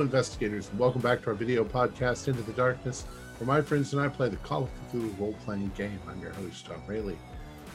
[0.00, 3.02] investigators, and welcome back to our video podcast, Into the Darkness,
[3.38, 6.00] where my friends and I play the Call of Cthulhu role playing game.
[6.08, 7.16] I'm your host, Tom Rayleigh.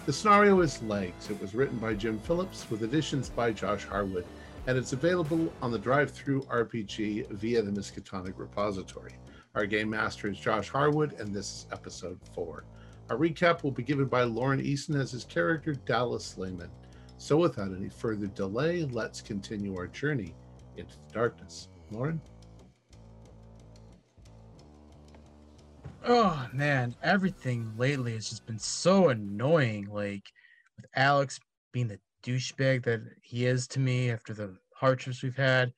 [0.06, 1.30] The scenario is Legs.
[1.30, 4.26] It was written by Jim Phillips with additions by Josh Harwood,
[4.68, 9.16] and it's available on the DriveThruRPG via the Miskatonic repository.
[9.56, 12.64] Our game master is Josh Harwood, and this is episode four.
[13.10, 16.72] Our recap will be given by Lauren Easton as his character, Dallas Lehman.
[17.18, 20.34] So, without any further delay, let's continue our journey
[20.78, 21.68] into the darkness.
[21.92, 22.22] Lauren?
[26.06, 29.88] Oh man, everything lately has just been so annoying.
[29.90, 30.24] Like
[30.76, 31.40] with Alex
[31.72, 35.72] being the douchebag that he is to me after the hardships we've had.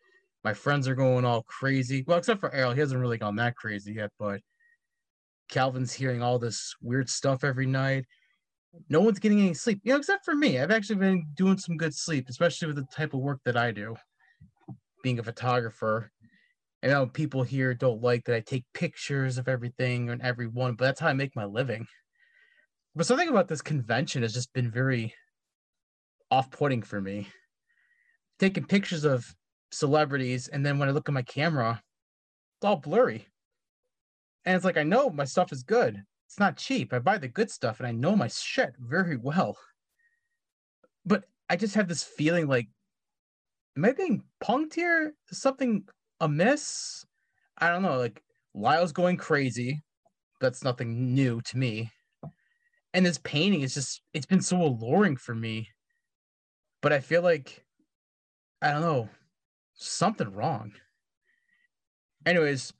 [0.43, 2.03] My friends are going all crazy.
[2.07, 4.41] Well, except for Errol, he hasn't really gone that crazy yet, but
[5.49, 8.05] Calvin's hearing all this weird stuff every night.
[8.89, 10.59] No one's getting any sleep, you know, except for me.
[10.59, 13.71] I've actually been doing some good sleep, especially with the type of work that I
[13.71, 13.95] do,
[15.05, 16.11] being a photographer.
[16.81, 20.85] I know people here don't like that I take pictures of everything and everyone, but
[20.85, 21.85] that's how I make my living.
[22.95, 25.13] But something about this convention has just been very
[26.31, 27.27] off-putting for me.
[28.39, 29.31] Taking pictures of
[29.71, 31.83] celebrities, and then when I look at my camera,
[32.57, 33.27] it's all blurry.
[34.43, 36.01] And it's like I know my stuff is good.
[36.27, 36.93] It's not cheap.
[36.93, 39.55] I buy the good stuff, and I know my shit very well.
[41.05, 42.69] But I just have this feeling like,
[43.77, 45.13] am I being punked here?
[45.29, 45.83] Is something
[46.19, 47.05] amiss?
[47.57, 47.97] I don't know.
[47.97, 48.21] Like
[48.53, 49.81] Lyle's going crazy.
[50.41, 51.91] That's nothing new to me.
[52.93, 55.69] And this painting is just, it's been so alluring for me.
[56.81, 57.65] But I feel like,
[58.61, 59.09] I don't know,
[59.73, 60.71] something wrong.
[62.25, 62.73] Anyways,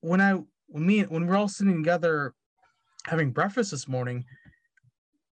[0.00, 2.34] when I, when me, when we're all sitting together
[3.06, 4.24] having breakfast this morning,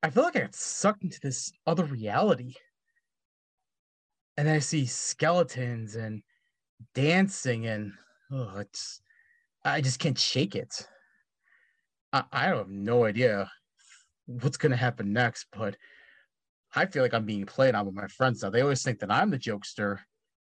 [0.02, 2.56] I feel like I got sucked into this other reality
[4.38, 6.22] and I see skeletons and
[6.94, 7.94] dancing and
[8.32, 9.02] oh, it's
[9.66, 10.88] I just can't shake it.
[12.12, 13.50] I, I have no idea
[14.26, 15.78] what's gonna happen next, but
[16.76, 18.50] I feel like I'm being played on with my friends now.
[18.50, 20.00] They always think that I'm the jokester.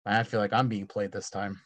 [0.07, 1.61] I feel like I'm being played this time.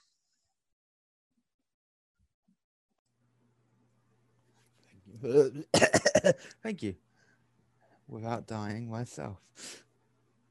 [6.63, 6.95] Thank you.
[8.09, 9.39] Without dying myself.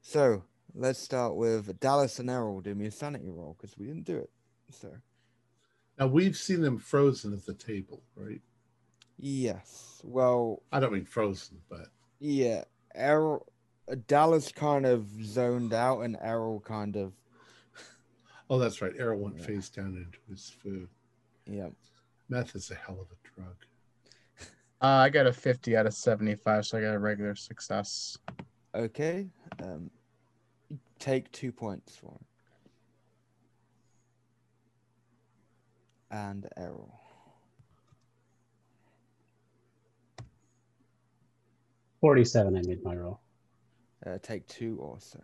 [0.00, 2.60] So, let's start with Dallas and Errol.
[2.60, 4.30] Do me a sanity roll because we didn't do it.
[4.70, 4.90] So
[5.98, 8.40] Now, we've seen them frozen at the table, right?
[9.20, 11.88] yes, well, I don't mean frozen, but
[12.20, 12.64] yeah,
[12.94, 13.46] Errol,
[14.06, 17.14] Dallas kind of zoned out, and Errol kind of
[18.50, 18.92] oh, that's right.
[18.98, 19.44] Errol went Yeah.
[19.46, 20.88] face down into his food.
[21.46, 21.68] yeah.
[22.28, 23.56] Meth is a hell of a drug.
[24.80, 28.16] Uh, I got a 50 out of 75, so I got a regular success.
[28.76, 29.26] Okay,
[29.60, 29.90] um,
[30.98, 32.24] take two points for him.
[36.10, 36.94] And Errol.
[42.00, 42.56] Forty-seven.
[42.56, 43.20] I made my roll.
[44.06, 45.20] Uh, take two also.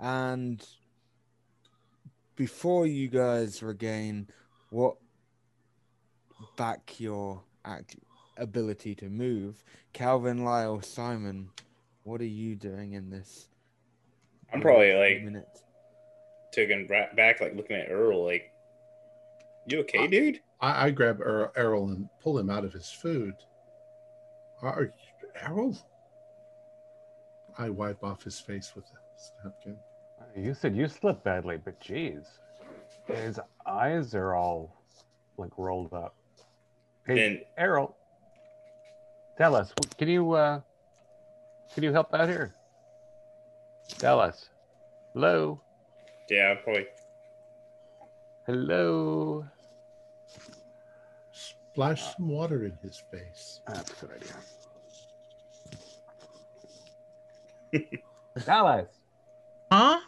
[0.00, 0.66] And
[2.34, 4.26] before you guys regain
[4.70, 4.96] what
[6.56, 7.96] back your act
[8.36, 11.50] ability to move, Calvin, Lyle, Simon,
[12.02, 13.48] what are you doing in this?
[14.52, 15.48] I'm probably like minute.
[16.52, 18.52] taking back, like looking at Earl, like,
[19.66, 20.40] you okay, dude?
[20.60, 23.34] I, I grab er- Errol and pull him out of his food.
[24.60, 24.92] Are
[25.40, 25.76] Errol?
[27.58, 29.76] I wipe off his face with a napkin.
[30.36, 32.24] You said you slept badly, but geez,
[33.06, 34.74] his eyes are all
[35.36, 36.14] like rolled up.
[37.06, 37.96] Hey, And Errol,
[39.36, 40.60] tell us, can you uh,
[41.74, 42.54] can you help out here?
[43.98, 44.48] Tell us.
[45.14, 45.60] Hello,
[46.30, 46.86] yeah, probably.
[48.46, 49.44] hello.
[51.32, 53.60] Splash some water in his face.
[53.66, 54.22] That's a good
[57.72, 58.02] idea.
[58.46, 58.88] Dallas,
[59.70, 60.00] Huh?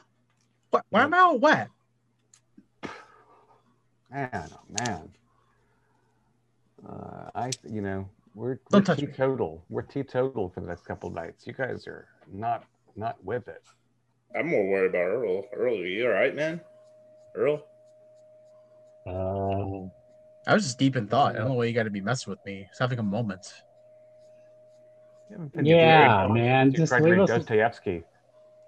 [0.70, 0.84] What?
[0.90, 1.68] Why am I all wet?
[4.10, 5.10] man, oh man.
[6.86, 9.06] Uh, I, you know, we're, we're Don't touch me.
[9.06, 9.64] teetotal.
[9.70, 11.46] We're teetotal for the next couple of nights.
[11.46, 12.64] You guys are not
[12.96, 13.62] not with it.
[14.36, 15.44] I'm more worried about Earl.
[15.52, 16.60] Earl, are you all right, man?
[17.34, 17.64] Earl?
[19.06, 19.88] Uh,
[20.50, 21.36] I was just deep in thought.
[21.36, 22.66] I don't know why you got to be messing with me.
[22.70, 23.46] It's having a moment.
[25.30, 28.02] You haven't been Yeah, man, just Gregory leave us- Dostoevsky.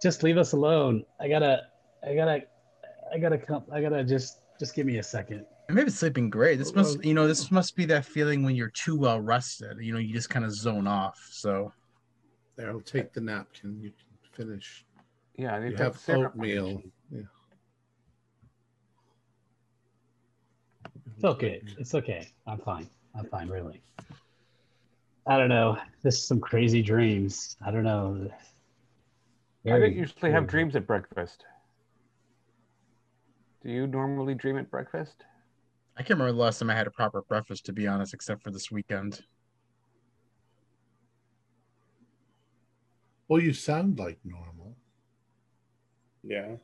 [0.02, 1.04] just leave us alone.
[1.20, 1.62] I gotta,
[2.06, 2.42] I gotta,
[3.12, 3.64] I gotta come.
[3.72, 5.44] I gotta just, just give me a second.
[5.68, 6.56] And maybe it's sleeping great.
[6.58, 9.76] This must, you know, this must be that feeling when you're too well rested.
[9.80, 11.18] You know, you just kind of zone off.
[11.30, 11.72] So
[12.56, 13.80] There, I'll take the napkin.
[13.82, 14.85] You can finish.
[15.36, 16.82] Yeah, they've you got oatmeal.
[17.10, 17.20] Yeah.
[21.14, 21.62] It's okay.
[21.78, 22.28] It's okay.
[22.46, 22.88] I'm fine.
[23.14, 23.48] I'm fine.
[23.48, 23.82] Really.
[25.26, 25.78] I don't know.
[26.02, 27.56] This is some crazy dreams.
[27.64, 28.30] I don't know.
[29.64, 31.44] Very, I don't usually have dreams at breakfast.
[33.62, 35.24] Do you normally dream at breakfast?
[35.96, 38.42] I can't remember the last time I had a proper breakfast, to be honest, except
[38.42, 39.22] for this weekend.
[43.28, 44.76] Well, you sound like normal.
[46.26, 46.56] Yeah.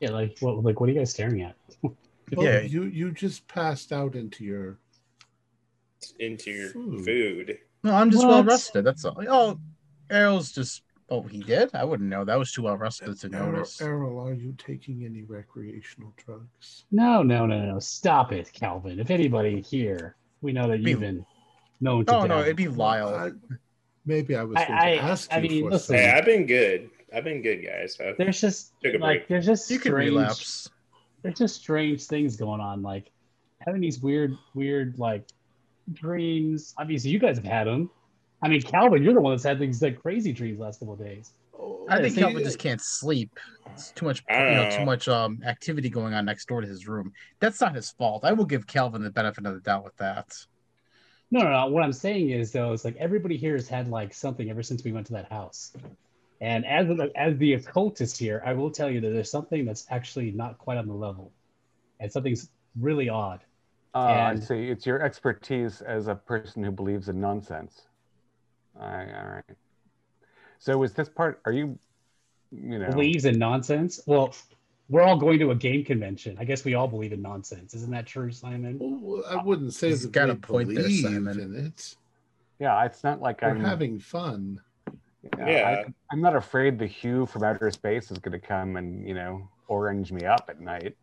[0.00, 0.62] Yeah, like what?
[0.64, 1.54] Like what are you guys staring at?
[1.82, 1.94] Well,
[2.36, 2.60] oh, Yeah.
[2.62, 4.78] you you just passed out into your.
[6.18, 7.04] Into your Food.
[7.04, 7.58] food.
[7.84, 8.30] No, I'm just What?
[8.30, 8.84] well rested.
[8.84, 9.16] That's all.
[9.28, 9.58] Oh,
[10.10, 10.82] Errol's just.
[11.10, 11.70] Oh, he did?
[11.74, 12.24] I wouldn't know.
[12.24, 13.80] That was too well rested to Errol, notice.
[13.80, 16.84] Errol, are you taking any recreational drugs?
[16.92, 17.78] No, no, no, no.
[17.80, 19.00] Stop it, Calvin.
[19.00, 21.26] If anybody here, we know that Be- you've been
[21.80, 22.14] known to.
[22.16, 23.12] Oh, no, it'd be Lyle.
[23.14, 23.30] I,
[24.06, 25.96] maybe I was I- going to I- ask you I mean, for listen.
[25.96, 26.10] Hey.
[26.10, 26.90] I've been good.
[27.14, 27.98] I've been good, guys.
[28.00, 29.28] I've, There's just Took a like break.
[29.28, 30.70] there's just You can strange, relapse.
[31.22, 33.10] There's just strange things going on, like
[33.66, 35.26] having these weird, weird like
[35.92, 36.74] dreams.
[36.78, 37.90] Obviously, you guys have had them.
[38.42, 41.00] I mean, Calvin, you're the one that's had these like crazy dreams last couple of
[41.00, 41.32] days.
[41.58, 43.38] Oh, I think see, Calvin just can't sleep.
[43.72, 46.60] It's too much, you I don't know, too much um activity going on next door
[46.62, 47.12] to his room.
[47.38, 48.24] That's not his fault.
[48.24, 50.32] I will give Calvin the benefit of the doubt with that.
[51.30, 51.66] No, no, no.
[51.66, 54.82] What I'm saying is though, is like everybody here has had like something ever since
[54.84, 55.72] we went to that house.
[56.40, 59.86] And as the, as the occultist here, I will tell you that there's something that's
[59.90, 61.32] actually not quite on the level,
[62.00, 62.48] and something's
[62.78, 63.40] really odd.
[63.94, 64.68] Uh, I And- see.
[64.68, 67.82] It's your expertise as a person who believes in nonsense.
[68.80, 69.56] All right, all right.
[70.58, 71.40] So is this part?
[71.44, 71.78] Are you,
[72.52, 74.00] you know, Believes in nonsense.
[74.06, 74.34] Well,
[74.88, 76.36] we're all going to a game convention.
[76.38, 77.74] I guess we all believe in nonsense.
[77.74, 78.78] Isn't that true, Simon?
[78.80, 81.38] Well, I wouldn't say it's got we a point there, believe Simon.
[81.40, 81.96] in it.
[82.58, 82.84] yeah?
[82.84, 84.60] It's not like We're I'm having fun.
[85.22, 85.84] Yeah, Yeah.
[85.86, 89.14] I, I'm not afraid the hue from outer space is going to come and you
[89.14, 90.96] know orange me up at night.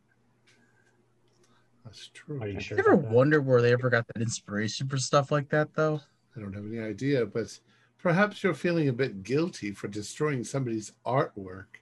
[1.86, 2.42] That's true.
[2.42, 2.78] Are you sure?
[2.78, 6.02] You ever wonder where they ever got that inspiration for stuff like that, though?
[6.36, 7.58] I don't have any idea, but
[7.98, 11.78] perhaps you're feeling a bit guilty for destroying somebody's artwork.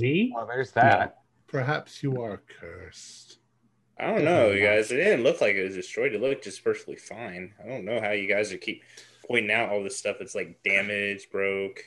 [0.00, 0.32] Me?
[0.34, 1.18] Well, there's that.
[1.48, 3.38] Perhaps you are cursed.
[3.98, 4.90] I don't know, you guys.
[4.90, 6.14] It didn't look like it was destroyed.
[6.14, 7.52] It looked just perfectly fine.
[7.62, 8.82] I don't know how you guys are keep
[9.30, 11.80] pointing out all this stuff that's like damaged, broke.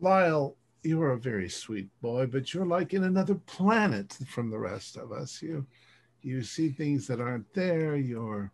[0.00, 4.58] Lyle, you are a very sweet boy, but you're like in another planet from the
[4.58, 5.40] rest of us.
[5.40, 5.66] You
[6.22, 7.96] you see things that aren't there.
[7.96, 8.52] You're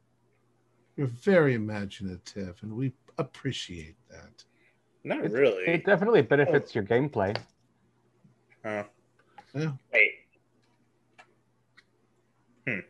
[0.97, 4.45] you're very imaginative, and we appreciate that.
[5.03, 5.65] Not It- really.
[5.65, 7.37] It definitely benefits your gameplay.
[8.65, 8.85] Huh.
[9.55, 9.73] Yeah.
[9.93, 10.13] Wait.
[12.67, 12.81] Hmm.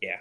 [0.00, 0.18] Yeah.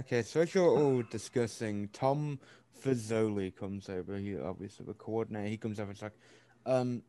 [0.00, 2.38] Okay, so as you're all discussing, Tom
[2.86, 4.16] Fazoli comes over.
[4.16, 5.48] He obviously the coordinator.
[5.48, 5.90] He comes over.
[5.90, 6.12] It's like,
[6.64, 7.02] um,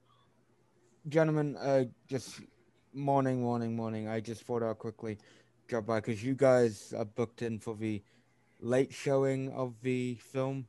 [1.08, 2.42] gentlemen, uh, just
[2.94, 4.08] morning, morning, morning.
[4.08, 5.18] I just thought I'll quickly
[5.68, 8.02] drop by because you guys are booked in for the
[8.60, 10.68] late showing of the film.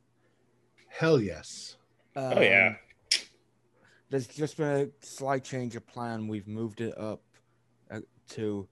[0.87, 1.77] Hell yes.
[2.15, 2.75] Oh yeah.
[3.13, 3.23] Um,
[4.09, 6.27] There's just been a slight change of plan.
[6.27, 7.21] We've moved it up
[7.91, 7.99] uh,
[8.31, 8.67] to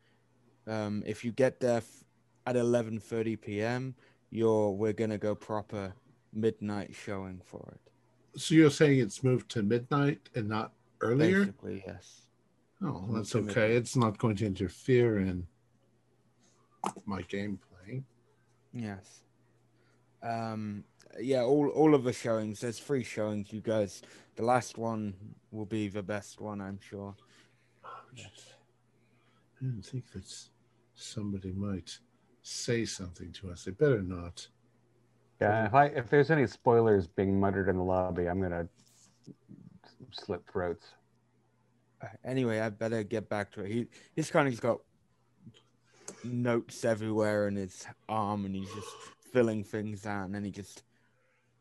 [0.66, 2.04] um, if you get there f-
[2.46, 3.96] at 11:30 p.m.,
[4.32, 5.94] you're we're gonna go proper
[6.38, 8.40] midnight showing for it.
[8.40, 11.40] So you're saying it's moved to midnight and not earlier?
[11.40, 12.22] Basically, yes.
[12.84, 13.76] Oh, that's okay.
[13.76, 15.48] It's not going to interfere in
[17.06, 18.04] my gameplay.
[18.74, 19.24] Yes.
[20.22, 20.84] Um.
[21.20, 21.44] Yeah.
[21.44, 22.60] All all of the showings.
[22.60, 23.52] There's three showings.
[23.52, 24.04] You guys.
[24.36, 25.16] The last one
[25.52, 27.16] will be the best one, I'm sure.
[27.84, 28.30] I
[29.60, 30.32] didn't think that
[30.94, 31.98] somebody might
[32.44, 33.64] say something to us.
[33.64, 34.48] They better not.
[35.40, 38.68] Yeah, if I if there's any spoilers being muttered in the lobby, I'm gonna
[40.12, 40.88] slip throats.
[42.24, 43.72] Anyway, I better get back to it.
[43.72, 44.80] He he's kind of got
[46.24, 48.90] notes everywhere in his arm, and he's just
[49.32, 50.84] filling things out, and then he just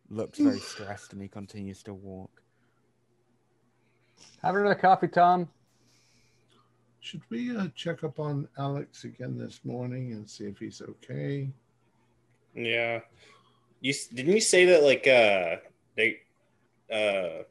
[0.09, 2.42] looks very stressed, and he continues to walk.
[4.42, 5.49] Have another coffee, Tom.
[7.00, 11.49] Should we uh, check up on Alex again this morning and see if he's okay?
[12.54, 13.00] Yeah.
[13.87, 15.57] You didn't you say that like uh
[15.97, 16.19] they
[16.93, 17.45] uh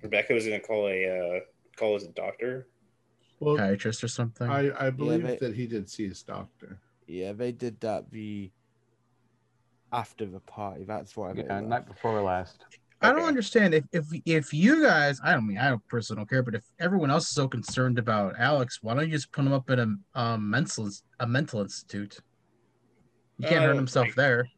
[0.00, 1.40] Rebecca was gonna call a uh
[1.76, 2.68] call his doctor?
[3.40, 4.48] Well, Psychiatrist or something?
[4.48, 6.78] I, I believe but- that he did see his doctor.
[7.08, 8.52] Yeah, they did that the
[9.92, 10.84] after the party.
[10.84, 11.66] That's why they Yeah, left.
[11.66, 12.64] night before last.
[13.02, 13.26] I don't Okay.
[13.28, 16.54] understand if if if you guys, I don't mean I don't personally don't care, but
[16.54, 19.68] if everyone else is so concerned about Alex, why don't you just put him up
[19.70, 19.80] in
[20.14, 20.88] a um, mental
[21.18, 22.20] a mental institute?
[23.38, 24.48] He can't Uh, hurt himself like- there.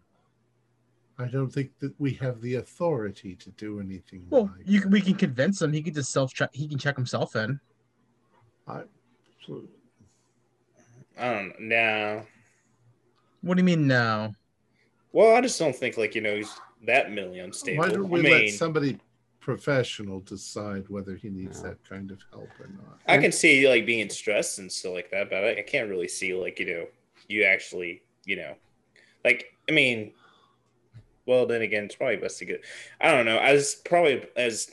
[1.22, 4.26] I don't think that we have the authority to do anything.
[4.30, 4.94] Well, like you can, that.
[4.94, 5.72] we can convince him.
[5.72, 6.50] He can just self check.
[6.52, 7.60] He can check himself in.
[9.46, 9.62] So,
[11.18, 12.22] I don't know.
[13.40, 14.34] What do you mean now?
[15.12, 16.54] Well, I just don't think like you know he's
[16.86, 17.82] that mentally unstable.
[17.82, 18.98] Why don't we I mean, let somebody
[19.40, 21.70] professional decide whether he needs Yeah.
[21.70, 23.00] that kind of help or not?
[23.08, 26.08] I can see like being stressed and stuff like that, but I, I can't really
[26.08, 26.86] see like you know
[27.28, 28.54] you actually you know
[29.24, 30.12] like I mean,
[31.26, 32.64] well then again it's probably best to get
[33.00, 34.70] I don't know as probably as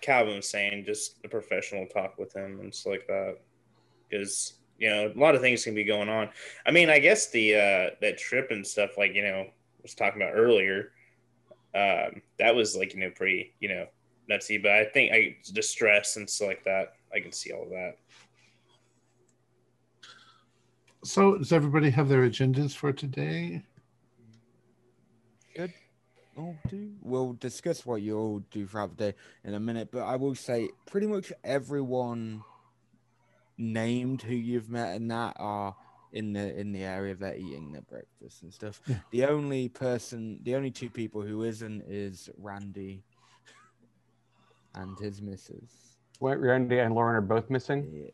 [0.00, 3.36] Calvin was saying just a professional talk with him and stuff like that
[4.08, 6.30] because you know a lot of things can be going on.
[6.66, 9.46] I mean I guess the uh that trip and stuff like you know
[9.82, 10.92] was talking about earlier
[11.74, 13.86] um that was like you know pretty you know
[14.30, 17.70] nutsy but I think I distress and stuff like that I can see all of
[17.70, 17.96] that.
[21.04, 23.62] So, does everybody have their agendas for today?
[26.36, 26.92] All do.
[27.02, 30.34] We'll discuss what you all do throughout the day in a minute, but I will
[30.34, 32.42] say pretty much everyone
[33.58, 35.76] named who you've met and that are
[36.12, 38.80] in the in the area they're eating their breakfast and stuff.
[38.86, 38.96] Yeah.
[39.10, 43.02] The only person, the only two people who isn't is Randy
[44.74, 45.96] and his missus.
[46.18, 47.90] What, Randy and Lauren are both missing.
[47.92, 48.10] Yeah.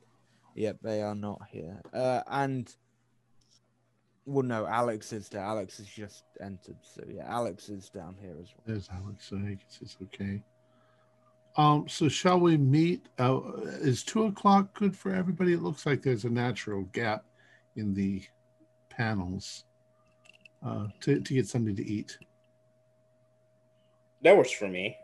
[0.55, 1.81] Yep, they are not here.
[1.93, 2.75] Uh, and
[4.29, 5.41] well, no, Alex is there.
[5.43, 8.65] Alex has just entered, so yeah, Alex is down here as well.
[8.67, 9.29] There's Alex.
[9.29, 10.43] So I guess it's okay.
[11.57, 13.07] Um, so shall we meet?
[13.19, 13.41] Uh,
[13.81, 15.55] is two o'clock good for everybody?
[15.55, 17.25] It looks like there's a natural gap
[17.77, 18.23] in the
[18.91, 19.65] panels
[20.65, 22.17] uh, to, to get something to eat.
[24.23, 24.97] That works for me.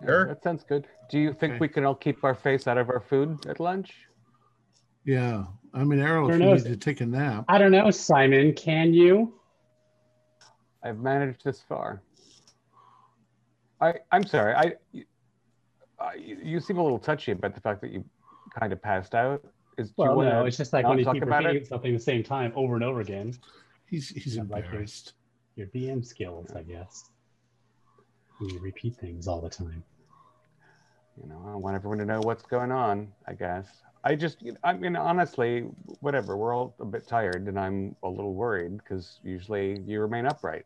[0.00, 0.26] Yeah, Sure.
[0.28, 0.86] that sounds good.
[1.10, 1.60] Do you think Okay.
[1.60, 3.90] we can all keep our face out of our food at lunch?
[5.04, 5.44] Yeah.
[5.72, 6.64] I mean, Errol, if you knows?
[6.64, 7.44] need to take a nap.
[7.48, 8.52] I don't know, Simon.
[8.54, 9.34] Can you?
[10.82, 12.02] I've managed this far.
[13.80, 14.54] I I'm sorry.
[14.54, 15.04] I, you-
[15.98, 18.02] I you seem a little touchy about the fact that you
[18.58, 19.44] kind of passed out.
[19.76, 21.66] Is do you Well, no, it's just like not when you talk keep about repeating
[21.66, 23.34] something the same time over and over again.
[23.86, 25.12] He's he's I'd like to- embarrassed.
[25.56, 27.10] Your DM skills, I guess.
[28.40, 29.84] You repeat things all the time.
[31.20, 33.66] you know, I want everyone to know what's going on, I guess.
[34.02, 35.66] I just, I mean, honestly,
[36.00, 36.36] whatever.
[36.36, 40.64] We're all a bit tired, and I'm a little worried because usually you remain upright.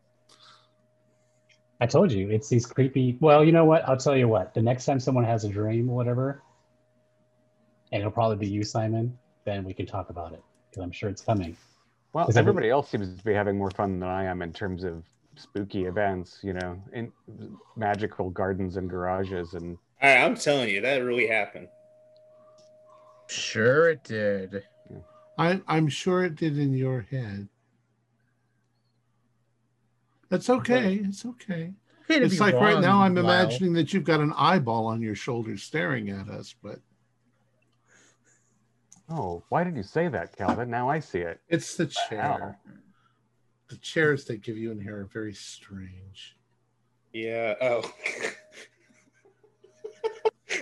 [1.81, 3.17] I told you, it's these creepy.
[3.19, 3.87] Well, you know what?
[3.87, 4.53] I'll tell you what.
[4.53, 6.41] The next time someone has a dream or whatever,
[7.91, 11.09] and it'll probably be you, Simon, then we can talk about it because I'm sure
[11.09, 11.57] it's coming.
[12.13, 14.53] Well, Is every- everybody else seems to be having more fun than I am in
[14.53, 15.03] terms of
[15.35, 17.11] spooky events, you know, in
[17.75, 21.67] magical gardens and garages and I, I'm telling you, that really happened.
[23.27, 24.63] Sure, it did.
[25.37, 27.49] I, I'm sure it did in your head.
[30.29, 31.01] That's okay.
[31.03, 31.73] It's okay.
[32.09, 33.25] Okay It's be like right now I'm Lyle.
[33.25, 36.79] imagining that you've got an eyeball on your shoulder staring at us, but
[39.09, 40.69] oh, why did you say that, Calvin?
[40.69, 41.39] Now I see it.
[41.49, 42.59] it's the chair.
[43.69, 46.37] The chairs they give you in here are very strange.
[47.13, 47.55] Yeah.
[47.61, 47.91] Oh.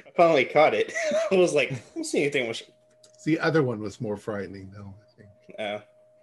[0.06, 0.94] I finally caught it.
[1.32, 2.48] I was like, I don't see anything.
[2.48, 2.64] Was...
[3.26, 4.94] The other one was more frightening, though.
[5.00, 5.60] I think.
[5.60, 5.80] Uh,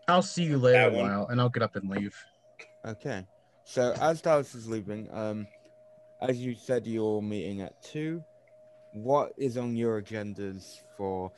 [0.09, 1.09] I'll see you later, one.
[1.09, 2.17] Lyle, and I'll get up and leave.
[2.85, 3.27] Okay.
[3.65, 5.47] So as Dallas is leaving, um,
[6.21, 8.23] as you said, you're meeting at two.
[8.93, 11.31] What is on your agendas for?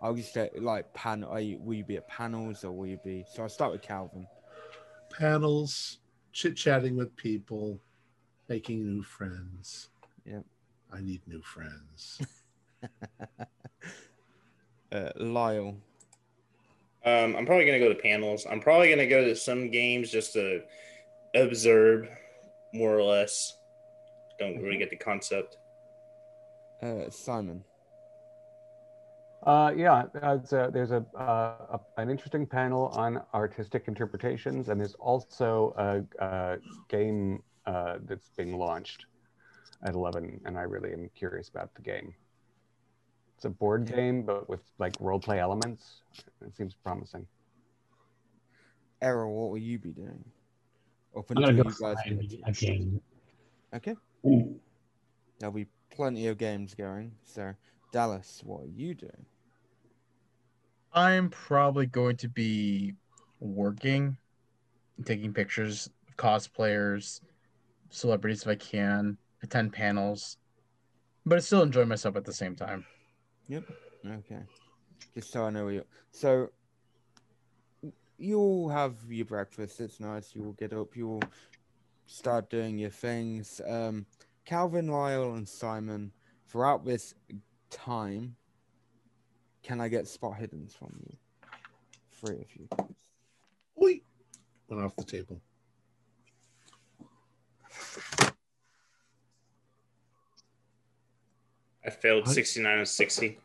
[0.00, 1.24] I'll just say like pan.
[1.24, 3.24] Are you, will you be at panels or will you be?
[3.32, 4.26] So I'll start with Calvin.
[5.10, 5.98] Panels,
[6.32, 7.80] chit chatting with people,
[8.48, 9.90] making new friends.
[10.24, 10.44] Yep.
[10.92, 12.20] I need new friends.
[14.92, 15.74] Uh, Lyle.
[17.06, 18.46] um, I'm probably gonna go to panels.
[18.50, 20.60] I'm probably gonna go to some games just to
[21.34, 22.10] observe,
[22.74, 23.56] more or less.
[24.38, 25.56] Don't really get the concept.
[26.82, 27.64] Uh, Simon.
[29.44, 34.68] Uh, yeah, uh, it's a, there's a, uh, a an interesting panel on artistic interpretations,
[34.68, 36.58] and there's also a, a
[36.90, 39.06] game uh, that's being launched
[39.84, 42.14] at 11, and I really am curious about the game.
[43.36, 46.02] It's a board game, but with like role play elements.
[46.46, 47.26] It seems promising.
[49.00, 50.24] Errol, what will you be doing?
[51.16, 53.00] Up I'm gonna go you guys find a game.
[53.74, 53.96] Okay.
[54.24, 54.60] Ooh.
[55.38, 57.12] There'll be plenty of games going.
[57.24, 57.52] So
[57.92, 59.26] Dallas, what are you doing?
[60.94, 62.94] I'm probably going to be
[63.40, 64.16] working,
[65.04, 67.20] taking pictures of cosplayers,
[67.90, 70.38] celebrities if I can, attend panels,
[71.26, 72.84] but I still enjoy myself at the same time.
[73.48, 73.64] Yep.
[74.06, 74.42] Okay.
[75.14, 76.48] Just so I know you so
[78.18, 81.22] you'll have your breakfast, it's nice, you'll get up, you'll
[82.06, 83.60] start doing your things.
[83.66, 84.06] Um
[84.44, 86.12] Calvin, Lyle, and Simon,
[86.48, 87.14] throughout this
[87.70, 88.34] time,
[89.62, 91.16] can I get spot hiddens from you?
[92.24, 92.68] three of you.
[92.76, 92.96] please.
[93.82, 94.00] Oi!
[94.68, 95.40] Went off the table.
[101.84, 103.38] I failed 69 and 60.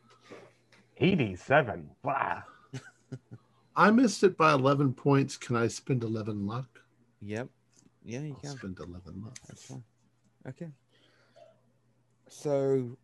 [0.97, 1.89] 87.
[2.03, 2.43] Wow.
[3.75, 5.37] I missed it by 11 points.
[5.37, 6.81] Can I spend 11 luck?
[7.21, 7.49] Yep.
[8.03, 8.57] Yeah, you I'll can.
[8.57, 9.37] spend 11 luck.
[9.47, 9.83] That's fine.
[10.47, 10.69] Okay.
[12.29, 12.97] So,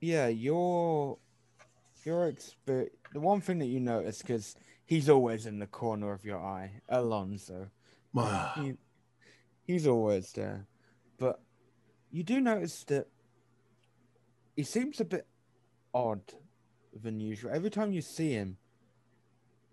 [0.00, 1.18] yeah, your
[2.04, 2.90] your expert.
[3.12, 6.82] The one thing that you notice because he's always in the corner of your eye,
[6.88, 7.68] Alonso.
[8.56, 8.74] He,
[9.66, 10.66] he's always there,
[11.18, 11.40] but
[12.12, 13.08] you do notice that
[14.56, 15.26] he seems a bit
[15.92, 16.20] odd
[17.02, 17.50] than usual.
[17.52, 18.56] Every time you see him,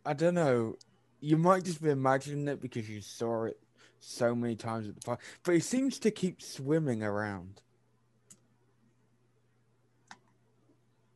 [0.06, 0.76] I don't know.
[1.20, 3.60] You might just be imagining it because you saw it
[4.00, 7.62] so many times at the park, but he seems to keep swimming around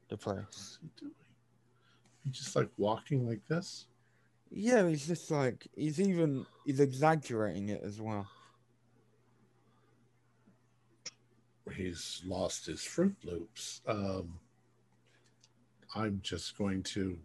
[0.09, 0.77] the place.
[0.99, 1.07] He?
[2.23, 3.87] He's just like walking like this.
[4.51, 8.27] Yeah, he's just like he's even he's exaggerating it as well.
[11.73, 13.81] He's lost his Fruit Loops.
[13.87, 14.39] Um,
[15.95, 17.17] I'm just going to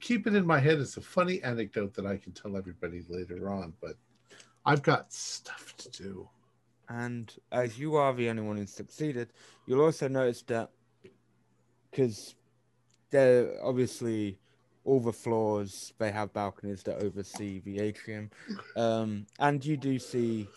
[0.00, 3.50] keep it in my head as a funny anecdote that I can tell everybody later
[3.50, 3.96] on, but
[4.64, 6.28] I've got stuff to do.
[6.88, 9.32] And as you are the only one who succeeded,
[9.66, 10.70] you'll also notice that
[11.90, 12.34] because
[13.10, 14.38] they're obviously
[14.84, 18.30] all the floors they have balconies that oversee the atrium,
[18.76, 20.48] um, and you do see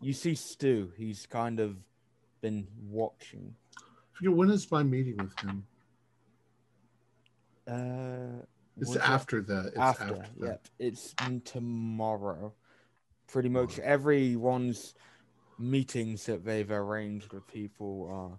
[0.00, 0.92] you see Stu.
[0.96, 1.76] He's kind of
[2.40, 3.54] been watching.
[3.78, 3.82] I
[4.18, 5.66] forget when is my meeting with him?
[7.66, 8.42] Uh,
[8.76, 9.68] It's was it- after the.
[9.68, 12.52] It's after, after, yep, it's tomorrow.
[13.26, 14.94] Pretty much everyone's
[15.58, 18.38] meetings that they've arranged with people are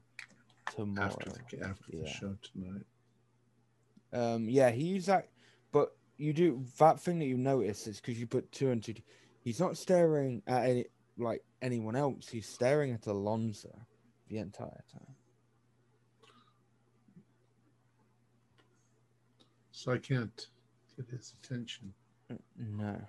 [0.75, 1.07] tomorrow.
[1.07, 2.85] after the after the show tonight.
[4.13, 5.27] Um, yeah, he's at,
[5.71, 8.93] but you do that thing that you notice is because you put two and two.
[9.41, 10.85] He's not staring at any
[11.17, 12.27] like anyone else.
[12.29, 13.69] He's staring at Alonso
[14.27, 15.15] the entire time.
[19.71, 20.47] So I can't
[20.95, 21.93] get his attention.
[22.57, 22.99] No,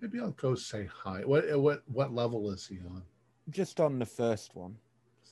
[0.00, 1.20] Maybe I'll go say hi.
[1.24, 3.02] What what what level is he on?
[3.50, 4.76] just on the first one.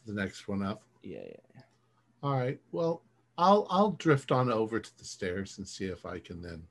[0.07, 0.83] The next one up.
[1.03, 1.63] Yeah, yeah, yeah.
[2.23, 2.61] All right.
[2.73, 3.03] Well,
[3.39, 6.63] I'll I'll drift on over to the stairs and see if I can then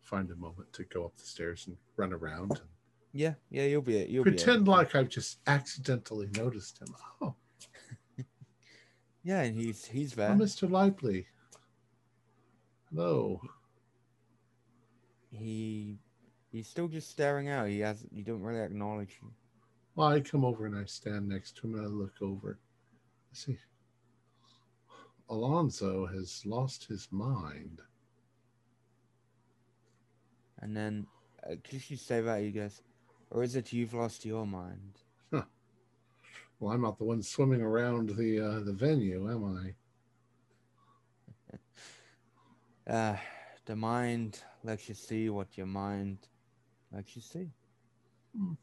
[0.00, 2.68] find a moment to go up the stairs and run around and
[3.12, 3.64] yeah, yeah.
[3.64, 4.08] You'll be it.
[4.08, 6.88] you'll pretend like I've just accidentally noticed him.
[7.20, 7.34] Oh,
[9.22, 9.42] yeah.
[9.42, 10.22] And he's he's oh.
[10.32, 10.70] Mr.
[10.70, 11.26] Lively.
[12.90, 13.40] Hello.
[15.30, 15.98] He
[16.50, 17.68] he's still just staring out.
[17.68, 19.30] He has he don't really acknowledge you.
[19.94, 22.58] Well, I come over and I stand next to him and I look over.
[23.30, 23.58] I see.
[25.28, 27.80] Alonzo has lost his mind.
[30.60, 31.06] And then,
[31.48, 32.82] uh, just you say that, he goes,
[33.32, 34.98] or is it you've lost your mind?
[36.60, 39.74] Well, I'm not the one swimming around the uh, the venue, am
[41.50, 41.56] I?
[42.84, 43.16] Uh,
[43.64, 46.18] the mind lets you see what your mind
[46.92, 47.48] lets you see.
[48.36, 48.54] Hmm.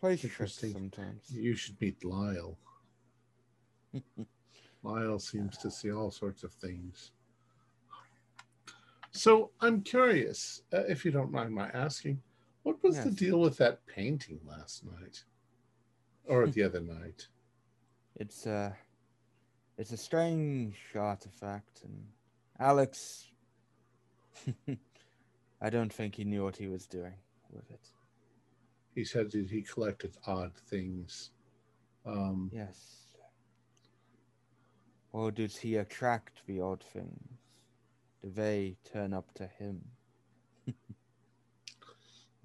[0.00, 0.72] Plays tricks Interesting.
[0.72, 1.30] sometimes.
[1.30, 2.58] You should meet Lyle.
[4.82, 7.12] Lyle seems to see all sorts of things.
[9.12, 12.20] So I'm curious, uh, if you don't mind my asking,
[12.62, 15.24] what was the deal with that painting last night,
[16.26, 17.26] or the other night?
[18.16, 18.72] It's uh
[19.78, 22.06] it's a strange artifact, and
[22.58, 23.26] Alex,
[25.60, 27.14] I don't think he knew what he was doing
[27.50, 27.88] with it.
[28.94, 31.30] He said that he collected odd things.
[32.04, 32.98] Um, Yes.
[35.12, 37.38] Or does he attract the odd things?
[38.22, 39.82] Do they turn up to him?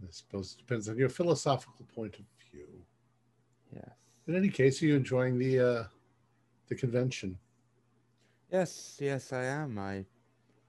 [0.03, 2.67] I suppose it depends on your philosophical point of view.
[3.73, 3.89] Yes.
[4.27, 5.83] In any case, are you enjoying the uh,
[6.67, 7.37] the convention?
[8.51, 9.77] Yes, yes, I am.
[9.77, 10.05] I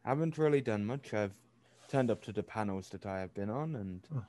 [0.05, 1.15] haven't really done much.
[1.15, 1.35] I've
[1.89, 4.25] turned up to the panels that I have been on, and Oh.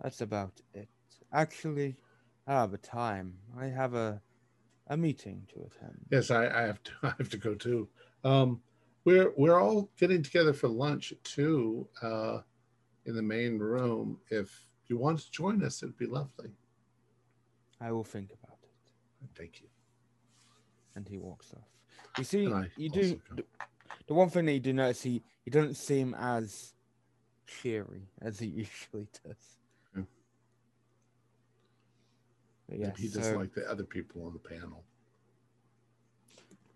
[0.00, 0.88] that's about it.
[1.32, 1.96] Actually,
[2.46, 3.38] I have a time.
[3.56, 4.22] I have a
[4.88, 6.06] a meeting to attend.
[6.10, 6.92] Yes, I, I have to.
[7.02, 7.88] I have to go too.
[8.24, 8.62] Um,
[9.04, 11.88] we're we're all getting together for lunch too.
[12.02, 12.42] uh,
[13.06, 14.18] in the main room.
[14.30, 16.50] If you want to join us, it'd be lovely.
[17.80, 18.70] I will think about it.
[19.36, 19.68] Thank you.
[20.94, 21.66] And he walks off.
[22.18, 23.44] You see, you do the,
[24.06, 26.74] the one thing that you do notice he he doesn't seem as
[27.46, 28.46] cheery as he
[28.92, 29.56] usually does.
[29.94, 30.00] Hmm.
[30.00, 30.04] Yeah.
[32.68, 34.84] But yes, he doesn't so- like the other people on the panel.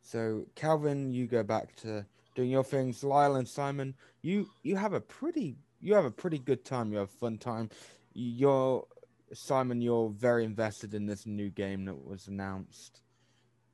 [0.02, 3.02] So, Calvin, you go back to doing your things.
[3.02, 5.56] Lyle and Simon, you you have a pretty
[5.86, 6.90] you have a pretty good time.
[6.90, 7.70] You have a fun time.
[8.12, 8.84] You're
[9.32, 13.02] Simon, you're very invested in this new game that was announced.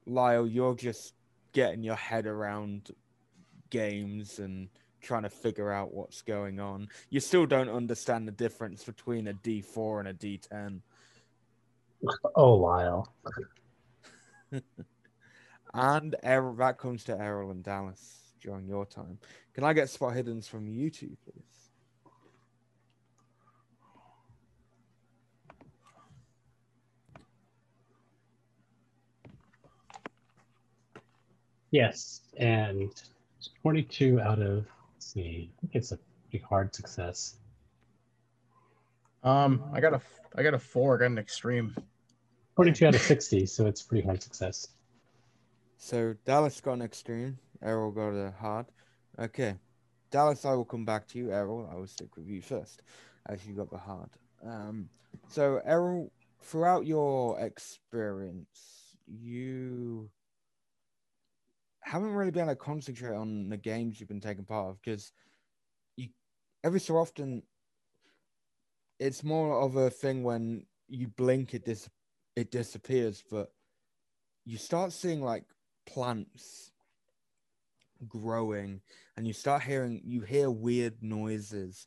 [0.06, 1.14] Lyle, you're just
[1.52, 2.90] getting your head around
[3.70, 4.68] games and
[5.00, 6.88] trying to figure out what's going on.
[7.10, 10.80] You still don't understand the difference between a D4 and a D10.
[12.34, 13.12] Oh, Lyle.
[15.74, 19.18] And Errol, that comes to Errol and Dallas during your time.
[19.54, 21.51] Can I get spot hiddens from you two, please?
[31.72, 32.90] Yes, and
[33.62, 37.36] 22 out of, let's see, I think it's a pretty hard success.
[39.24, 40.00] Um, I got a,
[40.36, 40.96] I got a four.
[40.96, 41.74] I got an extreme.
[42.56, 44.68] 22 out of 60, so it's pretty hard success.
[45.78, 47.38] So Dallas got an extreme.
[47.62, 48.66] Errol got a hard.
[49.18, 49.54] Okay.
[50.10, 51.32] Dallas, I will come back to you.
[51.32, 52.82] Errol, I will stick with you first,
[53.26, 54.10] as you got the hard.
[54.46, 54.90] Um,
[55.28, 60.10] so Errol, throughout your experience, you
[61.82, 65.12] haven't really been able to concentrate on the games you've been taking part of because
[65.96, 66.08] you
[66.64, 67.42] every so often
[68.98, 71.88] it's more of a thing when you blink it dis
[72.36, 73.52] it disappears, but
[74.44, 75.44] you start seeing like
[75.86, 76.70] plants
[78.08, 78.80] growing
[79.16, 81.86] and you start hearing you hear weird noises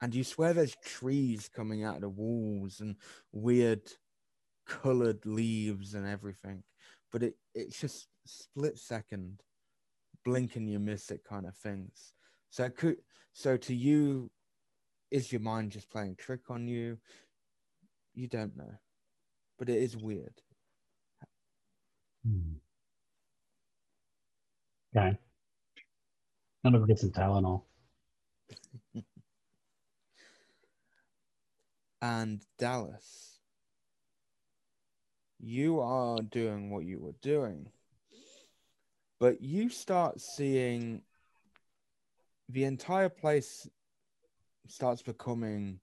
[0.00, 2.94] and you swear there's trees coming out of the walls and
[3.32, 3.80] weird
[4.66, 6.62] colored leaves and everything
[7.12, 9.40] but it it's just split second
[10.24, 12.14] blink and you miss it kind of things
[12.50, 12.96] so it could
[13.32, 14.30] so to you
[15.10, 16.98] is your mind just playing trick on you
[18.14, 18.72] you don't know
[19.58, 20.34] but it is weird
[22.26, 22.54] Hmm.
[24.94, 25.18] Okay.
[26.64, 27.62] I'm gonna get some Tylenol.
[32.02, 33.29] and Dallas,
[35.42, 37.70] you are doing what you were doing,
[39.18, 41.02] but you start seeing
[42.48, 43.68] the entire place
[44.66, 45.80] starts becoming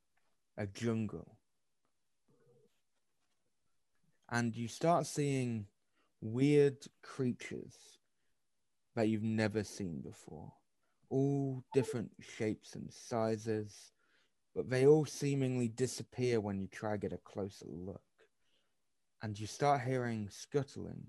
[0.58, 1.38] a jungle.
[4.30, 5.67] And you start seeing
[6.22, 7.76] weird creatures
[8.96, 10.52] that you've never seen before,
[11.10, 13.91] all different shapes and sizes
[14.58, 18.02] but they all seemingly disappear when you try to get a closer look.
[19.21, 21.08] And you start hearing scuttling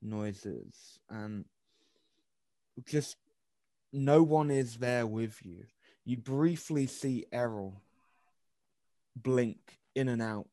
[0.00, 1.44] noises, and
[2.86, 3.16] just
[3.92, 5.64] no one is there with you.
[6.04, 7.82] You briefly see Errol
[9.14, 10.46] blink in and out,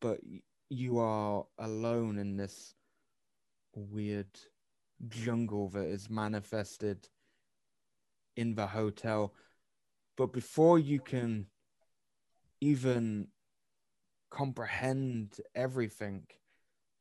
[0.00, 0.20] but
[0.70, 2.74] you are alone in this
[3.74, 4.38] weird
[5.08, 7.08] jungle that is manifested
[8.36, 9.34] in the hotel
[10.16, 11.46] but before you can
[12.60, 13.28] even
[14.30, 16.26] comprehend everything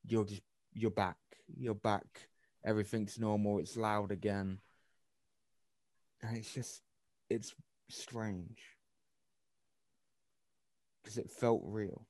[0.08, 0.42] you're just
[0.74, 1.18] you're back.
[1.58, 2.06] You're back.
[2.64, 3.60] Everything's normal.
[3.60, 4.60] It's loud again.
[6.22, 6.82] And it's just
[7.30, 7.54] it's
[7.90, 8.60] strange.
[11.04, 12.08] Because it felt real.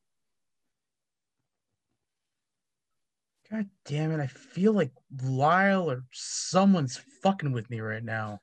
[3.51, 4.19] God damn it!
[4.19, 4.91] I feel like
[5.23, 8.39] Lyle or someone's fucking with me right now.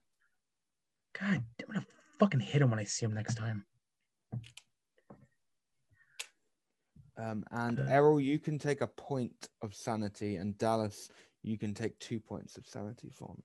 [1.18, 1.86] God, I'm gonna
[2.20, 3.64] fucking hit him when I see him next time.
[7.22, 11.10] Um, and errol you can take a point of sanity and dallas
[11.42, 13.44] you can take two points of sanity for me.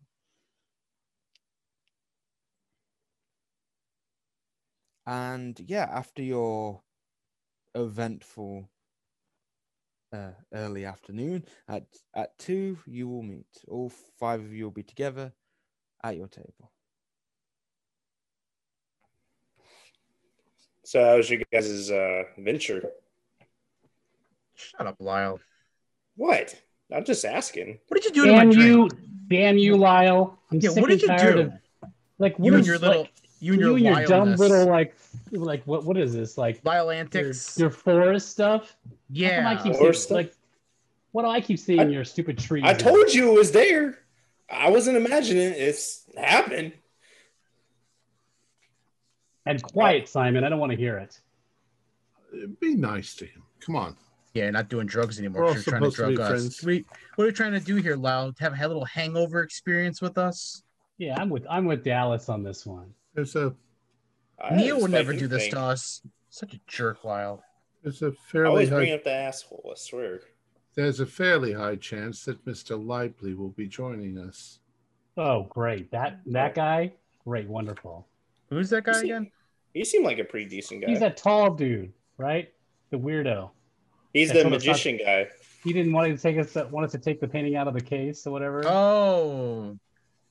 [5.06, 6.82] And yeah after your
[7.76, 8.70] eventful
[10.13, 11.86] uh, early afternoon at
[12.16, 13.48] at two you will meet.
[13.68, 15.34] All five of you will be together
[16.04, 16.72] at your table.
[20.84, 22.82] So how was your guys' uh, venture?
[24.58, 25.39] Shut up, Lyle.
[26.15, 26.60] What?
[26.91, 27.80] I'm just asking.
[27.88, 28.65] What did you do to my Damn drink?
[28.65, 28.89] you,
[29.30, 30.39] damn you, Lyle.
[30.52, 31.41] I'm Yeah, sick what and did you tired do?
[31.41, 31.54] of
[32.17, 34.36] like what You and is, your little, like, you and your, you and your dumb
[34.36, 34.96] little like
[35.32, 37.58] like what what is this like Lyle antics.
[37.60, 38.76] your forest stuff?
[39.10, 39.48] Yeah.
[39.48, 40.32] I keep Forest seeing, stuff?
[40.32, 40.34] like
[41.12, 42.63] what do I keep seeing I- your stupid tree?
[42.63, 42.78] I now?
[42.80, 44.00] told you it was there.
[44.50, 46.72] I wasn't imagining it's happened.
[49.46, 50.43] And quiet, Simon.
[50.43, 51.20] I don't want to hear it.
[52.60, 53.43] Be nice to him.
[53.60, 53.96] Come on.
[54.38, 55.41] Yeah, not doing drugs anymore.
[55.41, 56.58] We're all 'cause You're trying to supposed to drug be us.
[56.60, 56.63] friends.
[56.63, 58.32] We, what are we trying to do here, Lyle?
[58.32, 60.62] To have a little hangover experience with us?
[61.00, 62.93] Yeah, I'm with I'm with Dallas on this one.
[63.15, 63.56] There's a
[64.39, 65.54] I Neil would never do this anything.
[65.60, 66.02] to us.
[66.30, 67.43] Such a jerk, Lyle.
[67.82, 69.69] there's a I fairly always bring high, up the asshole.
[69.71, 70.19] I swear.
[70.76, 72.78] there's a fairly high chance that Mr.
[72.84, 74.60] Lively will be joining us.
[75.17, 75.89] Oh, great.
[75.89, 76.93] That that guy,
[77.26, 78.08] great, wonderful.
[78.52, 79.32] Who's that guy You see- again?
[79.73, 80.88] He seemed like a pretty decent guy.
[80.89, 82.52] He's that tall dude, right?
[82.89, 83.52] The weirdo.
[84.13, 85.28] He's the what it's magician guy.
[85.63, 87.82] He didn't want to take us want us to take the painting out of the
[87.82, 88.63] case or whatever.
[88.65, 89.78] Oh,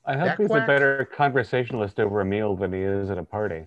[0.05, 0.65] I hope he's quack?
[0.65, 3.67] a better conversationalist over a meal than he is at a party.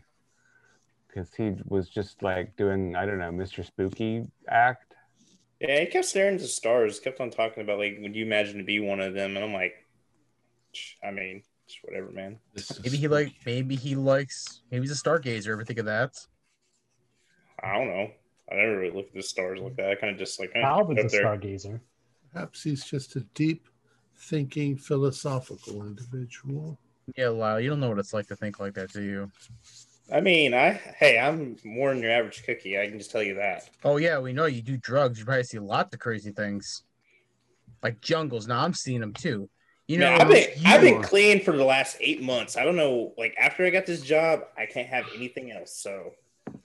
[1.08, 3.65] Because he was just like doing, I don't know, Mr.
[3.65, 4.95] Spooky act.
[5.60, 8.60] Yeah, he kept staring at the stars, kept on talking about like, would you imagine
[8.60, 9.36] to be one of them?
[9.36, 9.74] And I'm like,
[11.04, 12.38] I mean, just whatever, man.
[12.84, 15.50] Maybe he like maybe he likes maybe he's a stargazer.
[15.50, 16.15] Ever think of that?
[17.62, 18.12] I don't know.
[18.52, 19.90] I never really looked at the stars like that.
[19.90, 21.26] I kind of just like Calvin's a there.
[21.26, 21.80] stargazer.
[22.34, 23.68] perhaps he's just a deep
[24.16, 26.80] thinking philosophical individual.
[27.16, 29.32] Yeah, Lyle, you don't know what it's like to think like that, do you?
[30.12, 32.80] I mean, I hey, I'm more than your average cookie.
[32.80, 33.70] I can just tell you that.
[33.84, 35.20] Oh yeah, we know you do drugs.
[35.20, 36.84] You probably see lots of crazy things,
[37.84, 38.48] like jungles.
[38.48, 39.50] Now I'm seeing them too.
[39.88, 42.58] You know, Man, I've been I've been clean for the last eight months.
[42.58, 43.14] I don't know.
[43.18, 45.76] Like after I got this job, I can't have anything else.
[45.82, 46.12] So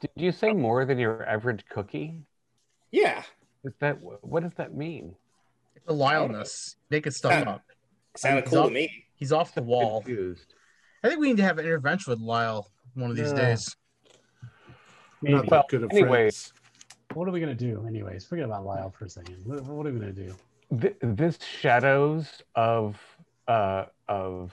[0.05, 2.21] Did you say more than your average cookie?
[2.93, 3.23] yeah,
[3.65, 5.17] Is that what does that mean?
[5.87, 7.51] the Lyleness, making stuff Yeah.
[7.55, 7.63] up.
[8.17, 9.07] sounded He's cool up- to me.
[9.15, 10.01] He's off the wall.
[10.03, 10.55] Confused.
[11.03, 13.37] I think we need to have an intervention with Lyle one of these Yeah.
[13.39, 13.77] days.
[15.21, 15.35] Maybe.
[15.37, 16.09] Not Well, that good of anyway.
[16.31, 16.53] friends.
[17.15, 18.25] What are we gonna do, anyways?
[18.27, 19.45] Forget about Lyle for a second.
[19.47, 20.35] What, what are we gonna do?
[20.81, 23.01] Th- this shadows of
[23.49, 24.53] uh of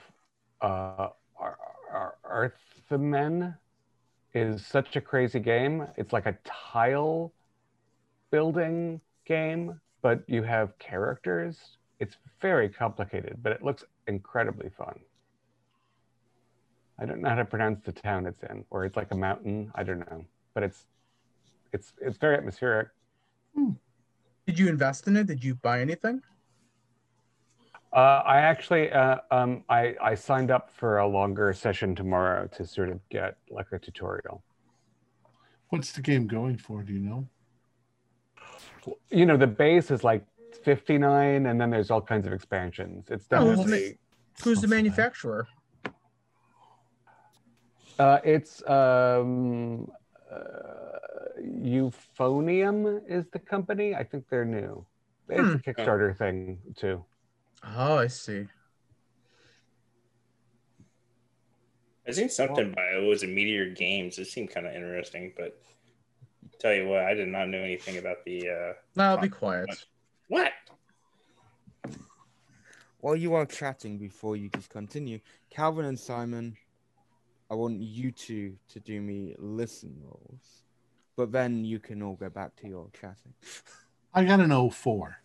[0.60, 1.58] uh Ar-
[1.90, 3.54] Ar- Arthmen
[4.34, 5.86] is such a crazy game.
[5.96, 7.32] It's like a tile
[8.30, 11.58] building game, but you have characters.
[12.00, 14.98] It's very complicated, but it looks incredibly fun.
[16.98, 19.70] I don't know how to pronounce the town it's in, or it's like a mountain.
[19.74, 20.86] I don't know, but it's
[21.72, 22.88] it's it's very atmospheric.
[23.54, 23.70] Hmm.
[24.46, 25.26] Did you invest in it?
[25.26, 26.22] Did you buy anything?
[27.92, 32.66] Uh, I actually, uh, um, I, I signed up for a longer session tomorrow to
[32.66, 34.42] sort of get like a tutorial.
[35.68, 36.82] What's the game going for?
[36.82, 37.28] Do you know?
[39.10, 40.24] You know, the base is like
[40.64, 43.06] 59, and then there's all kinds of expansions.
[43.10, 43.98] It's Oh, who's the definitely,
[44.42, 44.76] Who's the Not so bad.
[44.76, 45.46] manufacturer?
[47.98, 49.86] uh, it's um,
[50.30, 50.38] uh,
[51.44, 53.94] Euphonium is the company.
[53.94, 54.86] I think they're new.
[55.28, 55.56] It's Hmm.
[55.56, 57.04] a Kickstarter thing too.
[57.64, 58.46] Oh, I see.
[62.06, 64.18] I seen something by it was a Meteor Games.
[64.18, 65.60] It seemed kind of interesting, but
[66.58, 69.68] tell you what, I did not know anything about the uh Now be quiet.
[70.28, 70.52] what.
[72.98, 75.18] While you are chatting before you just continue,
[75.50, 76.56] Calvin and Simon,
[77.50, 80.62] I want you two to do me listen rolls.
[81.16, 83.34] But then you can all go back to your chatting.
[84.14, 85.21] I got an 04.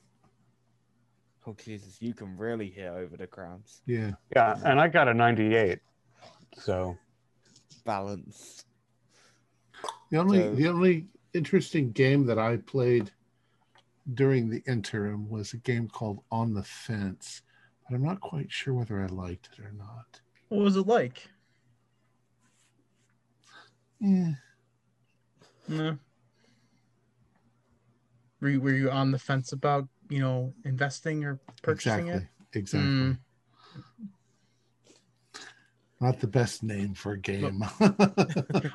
[1.48, 3.82] Oh Jesus, you can really hear over the crowds.
[3.86, 4.12] Yeah.
[4.36, 5.80] Yeah, and I got a 98.
[6.58, 6.98] So
[7.86, 8.66] Balance.
[10.12, 13.12] The only So- the only interesting game that I played
[14.14, 17.42] during the interim was a game called On the Fence,
[17.88, 20.20] but I'm not quite sure whether I liked it or not.
[20.50, 21.30] What was it like?
[24.04, 24.08] Eh.
[24.08, 24.34] Yeah.
[25.70, 25.98] No.
[28.40, 32.28] Were you, were you on the fence about you know investing or purchasing exactly.
[32.54, 32.58] it?
[32.58, 32.90] Exactly.
[32.90, 33.12] Hmm.
[36.00, 37.64] Not the best name for a game.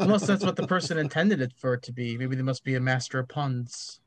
[0.01, 2.19] Unless that's what the person intended it for it to be.
[2.19, 4.01] Maybe they must be a master of puns.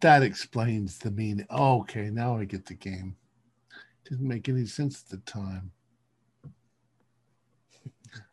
[0.00, 1.44] that explains the meaning.
[1.50, 3.16] Oh, okay, now I get the game.
[4.08, 5.72] Didn't make any sense at the time.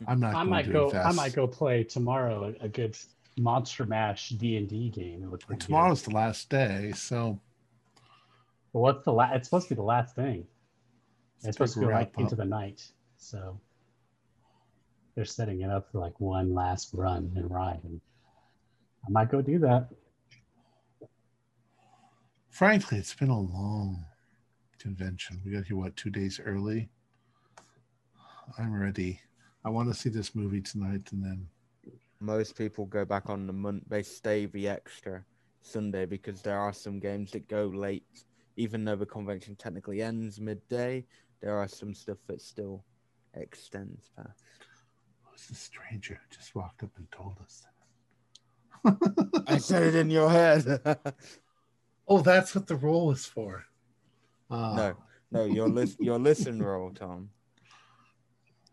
[0.07, 0.85] I'm not I going might to go.
[0.85, 1.07] invest.
[1.07, 2.95] I might go play tomorrow a, a good
[3.37, 5.23] Monster Mash D and D game.
[5.23, 5.65] It looks Well, pretty good.
[5.65, 7.39] tomorrow's the last day, so
[8.73, 9.35] Well, what's the last?
[9.35, 10.47] It's supposed to be the last thing.
[11.43, 12.83] It's supposed to go like wrap into the night.
[13.17, 13.59] So
[15.15, 17.81] they're setting it up for like one last run and ride.
[17.83, 17.99] And
[19.05, 19.89] I might go do that.
[22.49, 24.05] frankly, it's been a long
[24.79, 25.41] convention.
[25.45, 26.89] We got here what two days early.
[28.57, 29.19] I'm ready.
[29.65, 31.47] I want to see this movie tonight, and then
[32.19, 33.83] Most people go back on the month.
[33.87, 35.23] They stay the extra
[35.61, 38.23] Sunday because there are some games that go late,
[38.55, 41.05] even though the convention technically ends midday.
[41.41, 42.83] There are some stuff that still
[43.33, 44.43] extends past.
[45.23, 47.63] who's the stranger who just walked up and told us
[49.47, 50.81] I said it in your head.
[52.07, 53.65] oh, that's what the roll is for.
[54.49, 54.95] Uh, no,
[55.31, 57.29] no, your list, your listen roll, Tom.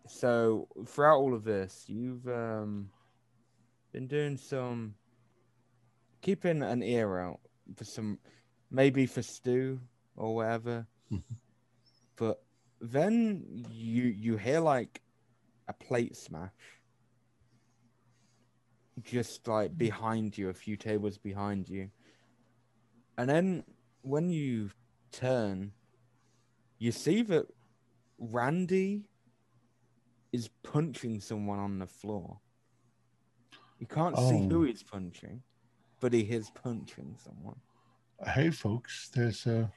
[0.07, 2.91] So throughout all of this, you've um
[3.93, 4.95] been doing some
[6.21, 7.41] keeping an ear out
[7.77, 8.19] for some,
[8.71, 9.81] maybe for stew
[10.17, 10.87] or whatever.
[11.11, 11.23] Mhm.
[12.17, 12.43] But
[12.81, 15.03] then you you hear like
[15.69, 16.51] a plate smash
[19.03, 21.91] just like behind you a few tables behind you
[23.17, 23.65] and then
[24.03, 24.71] when you
[25.11, 25.73] turn
[26.79, 27.47] you see that
[28.19, 29.05] randy
[30.33, 32.39] is punching someone on the floor
[33.83, 34.65] you can't see who Oh.
[34.65, 35.43] he's punching
[35.99, 37.57] but he is punching someone
[38.37, 39.69] Hey, folks, there's a.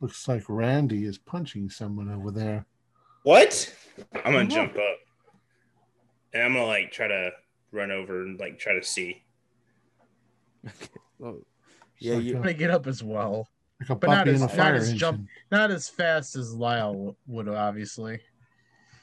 [0.00, 2.66] Looks like Randy is punching someone over there.
[3.22, 3.74] What?
[4.26, 4.98] I'm gonna jump up,
[6.34, 7.30] and I'm gonna like try to
[7.72, 9.22] run over and like try to see.
[10.66, 10.74] okay
[11.18, 11.38] well,
[11.98, 13.48] yeah like you a, I'm gonna get up as well.
[13.80, 17.48] like a but not as- a not as jump- Not as fast as Lyle would
[17.48, 18.20] obviously.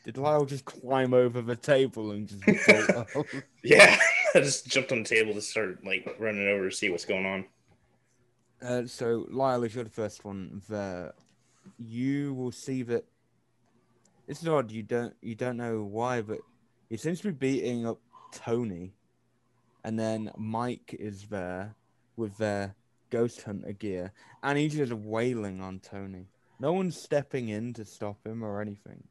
[0.08, 2.42] Did lyle just climb over the table and just?
[3.62, 4.00] Yeah,
[4.36, 7.26] I just jumped on the table to start like running over to see what's going
[7.26, 7.46] on.
[8.62, 11.14] Uh, so, Lyle, if you're the first one there,
[11.78, 13.04] you will see that
[14.30, 14.72] it's odd.
[14.72, 16.40] You don't you don't know why, but
[16.90, 18.00] he seems to be beating up
[18.32, 18.94] Tony,
[19.84, 21.76] and then Mike is there
[22.16, 22.74] with their
[23.10, 26.28] ghost hunter gear, and he's just wailing on Tony.
[26.62, 29.04] No one's stepping in to stop him or anything.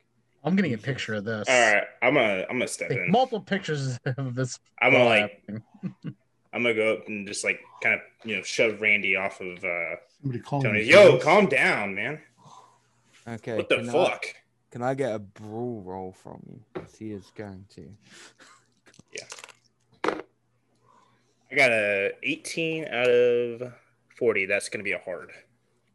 [0.46, 1.48] I'm getting a picture of this.
[1.48, 3.11] All right, I'm gonna I'm gonna step Like, in.
[3.11, 4.59] multiple pictures of this.
[4.80, 5.42] I'm gonna like.
[6.52, 9.62] I'm gonna go up and just like kind of you know shove Randy off of
[9.64, 10.82] uh Somebody calling Tony.
[10.85, 11.24] Yo, police.
[11.24, 12.20] calm down, man.
[13.28, 13.56] Okay.
[13.56, 14.24] What the can I- fuck?
[14.70, 16.61] can I get a brawl roll from you?
[16.74, 17.88] 'Cause he is going to.
[19.12, 20.14] Yeah.
[21.50, 23.72] I got a 18 out of
[24.18, 24.46] 40.
[24.46, 25.30] That's gonna be a hard.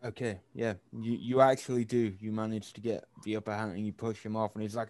[0.03, 2.13] Okay, yeah, you you actually do.
[2.19, 4.89] You manage to get the upper hand, and you push him off, and he's like,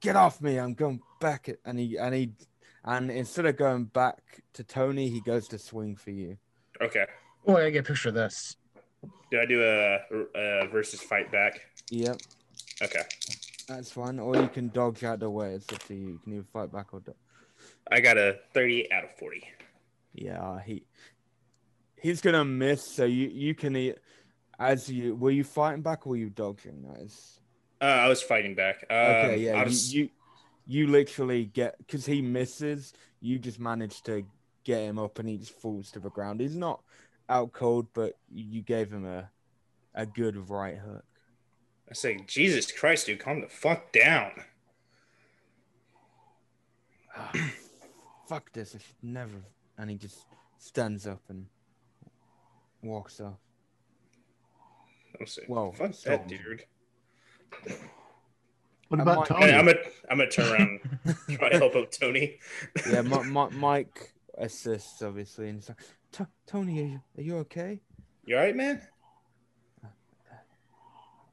[0.00, 0.58] "Get off me!
[0.58, 2.32] I'm going back." And he and he
[2.84, 6.36] and instead of going back to Tony, he goes to swing for you.
[6.80, 7.06] Okay.
[7.46, 8.56] Oh, I get a picture of this.
[9.30, 9.98] Do I do a,
[10.34, 11.60] a versus fight back?
[11.90, 12.16] Yep,
[12.82, 13.02] Okay.
[13.66, 14.18] that's fine.
[14.18, 15.54] Or you can dodge out the way.
[15.54, 16.08] It's up to you.
[16.08, 17.00] You can either fight back or.
[17.00, 17.14] Do-
[17.90, 19.42] I got a 38 out of 40.
[20.14, 20.82] yeah, he
[22.00, 22.82] he's gonna miss.
[22.84, 23.98] So you you can eat
[24.58, 26.82] as you were you fighting back or were you dodging?
[26.82, 27.40] That is
[27.80, 28.84] Uh, I was fighting back.
[28.90, 30.10] Um, Okay, yeah, I you, you
[30.66, 34.24] you literally get because he misses, you just manage to
[34.64, 36.40] get him up and he just falls to the ground.
[36.40, 36.82] He's not
[37.28, 39.30] out cold, but you gave him a
[39.94, 41.04] a good right hook.
[41.90, 44.32] I say, Jesus Christ, dude, calm the fuck down.
[47.16, 47.32] Ah,
[48.28, 48.74] Fuck this!
[48.74, 49.42] I should never.
[49.78, 50.26] And he just
[50.58, 51.46] stands up and
[52.82, 53.38] walks off.
[55.20, 56.64] I'm saying, Whoa, fuck so- that, dude.
[58.88, 59.46] What about might- Tony?
[59.46, 59.78] Hey, I'm gonna
[60.10, 60.80] I'm gonna turn around,
[61.28, 62.38] and try to help out Tony.
[62.90, 67.80] Yeah, Mi- Mi- Mike assists obviously, and he's like, "Tony, are you, are you okay?"
[68.24, 68.80] You all right, man?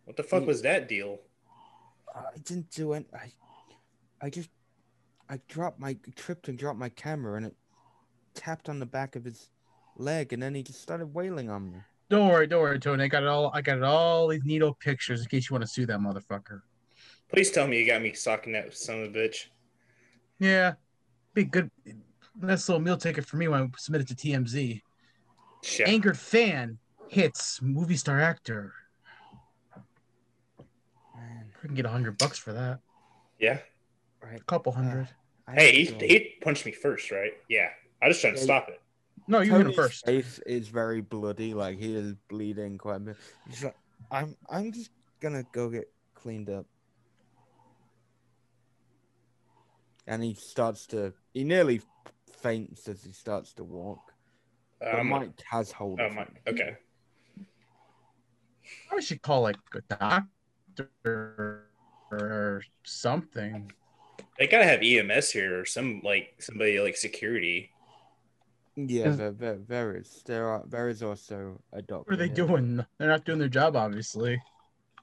[0.05, 1.19] What the fuck Ye- was that deal?
[2.13, 3.05] I didn't do it.
[3.13, 3.31] I,
[4.21, 4.49] I just,
[5.29, 7.55] I dropped my tripped and dropped my camera, and it
[8.33, 9.49] tapped on the back of his
[9.97, 11.77] leg, and then he just started wailing on me.
[12.09, 13.03] Don't worry, don't worry, Tony.
[13.03, 13.51] I got it all.
[13.53, 16.61] I got it all these needle pictures in case you want to sue that motherfucker.
[17.33, 19.47] Please tell me you got me socking that son of a bitch.
[20.39, 20.73] Yeah,
[21.33, 21.71] be good.
[22.39, 24.81] Nice little meal ticket for me when I submit it to TMZ.
[25.63, 25.87] Shit.
[25.87, 26.77] Angered fan
[27.07, 28.73] hits movie star actor.
[31.15, 32.79] Man, I can get a hundred bucks for that.
[33.39, 33.59] Yeah.
[34.21, 34.39] right?
[34.39, 35.07] A couple hundred.
[35.47, 37.31] Uh, I Hey, he, he punched me first, right?
[37.49, 37.69] Yeah.
[38.01, 38.79] I just tried to stop it.
[39.27, 40.05] No, you hit him Tony's first.
[40.05, 43.17] face is very bloody, like he is bleeding quite a bit.
[43.49, 43.75] He's like,
[44.11, 46.65] I'm, I'm just gonna go get cleaned up.
[50.07, 51.81] And he starts to, he nearly
[52.41, 54.13] faints as he starts to walk.
[54.81, 56.35] Uh, But I'm gonna- Mike has hold oh, of my, him.
[56.47, 56.77] okay.
[58.91, 61.65] I should call like a doctor
[62.11, 63.71] or something.
[64.37, 67.71] They gotta have EMS here or some like somebody like security.
[68.75, 70.21] Yeah, there, there, there is.
[70.25, 70.63] There are.
[70.67, 72.11] There is also a doctor.
[72.11, 72.47] What are they here.
[72.47, 72.85] doing?
[72.97, 74.41] They're not doing their job, obviously.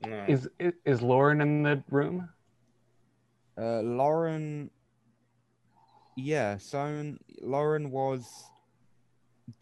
[0.07, 0.25] No.
[0.29, 2.29] Is is, is Lauren in the room?
[3.57, 4.71] Uh, Lauren.
[6.17, 7.19] Yeah, Simon.
[7.41, 8.27] Lauren was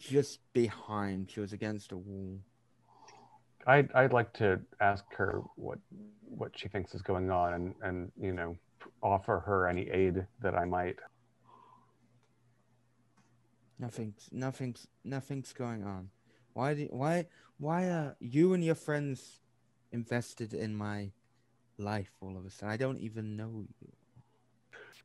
[0.01, 1.31] just behind.
[1.31, 2.41] She was against a wall.
[3.67, 5.79] I'd I'd like to ask her what
[6.25, 8.57] what she thinks is going on and and you know
[9.03, 10.97] offer her any aid that I might.
[13.81, 16.11] Nothing's, nothing's, nothing's going on.
[16.53, 17.27] Why do, why,
[17.59, 19.41] why are you and your friends
[19.93, 21.11] invested in my
[21.79, 22.73] life all of a sudden?
[22.73, 23.93] I don't even know you.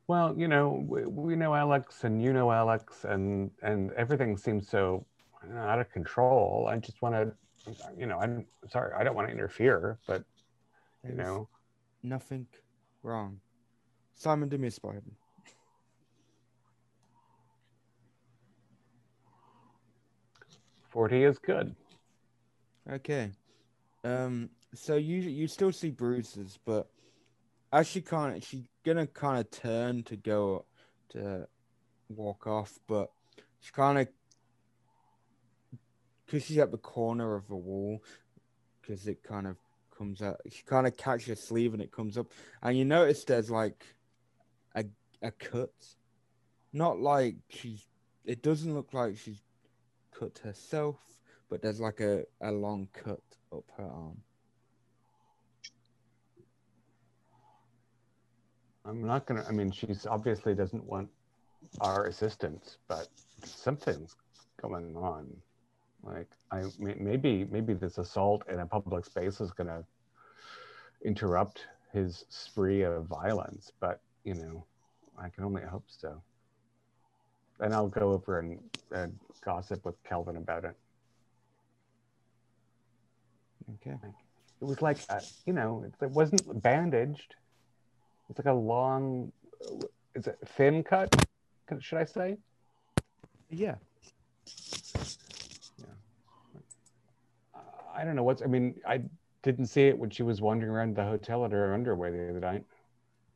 [0.08, 4.68] Well, you know, we, we know Alex and you know Alex and and everything seems
[4.68, 5.04] so
[5.48, 6.68] know, out of control.
[6.70, 7.32] I just want to
[7.98, 10.22] you know, I'm sorry, I don't want to interfere, but
[11.02, 11.48] you There's know,
[12.02, 12.46] nothing
[13.02, 13.40] wrong.
[14.14, 14.94] Simon, do me a spot
[20.96, 21.08] hidden.
[21.10, 21.74] forty is good.
[22.90, 23.30] Okay.
[24.04, 24.50] Um.
[24.74, 26.88] So you you still see bruises, but
[27.72, 30.64] as she can't, she's gonna kind of turn to go
[31.10, 31.46] to
[32.08, 33.10] walk off, but
[33.60, 34.08] she kind of
[36.24, 38.02] because she's at the corner of the wall,
[38.80, 39.56] because it kind of
[39.96, 40.40] comes out.
[40.50, 42.26] She kind of catches her sleeve and it comes up,
[42.62, 43.84] and you notice there's like
[44.74, 44.84] a
[45.22, 45.72] a cut,
[46.72, 47.86] not like she's.
[48.24, 49.40] It doesn't look like she's
[50.18, 50.96] cut herself,
[51.50, 54.16] but there's like a, a long cut up her arm.
[58.84, 59.44] I'm not gonna.
[59.48, 61.08] I mean, she's obviously doesn't want
[61.80, 63.08] our assistance, but
[63.44, 64.14] something's
[64.62, 65.26] going on.
[66.02, 69.82] Like, I maybe maybe this assault in a public space is gonna
[71.04, 73.72] interrupt his spree of violence.
[73.80, 74.64] But you know,
[75.18, 76.22] I can only hope so.
[77.60, 78.58] And I'll go over and,
[78.92, 80.74] and gossip with Kelvin about it.
[83.74, 83.96] Okay.
[84.60, 87.34] It was like, a, you know, it, it wasn't bandaged.
[88.28, 89.32] It's like a long,
[90.14, 91.14] is it thin cut?
[91.80, 92.36] Should I say?
[93.50, 93.76] Yeah.
[95.78, 95.86] Yeah.
[97.94, 98.42] I don't know what's.
[98.42, 99.02] I mean, I
[99.42, 102.40] didn't see it when she was wandering around the hotel in her underwear the other
[102.40, 102.64] night.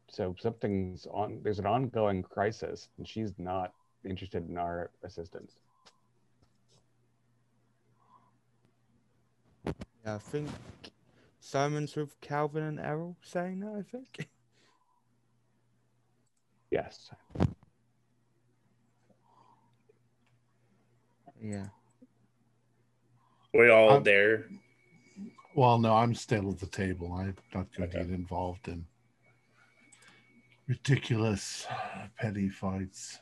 [0.08, 1.40] So something's on.
[1.42, 3.72] There's an ongoing crisis, and she's not
[4.05, 5.59] interested in our assistance.
[10.05, 10.48] Yeah, I think
[11.40, 14.28] Simon's with Calvin and Errol saying that, I think.
[16.70, 17.11] Yes.
[21.42, 21.66] Yeah.
[23.53, 24.48] We all Um, there.
[25.55, 27.12] Well, no, I'm still at the table.
[27.12, 28.07] I'm not going to Okay.
[28.07, 28.86] get involved in
[30.68, 31.66] ridiculous
[32.16, 33.18] petty fights.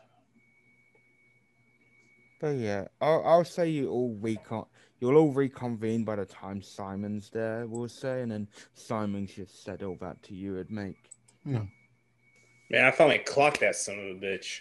[2.41, 4.65] But yeah, I'll, I'll say you all recon
[5.01, 9.97] you'll all reconvene by the time Simon's there, we'll say, and then Simon should settle
[10.01, 10.97] that to you would make.
[11.45, 14.61] Man, I finally clocked that son of a bitch.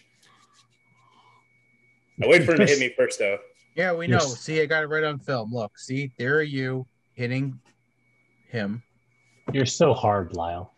[2.24, 3.38] I wait for him to hit me first, though.
[3.76, 4.18] Yeah, we know.
[4.18, 4.40] Yes.
[4.40, 5.54] See, I got it right on film.
[5.54, 7.60] Look, see, there are you hitting
[8.48, 8.82] him.
[9.52, 10.74] You're so hard, Lyle.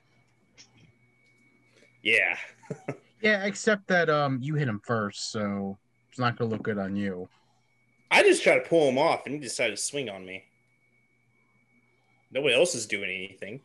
[2.03, 2.37] Yeah.
[3.21, 5.77] Yeah, except that um you hit him first, so
[6.19, 7.29] it's not gonna look good on you.
[8.11, 10.43] I just tried to pull him off, and he decided to swing on me.
[12.29, 13.61] Nobody else is doing anything.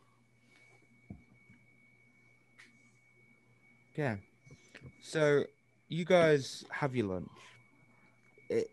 [3.97, 4.15] Yeah.
[5.01, 5.43] So
[5.89, 7.29] you guys have your lunch.
[8.49, 8.71] It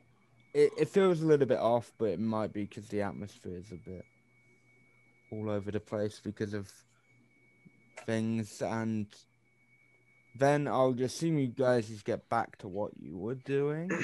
[0.55, 3.73] it, it feels a little bit off, but it might be because the atmosphere is
[3.73, 4.05] a bit
[5.33, 6.71] all over the place because of
[8.07, 9.09] things and
[10.39, 13.91] then I'll just assume you guys just get back to what you were doing.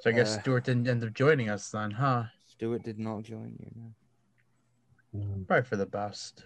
[0.00, 2.24] So I guess Uh, Stuart didn't end up joining us then, huh?
[2.48, 3.94] Stuart did not join you.
[5.12, 5.44] No.
[5.46, 6.42] Probably for the best.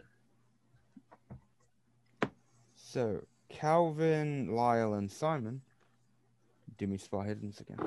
[2.75, 5.63] So Calvin, Lyle, and Simon,
[6.77, 7.79] do me spot hiddens again.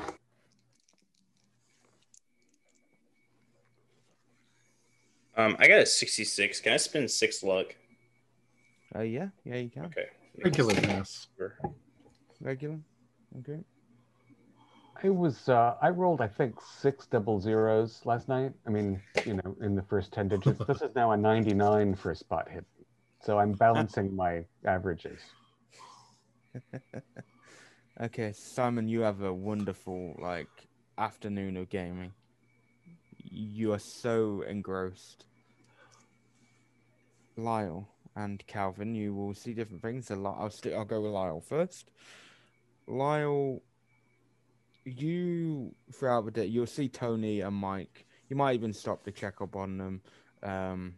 [5.37, 6.61] Um, I got a 66.
[6.61, 7.75] Can I spend six luck?
[8.95, 9.85] Oh yeah, yeah you can.
[9.85, 10.07] Okay.
[10.43, 11.27] Regular mess.
[12.41, 12.79] Regular.
[13.39, 13.59] Okay.
[15.03, 15.47] I was.
[15.47, 18.51] Uh, I rolled, I think, six double zeros last night.
[18.67, 20.59] I mean, you know, in the first ten digits.
[20.67, 22.65] this is now a ninety-nine for a spot hit.
[23.21, 25.21] So I'm balancing my averages.
[28.01, 30.47] Okay, Simon, you have a wonderful like
[30.97, 32.13] afternoon of gaming.
[33.17, 35.25] You are so engrossed.
[37.35, 40.07] Lyle and Calvin, you will see different things.
[40.07, 41.89] So I'll I'll go with Lyle first.
[42.85, 43.61] Lyle,
[44.83, 48.05] you throughout the day you'll see Tony and Mike.
[48.27, 50.01] You might even stop to check up on them.
[50.43, 50.95] Um,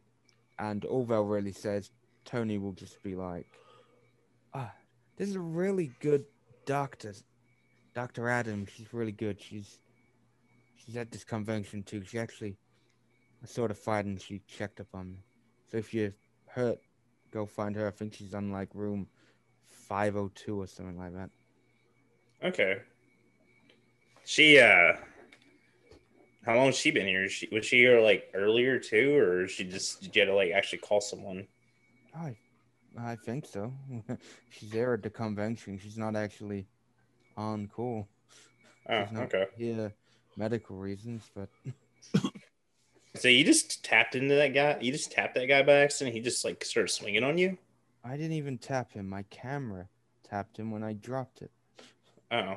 [0.58, 1.92] and all they'll really says,
[2.26, 3.48] Tony will just be like,
[4.54, 4.74] "Ah,
[5.16, 6.26] this is a really good
[6.66, 7.14] doctor,
[7.94, 8.70] Doctor Adams.
[8.76, 9.40] She's really good.
[9.40, 9.80] She's
[10.76, 12.04] she's at this convention too.
[12.04, 12.58] She actually,
[13.44, 15.20] I saw the fight and she checked up on me.
[15.72, 16.14] So if you're
[16.48, 16.80] hurt,
[17.32, 17.88] go find her.
[17.88, 19.08] I think she's on like room
[19.66, 21.30] five oh two or something like that.
[22.44, 22.82] Okay.
[24.26, 24.94] She uh
[26.46, 27.28] how long has she been here?
[27.30, 30.52] She was she here like earlier too, or she just did you have to like
[30.52, 31.48] actually call someone?
[32.16, 32.36] I
[33.00, 33.74] I think so.
[34.50, 35.80] she's there at the convention.
[35.80, 36.68] She's not actually
[37.38, 38.08] on call.
[38.90, 39.46] Oh, okay.
[39.58, 39.94] here
[40.38, 41.50] medical reasons, but
[43.22, 44.80] So you just tapped into that guy.
[44.82, 46.16] You just tapped that guy by accident.
[46.16, 47.56] He just like started swinging on you.
[48.04, 49.08] I didn't even tap him.
[49.08, 49.90] My camera
[50.28, 51.52] tapped him when I dropped it.
[52.32, 52.56] Oh,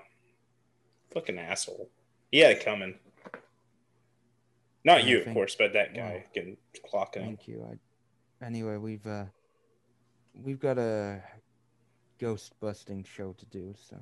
[1.12, 1.90] fucking asshole.
[2.32, 2.94] He had it coming.
[4.86, 6.56] Not Yeah, you, of course, but that guy can
[6.88, 7.24] clock him.
[7.24, 7.68] Thank you.
[7.70, 9.26] I, anyway, we've uh,
[10.32, 11.22] we've got a
[12.18, 13.74] ghost busting show to do.
[13.86, 13.98] So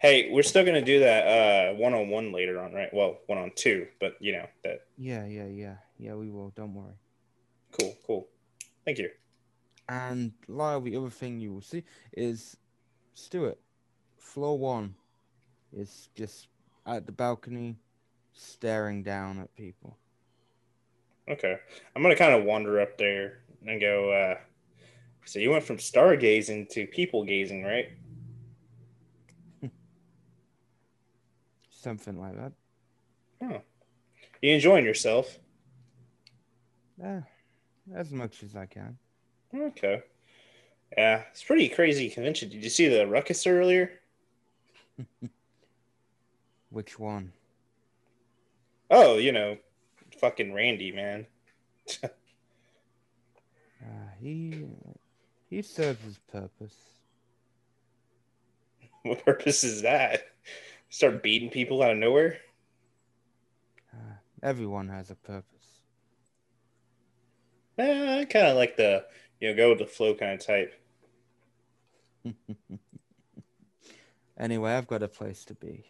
[0.00, 2.88] Hey, we're still gonna do that uh one on one later on, right?
[2.90, 4.86] Well, one on two, but you know that.
[4.96, 6.14] yeah, yeah, yeah, yeah.
[6.14, 6.52] We will.
[6.56, 6.94] Don't worry.
[7.78, 8.28] Cool, cool.
[8.84, 9.10] Thank you.
[9.88, 12.56] And Lyle, the other thing you will see is
[13.14, 13.58] Stuart,
[14.16, 14.94] floor one,
[15.72, 16.48] is just
[16.86, 17.76] at the balcony,
[18.32, 19.96] staring down at people.
[21.28, 21.56] Okay,
[21.94, 24.12] I'm gonna kind of wander up there and go.
[24.12, 24.38] uh
[25.24, 27.88] So you went from stargazing to people gazing, right?
[31.70, 32.52] Something like that.
[33.42, 33.60] Oh,
[34.40, 35.38] you enjoying yourself?
[37.02, 37.20] Eh,
[37.94, 38.98] as much as I can.
[39.54, 40.02] Okay.
[40.96, 42.48] Yeah, it's pretty crazy convention.
[42.48, 44.00] Did you see the ruckus earlier?
[46.70, 47.32] Which one?
[48.90, 49.56] Oh, you know,
[50.20, 51.26] fucking Randy, man.
[53.82, 54.66] Uh, he
[55.48, 56.76] he serves his purpose.
[59.02, 60.24] what purpose is that?
[60.90, 62.38] Start beating people out of nowhere?
[63.92, 65.59] Uh, everyone has a purpose.
[67.80, 69.06] Eh, I kind of like the
[69.40, 70.74] you know go with the flow kind of type.
[74.38, 75.84] anyway, I've got a place to be.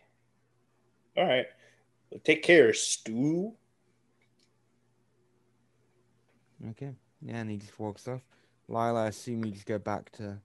[1.17, 1.47] All right,
[2.11, 3.55] well, take care, Stu.
[6.71, 6.93] Okay.
[7.23, 8.23] Yeah, and he just walks off.
[8.69, 10.39] Lila, I assume you just go back to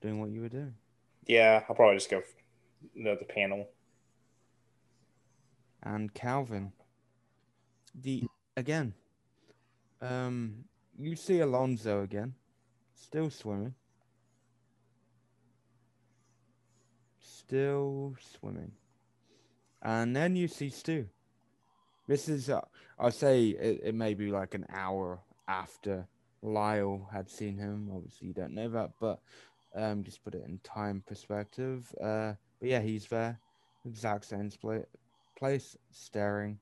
[0.00, 0.74] doing what you were doing.
[1.26, 2.22] Yeah, I'll probably just go
[2.94, 3.68] another panel.
[5.82, 6.72] And Calvin.
[7.94, 8.24] The
[8.56, 8.94] again.
[10.00, 10.66] Um
[10.98, 12.34] you see Alonso again.
[12.94, 13.74] Still swimming.
[17.20, 18.72] Still swimming.
[19.82, 21.06] And then you see Stu.
[22.08, 22.60] This is uh,
[22.98, 26.06] I'll say it, it may be like an hour after
[26.42, 27.90] Lyle had seen him.
[27.94, 29.20] Obviously you don't know that, but
[29.74, 31.92] um just put it in time perspective.
[32.02, 33.38] Uh but yeah, he's there.
[33.84, 34.88] Exact same split
[35.36, 36.58] place staring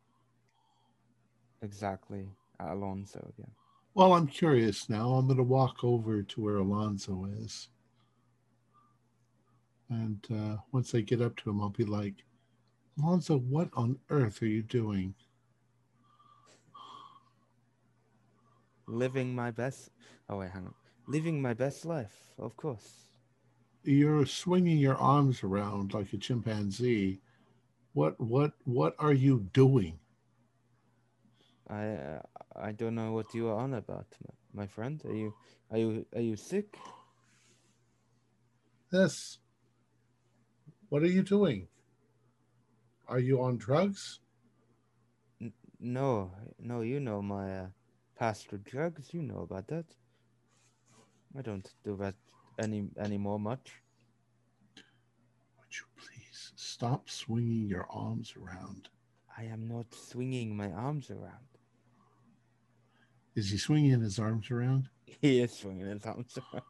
[1.62, 2.28] exactly
[2.60, 3.50] at Alonso again.
[3.94, 5.12] Well, I'm curious now.
[5.12, 7.68] I'm going to walk over to where Alonzo is.
[9.88, 12.24] And uh, once I get up to him, I'll be like,
[13.00, 15.14] Alonzo, what on earth are you doing?
[18.86, 19.90] Living my best.
[20.28, 20.74] Oh wait, hang on.
[21.06, 23.04] Living my best life, of course.
[23.84, 27.20] You're swinging your arms around like a chimpanzee.
[27.92, 29.98] What, what, what are you doing?
[31.68, 32.20] I
[32.54, 35.00] I don't know what you are on about, my, my friend.
[35.04, 35.34] Are you
[35.70, 36.76] are you are you sick?
[38.90, 39.38] This.
[40.88, 41.68] What are you doing?
[43.08, 44.20] Are you on drugs?
[45.80, 46.82] No, no.
[46.82, 47.66] You know my uh,
[48.18, 49.12] past with drugs.
[49.12, 49.86] You know about that.
[51.36, 52.14] I don't do that
[52.58, 53.82] any anymore much.
[54.76, 58.88] Would you please stop swinging your arms around?
[59.36, 61.53] I am not swinging my arms around.
[63.34, 64.88] Is he swinging his arms around?
[65.20, 66.62] He is swinging his arms around.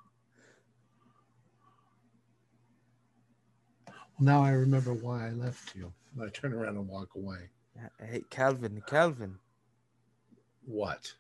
[3.86, 5.92] Well, now I remember why I left you.
[6.22, 7.48] I turn around and walk away.
[8.00, 9.38] Hey, Calvin, Calvin.
[10.64, 11.12] What?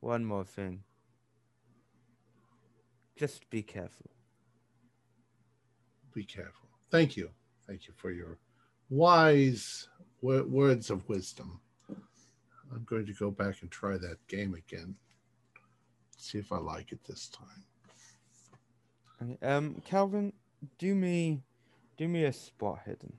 [0.00, 0.84] One more thing.
[3.16, 4.10] Just be careful.
[6.14, 6.68] Be careful.
[6.90, 7.30] Thank you.
[7.66, 8.38] Thank you for your
[8.88, 9.88] wise
[10.22, 11.60] wo- words of wisdom.
[12.72, 14.94] I'm going to go back and try that game again.
[16.16, 17.64] See if I like it this time.
[19.22, 20.32] Okay, Um, Calvin,
[20.78, 21.42] do me,
[21.96, 23.12] do me a spot hidden.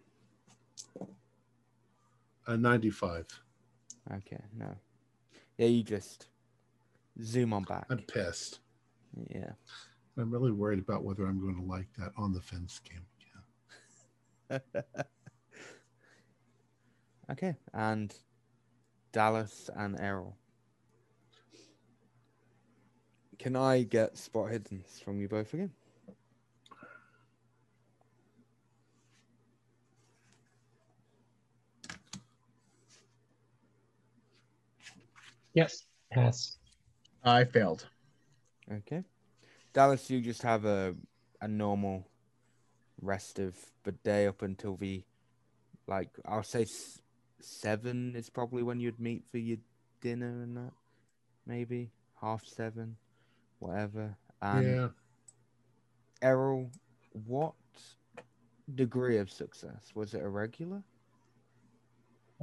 [2.47, 3.25] A 95.
[4.13, 4.75] Okay, no.
[5.57, 6.27] Yeah, you just
[7.21, 7.85] zoom on back.
[7.89, 8.59] I'm pissed.
[9.29, 9.51] Yeah.
[10.17, 13.05] I'm really worried about whether I'm going to like that on the fence game
[14.49, 14.61] again.
[17.31, 18.13] okay, and
[19.11, 20.35] Dallas and Errol.
[23.37, 25.71] Can I get spot hiddens from you both again?
[35.53, 35.85] Yes.
[36.11, 36.57] Pass.
[37.23, 37.87] I failed.
[38.71, 39.03] Okay.
[39.73, 40.95] Dallas, you just have a
[41.41, 42.05] a normal
[43.01, 45.03] rest of the day up until the
[45.87, 47.01] like I'll say s-
[47.41, 49.57] seven is probably when you'd meet for your
[50.01, 50.73] dinner and that,
[51.45, 52.95] maybe half seven,
[53.59, 54.15] whatever.
[54.41, 54.87] And yeah.
[56.21, 56.69] Errol,
[57.25, 57.53] what
[58.75, 60.21] degree of success was it?
[60.21, 60.81] A regular?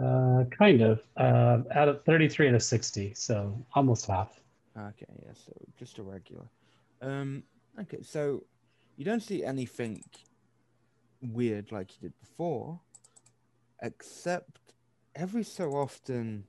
[0.02, 1.00] Uh, kind of.
[1.16, 4.40] Uh, out of 33 out of 60, so almost half.
[4.76, 6.44] Okay, yeah, so just a regular.
[7.00, 7.42] Um,
[7.80, 8.44] okay, so
[8.96, 10.02] you don't see anything
[11.22, 12.78] weird like you did before,
[13.82, 14.65] except
[15.16, 16.44] every so often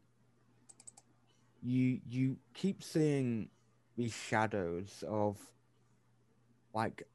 [1.64, 3.50] you you keep seeing
[3.96, 5.38] these shadows of
[6.74, 7.08] like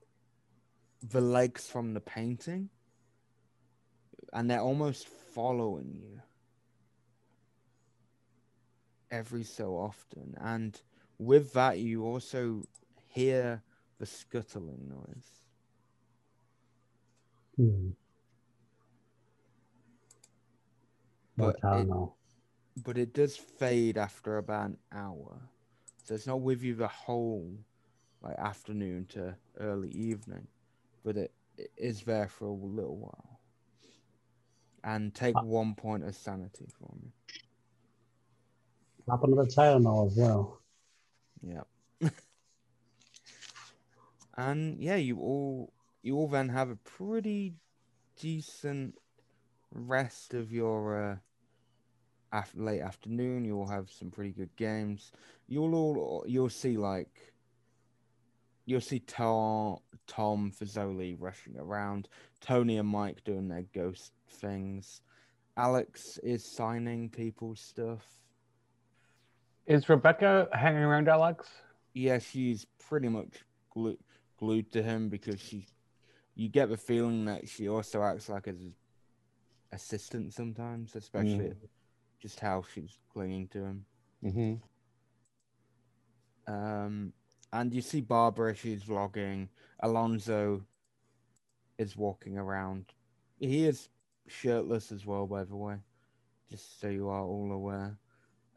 [1.10, 2.68] the legs from the painting
[4.32, 6.20] and they're almost following you
[9.10, 10.80] every so often and
[11.18, 12.62] with that you also
[13.06, 13.62] hear
[13.98, 15.28] the scuttling noise
[17.56, 17.90] Hmm.
[21.46, 21.88] But it-
[22.84, 25.40] but it does fade after about an hour
[26.04, 27.58] so it's not with you the whole
[28.22, 30.46] like afternoon to early evening
[31.04, 33.40] but it, it is there for a little while
[34.84, 35.42] and take Ah.
[35.42, 37.12] one point of sanity for me
[39.06, 40.60] Pop another Tylenol as well.
[41.42, 41.66] Yep.
[44.36, 45.72] and yeah, you all
[46.02, 47.54] you all then have a pretty
[48.16, 48.96] decent
[49.72, 51.16] rest of your uh,
[52.32, 53.44] af- late afternoon.
[53.44, 55.12] You'll have some pretty good games.
[55.48, 57.32] You'll all you'll see like
[58.64, 62.08] you'll see Tom Tom Fazoli rushing around,
[62.40, 65.02] Tony and Mike doing their ghost things.
[65.56, 68.04] Alex is signing people's stuff.
[69.66, 71.48] Is Rebecca hanging around Alex?
[71.94, 73.98] yeah, she's pretty much glued,
[74.38, 75.66] glued to him because she,
[76.34, 78.56] you get the feeling that she also acts like his
[79.72, 81.56] assistant sometimes, especially Mm.
[82.22, 83.84] Just how she's clinging to him.
[84.24, 84.54] Mm-hmm.
[86.54, 87.12] Um,
[87.52, 89.48] and you see Barbara, she's vlogging.
[89.80, 90.62] Alonso
[91.78, 92.86] is walking around.
[93.40, 93.88] He is
[94.28, 95.76] shirtless as well, by the way,
[96.48, 97.98] just so you are all aware.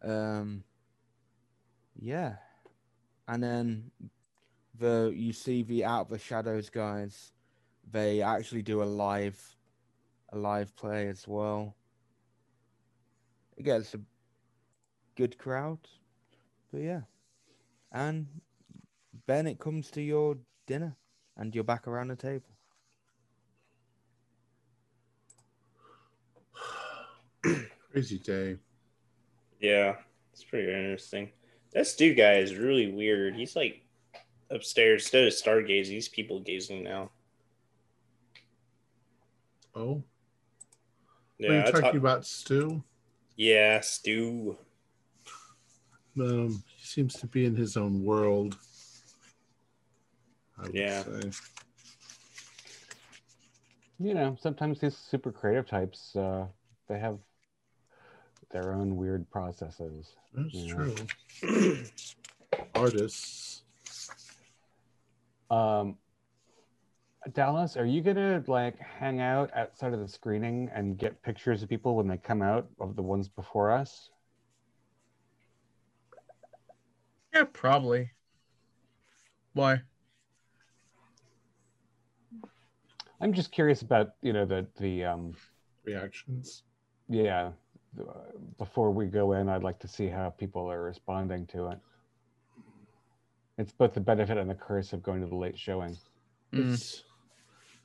[0.04, 0.64] Um,
[2.00, 2.36] yeah,
[3.28, 3.92] and then
[4.78, 7.32] the you see the Out of the Shadows guys.
[7.92, 9.40] They actually do a live,
[10.34, 11.76] a live play as well.
[13.58, 14.00] It gets a
[15.16, 15.80] good crowd,
[16.72, 17.02] but yeah.
[17.92, 18.28] And
[19.28, 20.38] Ben, it comes to your
[20.68, 20.96] dinner,
[21.38, 22.50] and you're back around the table.
[27.92, 28.58] Crazy day.
[29.60, 29.96] Yeah,
[30.34, 31.30] it's pretty interesting.
[31.74, 33.36] That Stu guy is really weird.
[33.36, 33.82] He's like
[34.50, 37.12] upstairs instead of stargazing, he's people gazing now.
[39.74, 40.04] Oh,
[41.38, 42.84] Yeah, are you talking talk- about Stu?
[43.36, 44.58] Yeah, Stu.
[46.18, 48.58] Um, he seems to be in his own world.
[50.58, 51.04] I would Yeah.
[51.04, 51.32] say.
[54.00, 56.48] You know, sometimes these super creative types, uh,
[56.88, 57.18] they have
[58.52, 60.16] their own weird processes.
[60.34, 61.06] That's Yeah.
[61.42, 61.86] true.
[62.76, 63.64] Artists.
[65.50, 65.98] Um,
[67.34, 71.70] Dallas, are you gonna like hang out outside of the screening and get pictures of
[71.70, 74.10] people when they come out of the ones before us?
[77.34, 78.12] Yeah, probably.
[79.54, 79.82] Why?
[83.22, 85.34] I'm just curious about you know the the um
[85.84, 86.64] Reactions.
[87.10, 87.52] yeah.
[88.58, 91.80] Before we go in, I'd like to see how people are responding to it.
[93.58, 95.98] It's both the benefit and the curse of going to the late showing.
[96.54, 96.74] Mm.
[96.74, 97.05] It's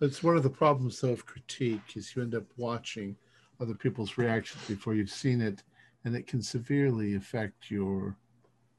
[0.01, 3.17] it's one of the problems though of critique is you end up watching
[3.61, 5.63] other people's reactions before you've seen it,
[6.05, 8.17] and it can severely affect your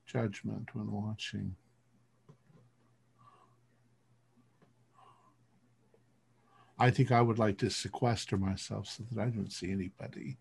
[0.06, 1.56] judgment when watching.
[6.80, 10.40] I think I would like to sequester myself so that I don't see anybody.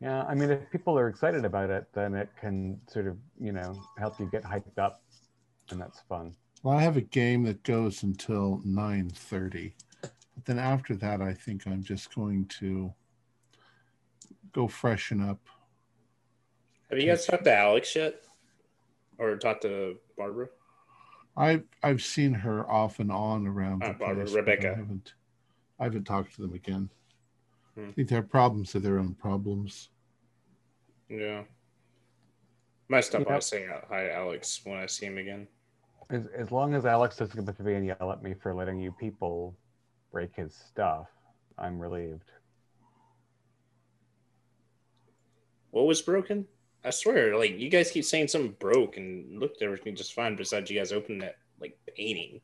[0.00, 3.52] Yeah, I mean, if people are excited about it, then it can sort of you
[3.52, 5.02] know help you get hyped up,
[5.70, 6.36] and that's fun.
[6.62, 11.32] Well, I have a game that goes until nine thirty, but then after that, I
[11.32, 12.92] think I'm just going to
[14.52, 15.38] go freshen up.
[16.90, 18.24] Have you guys talked to Alex yet?
[19.18, 20.48] Or talked to Barbara?
[21.36, 25.14] I've, I've seen her off and on around the Uh, Barbara, place, but I haven't
[25.78, 26.90] I haven't talked to them again.
[27.74, 27.88] Hmm.
[27.88, 29.88] I think their problems are their own problems.
[31.08, 31.44] Yeah.
[32.88, 33.42] Might stop by Yep.
[33.44, 35.46] say hi to Alex when I see him again.
[36.10, 38.52] As, as long as Alex doesn't come up to me and yell at me for
[38.52, 39.56] letting you people
[40.10, 41.06] break his stuff,
[41.56, 42.30] I'm relieved.
[45.70, 46.46] What was broken?
[46.84, 50.34] I swear, like you guys keep saying something broke and looked everything just fine.
[50.34, 52.40] Besides, you guys opened that like painting.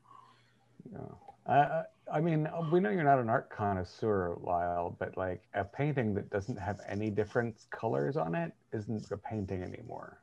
[0.93, 1.53] Yeah.
[1.53, 6.15] Uh, I mean, we know you're not an art connoisseur, Lyle, but like a painting
[6.15, 10.19] that doesn't have any different colors on it isn't a painting anymore.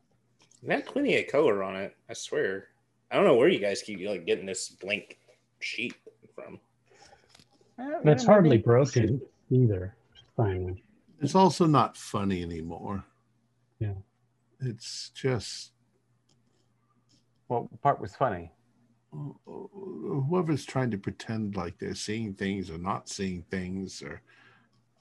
[0.64, 1.96] It had plenty of color on it.
[2.10, 2.68] I swear.
[3.14, 5.20] I don't know where you guys keep like getting this blank
[5.60, 5.94] sheet
[6.34, 6.60] from.
[7.78, 9.96] But it's hardly maybe- broken either.
[10.36, 10.84] Finally.
[11.22, 13.06] It's also not funny anymore.
[13.78, 13.94] Yeah.
[14.62, 15.74] It's just
[17.48, 18.52] What part was funny?
[19.46, 24.24] whoever's trying to pretend like they're seeing things or not seeing things or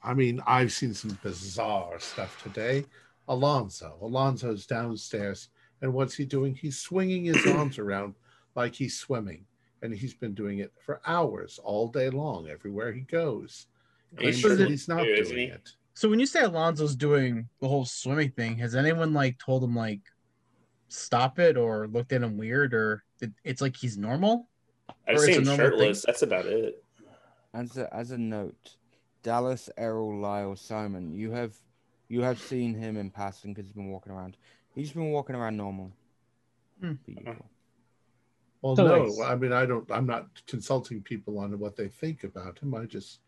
[0.03, 2.85] I mean, I've seen some bizarre stuff today.
[3.27, 5.49] Alonzo, Alonzo's downstairs,
[5.83, 6.55] and what's he doing?
[6.55, 8.15] He's swinging his arms around
[8.55, 9.45] like he's swimming,
[9.83, 13.67] and he's been doing it for hours, all day long, everywhere he goes.
[14.17, 15.43] He's sure that he's not do, doing he?
[15.45, 15.71] it.
[15.93, 19.75] So when you say Alonzo's doing the whole swimming thing, has anyone like told him
[19.75, 20.01] like
[20.87, 24.47] stop it or looked at him weird or it, it's like he's normal?
[25.07, 25.55] I've Or it's a seen him thing?
[25.57, 26.03] shirtless.
[26.05, 26.83] That's about it.
[27.53, 28.77] As a, as a note,
[29.21, 31.53] Dallas, Errol, Lyle, Simon, you have
[32.07, 34.37] you have seen him in passing because he's been walking around.
[34.75, 35.91] He's been walking around normal.
[36.81, 36.93] Hmm.
[37.23, 37.37] per.
[38.61, 39.89] Well, So, no, like- I mean, I don't.
[39.91, 42.73] I'm not consulting people on what they think about him.
[42.73, 43.19] I just,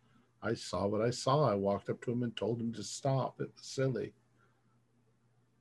[0.41, 1.49] I saw what I saw.
[1.49, 3.39] I walked up to him and told him to stop.
[3.41, 4.13] It was silly.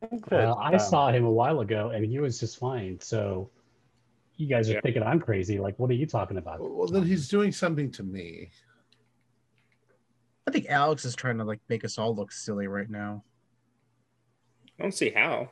[0.03, 3.01] I Well, I um, saw him a while ago and he was just fine.
[3.01, 3.51] So
[4.37, 4.81] you guys are Yeah.
[4.83, 5.59] thinking I'm crazy.
[5.59, 6.61] Like, what are you talking about?
[6.61, 8.51] Well, then he's doing something to me.
[10.47, 13.25] I think Alex is trying to like make us all look silly right now.
[14.79, 15.51] I don't see how.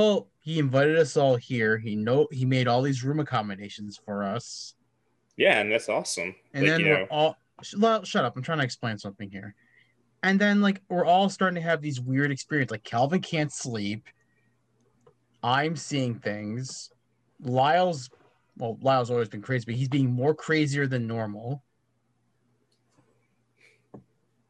[0.00, 1.76] Well, he invited us all here.
[1.76, 4.74] He know he made all these room accommodations for us.
[5.36, 6.34] Yeah, and that's awesome.
[6.54, 8.34] And like, then you we're know, all sh- well, shut up.
[8.34, 9.54] I'm trying to explain something here.
[10.22, 12.70] And then like we're all starting to have these weird experiences.
[12.70, 14.06] Like Calvin can't sleep.
[15.42, 16.90] I'm seeing things.
[17.42, 18.08] Lyle's
[18.56, 21.62] well, Lyle's always been crazy, but he's being more crazier than normal.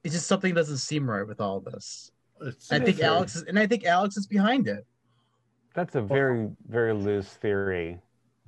[0.04, 2.12] It's just something doesn't seem right with all this.
[2.40, 4.86] It's, I think Alex is, and I think Alex is behind it.
[5.74, 7.98] That's a very, very loose theory.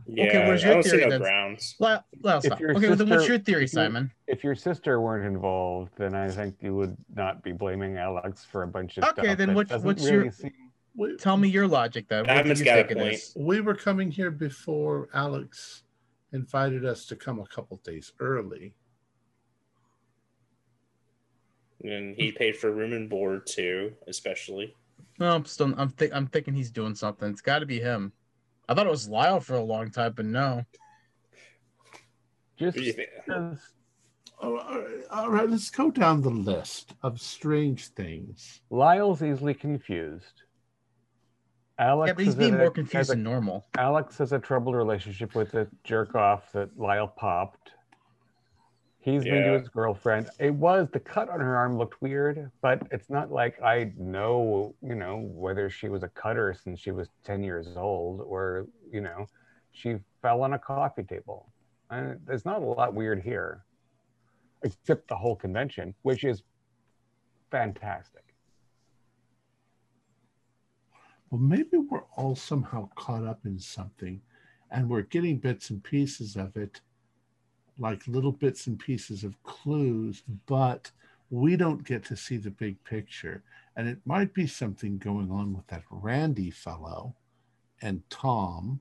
[0.06, 1.20] yeah, what is I your don't see theory no then?
[1.20, 1.76] grounds.
[1.78, 2.60] Lyle, Lyle, If stop.
[2.60, 4.10] your Okay, well, then what's your theory, Simon?
[4.26, 8.64] If your sister weren't involved, then I think you would not be blaming Alex for
[8.64, 9.24] a bunch of Okay, stuff.
[9.24, 10.52] Okay, then what- what's really your- seem-
[10.94, 12.26] we, Tell me your logic then.
[12.26, 13.14] What do you got a think it point.
[13.14, 13.32] is?
[13.36, 15.84] we were coming here before Alex
[16.32, 18.74] invited us to come a couple days early.
[21.84, 24.74] And he paid for room and board too, especially.
[25.22, 25.72] No, I'm still.
[25.78, 26.12] I'm think.
[26.12, 27.30] I'm thinking he's doing something.
[27.30, 28.12] It's got to be him.
[28.68, 30.64] I thought it was Lyle for a long time, but no.
[32.58, 33.08] just What do you think?
[33.24, 33.58] because
[34.40, 38.62] All right, all right, let's go down the list of strange things.
[38.68, 40.42] Lyle's easily confused.
[41.78, 43.64] Alex yeah, but he's is being a- more confused a- than normal.
[43.78, 47.70] Alex has a troubled relationship with the jerk off that Lyle popped.
[49.02, 50.30] He's been to his girlfriend.
[50.38, 54.76] It was the cut on her arm looked weird, but it's not like I know,
[54.80, 59.00] you know, whether she was a cutter since she was 10 years old or, you
[59.00, 59.26] know,
[59.72, 61.52] she fell on a coffee table.
[61.90, 63.64] And there's not a lot weird here,
[64.62, 66.44] except the whole convention, which is
[67.50, 68.36] fantastic.
[71.28, 74.20] Well, maybe we're all somehow caught up in something
[74.70, 76.80] and we're getting bits and pieces of it,
[77.78, 80.90] like little bits and pieces of clues, but
[81.30, 83.42] we don't get to see the big picture.
[83.76, 87.14] And it might be something going on with that Randy fellow
[87.80, 88.80] and Tom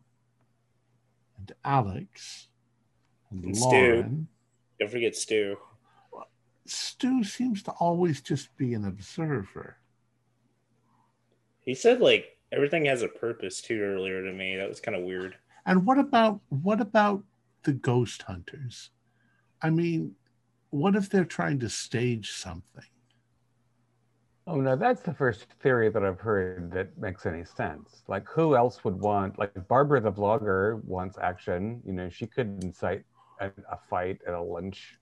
[1.37, 2.47] and Alex
[3.31, 3.67] and, And Stu.
[3.67, 4.27] Lauren.
[4.79, 5.57] Don't forget Stu.
[6.65, 9.77] Stu seems to always just be an observer.
[11.61, 14.57] He said like everything has a purpose too earlier to me.
[14.57, 15.35] That was kind of weird.
[15.65, 17.23] And what about what about
[17.63, 18.91] the ghost hunters?
[19.61, 20.15] I mean,
[20.69, 22.85] what if they're trying to stage something?
[24.47, 28.03] Oh no, that's the first theory that I've heard that makes any sense.
[28.07, 29.37] Like, who else would want?
[29.37, 31.81] Like, Barbara the vlogger wants action.
[31.85, 33.03] You know, she could incite
[33.39, 34.97] a, a fight at a lunch,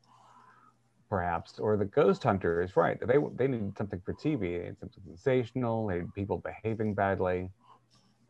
[1.09, 1.57] perhaps.
[1.57, 2.99] Or the ghost hunter is right.
[2.99, 4.59] They they need something for TV.
[4.59, 5.87] They need something sensational.
[5.87, 7.49] They need people behaving badly.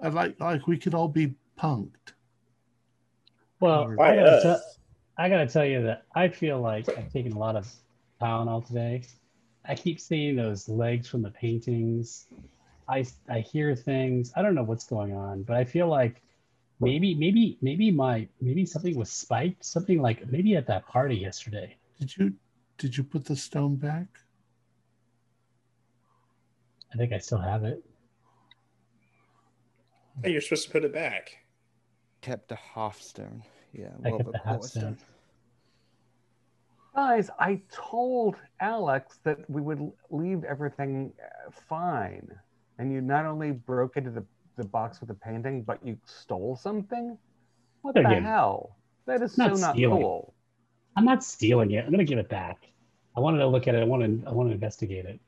[0.01, 2.13] I like like we could all be punked.
[3.59, 4.43] Well, I gotta, us?
[4.43, 4.61] tell,
[5.17, 7.71] I gotta tell you that I feel like I've taken a lot of
[8.21, 9.03] Tylenol today.
[9.65, 12.27] I keep seeing those legs from the paintings.
[12.87, 14.31] I I hear things.
[14.35, 16.21] I don't know what's going on, but I feel like
[16.79, 19.65] maybe maybe maybe my maybe something was spiked.
[19.65, 21.75] Something like maybe at that party yesterday.
[21.99, 22.33] Did you
[22.77, 24.07] did you put the stone back?
[26.93, 27.83] I think I still have it.
[30.23, 31.37] Hey, you're supposed to put it back.
[32.21, 33.43] Kept a half stone.
[33.73, 34.97] Yeah, I well, kept a half quarter stone.
[36.95, 42.27] Guys, I told Alex that we would leave everything uh, fine.
[42.77, 44.25] And you not only broke into the,
[44.57, 47.17] the box with the painting, but you stole something?
[47.81, 48.75] What the Again, hell?
[49.05, 50.01] That is not so not stealing.
[50.01, 50.33] cool.
[50.95, 51.85] I'm not stealing it.
[51.85, 52.67] I'm gonna give it back.
[53.15, 53.81] I wanted to look at it.
[53.81, 54.29] I want to.
[54.29, 55.19] I want to investigate it.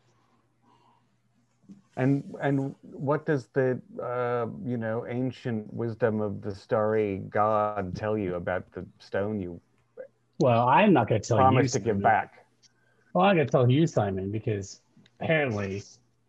[1.98, 8.18] And and what does the uh, you know ancient wisdom of the starry god tell
[8.18, 9.60] you about the stone you
[10.40, 11.44] Well, I'm not gonna tell you.
[11.44, 12.46] promised to give back?
[13.14, 14.80] Well, I'm gonna tell you, Simon, because
[15.20, 15.84] apparently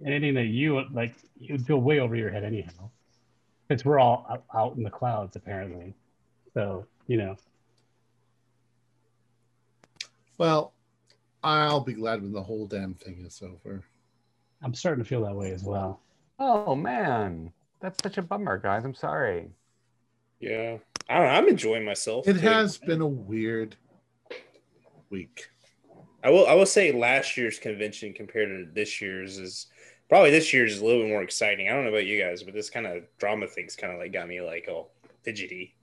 [0.04, 2.90] anything that you like, you'd go way over your head anyhow.
[3.68, 5.94] Because we're all out, out in the clouds, apparently.
[6.54, 7.36] So you know,
[10.38, 10.72] Well,
[11.44, 13.84] I'll be glad when the whole damn thing is over.
[14.62, 16.00] I'm starting to feel that way as well.
[16.38, 18.84] Oh man, that's such a bummer, guys.
[18.84, 19.50] I'm sorry.
[20.40, 20.78] Yeah.
[21.08, 21.32] I don't know.
[21.32, 22.26] I'm enjoying myself.
[22.28, 23.76] It Like, has been a weird
[25.10, 25.48] week.
[26.24, 26.46] I will.
[26.46, 29.66] I will say last year's convention compared to this year's is
[30.08, 31.68] probably this year's is a little bit more exciting.
[31.68, 34.12] I don't know about you guys, but this kind of drama thing's kind of like
[34.12, 34.92] got me like all
[35.22, 35.74] fidgety.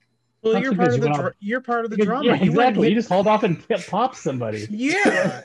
[0.41, 1.97] Well, That's you're because part of you the went dra- off- you're part of the
[2.05, 2.25] drama.
[2.25, 2.77] Yeah, You went.
[2.77, 4.67] You just called off and popped somebody.
[4.71, 5.41] yeah.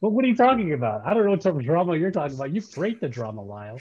[0.00, 1.04] Well, what are you talking about?
[1.04, 2.54] I don't know what sort of drama you're talking about.
[2.54, 3.80] You create the drama, Lyle.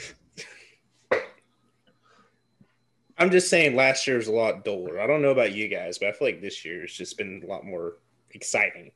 [3.20, 5.00] I'm just saying last year was a lot duller.
[5.00, 7.42] I don't know about you guys, but I feel like this year has just been
[7.44, 7.98] a lot more
[8.32, 8.92] exciting.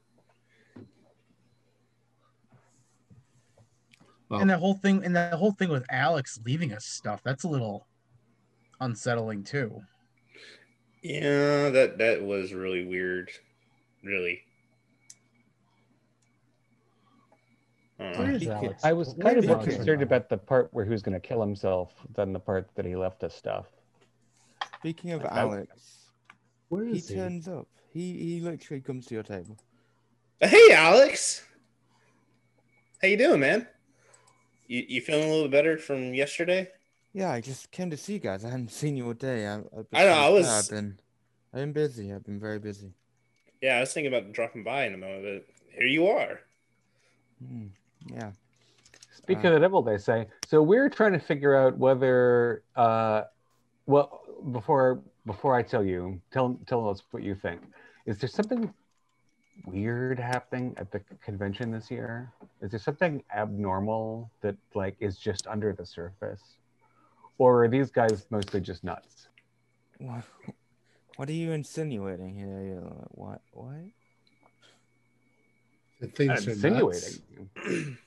[4.29, 7.43] Well, and the whole thing and the whole thing with Alex leaving us stuff, that's
[7.43, 7.87] a little
[8.79, 9.81] unsettling too.
[11.01, 13.29] Yeah, that that was really weird.
[14.03, 14.43] Really.
[18.01, 18.83] Where is Alex?
[18.83, 21.39] I was kind of more concerned about the part where he was going to kill
[21.41, 23.67] himself than the part that he left us stuff.
[24.79, 25.31] Speaking of Nope.
[25.33, 26.09] Alex,
[26.69, 27.15] Where he he?
[27.15, 27.67] turns up.
[27.93, 29.57] He he literally comes to your table.
[30.39, 31.45] Hey, Alex.
[33.01, 33.67] How you doing, man?
[34.67, 36.69] You you feeling a little better from yesterday?
[37.13, 38.45] Yeah, I just came to see you guys.
[38.45, 39.45] I hadn't seen you all day.
[39.45, 40.97] I, I've been, I know, I was- I've been,
[41.53, 42.13] I've been busy.
[42.13, 42.93] I've been very busy.
[43.61, 46.39] Yeah, I was thinking about dropping by in a moment, but here you are.
[47.45, 47.67] Hmm,
[48.07, 48.31] yeah.
[49.11, 50.27] Speak Uh, of the devil, they say.
[50.47, 53.23] So we're trying to figure out whether, uh,
[53.85, 54.21] well,
[54.51, 57.61] before before I tell you, tell tell us what you think.
[58.05, 58.73] Is there something
[59.67, 62.31] weird happening at the convention this year?
[62.61, 66.41] Is there something abnormal that like is just under the surface,
[67.37, 69.27] or are these guys mostly just nuts?
[69.99, 70.23] What,
[71.17, 72.81] what are you insinuating here?
[73.11, 73.41] What?
[73.51, 73.75] What?
[76.01, 77.21] The things are Insinuating.
[77.55, 77.89] nuts.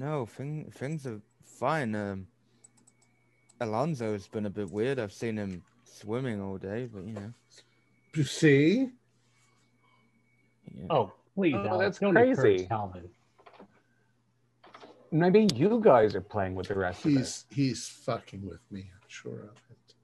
[0.00, 1.92] No, thing, things are fine.
[1.96, 2.28] Um,
[3.60, 5.00] Alonso's been a bit weird.
[5.00, 7.32] I've seen him swimming all day, but you know.
[8.14, 8.90] You see?
[10.72, 10.86] Yeah.
[10.88, 12.66] Oh, please, Oh, Alex, that's don't crazy.
[12.66, 13.08] Calvin.
[15.10, 18.90] Maybe you guys are playing with the rest of He's he's fucking with me.
[18.94, 19.94] I'm sure of it.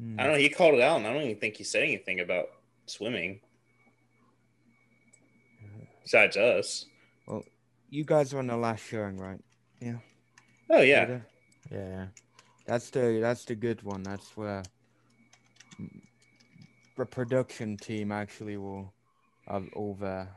[0.00, 0.18] Hmm.
[0.18, 0.38] I don't know.
[0.40, 2.46] He called it out, and I don't even think he said anything about
[2.86, 3.38] swimming.
[6.02, 6.86] Besides us.
[7.26, 7.44] Well,
[7.90, 9.40] you guys are on the last showing, right?
[9.80, 9.98] Yeah.
[10.68, 11.18] Oh yeah.
[11.70, 12.06] Yeah.
[12.66, 14.02] That's the that's the good one.
[14.02, 14.62] That's where
[16.96, 18.92] the production team actually will
[19.48, 20.28] have over.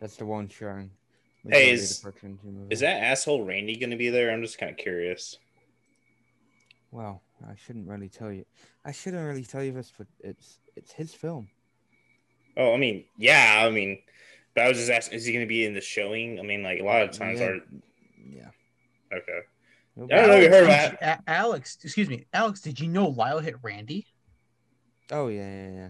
[0.00, 0.90] That's the one showing.
[1.44, 4.30] The is- production team over Is that asshole Randy going to be there?
[4.30, 5.38] I'm just kind of curious.
[6.90, 8.44] Well, I shouldn't really tell you.
[8.84, 11.48] I shouldn't really tell you this, but it's it's his film.
[12.56, 13.64] Oh, I mean, yeah.
[13.66, 13.98] I mean,
[14.56, 16.40] but I was just asking, is he going to be in the showing?
[16.40, 17.46] I mean, like a lot of times Yeah.
[17.46, 17.60] are
[18.28, 18.48] Yeah.
[19.12, 19.40] okay.
[19.94, 22.60] He'll I don't know if you Alex, heard did about- you- Alex, excuse me, Alex,
[22.62, 24.06] did you know Lyle hit Randy?
[25.12, 25.88] Oh yeah, yeah, yeah.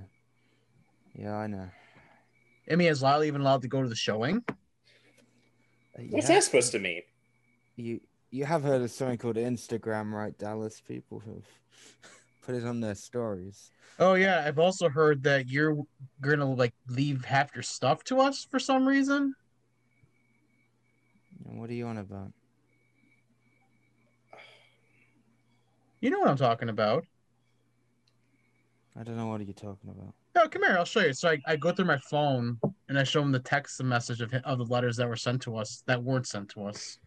[1.15, 1.71] Yeah, I know.
[2.71, 4.45] I mean, is Lyle even allowed to go to the showing?
[4.49, 4.53] Uh,
[6.11, 7.03] What's yeah, that supposed to mean?
[7.77, 8.01] You
[8.31, 10.81] you have heard of something called Instagram, right, Dallas?
[10.87, 11.45] People have
[12.47, 13.73] put it on their stories.
[13.99, 15.77] Oh yeah, I've also heard that you're
[16.21, 19.35] gonna like leave half your stuff to us for some reason.
[21.43, 22.33] What are you on about?
[26.01, 27.05] You know what I'm talking about.
[28.99, 30.15] I don't know what are you talking about.
[30.35, 31.13] No, come here, I'll show you.
[31.13, 34.33] So I, I go through my phone and I show him the text message of
[34.45, 36.99] of the letters that were sent to us, that weren't sent to us.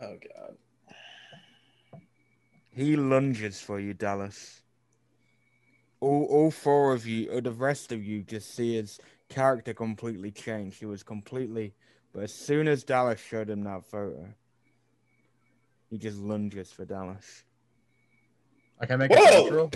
[0.00, 0.56] Oh god.
[2.78, 4.62] He lunges for you, Dallas.
[6.00, 10.30] All, all four of you, or the rest of you, just see his character completely
[10.30, 10.78] change.
[10.78, 11.74] He was completely
[12.14, 14.28] But as soon as Dallas showed him that photo,
[15.90, 17.42] he just lunges for Dallas.
[18.80, 19.42] I can make a Whoa!
[19.42, 19.70] dodge roll.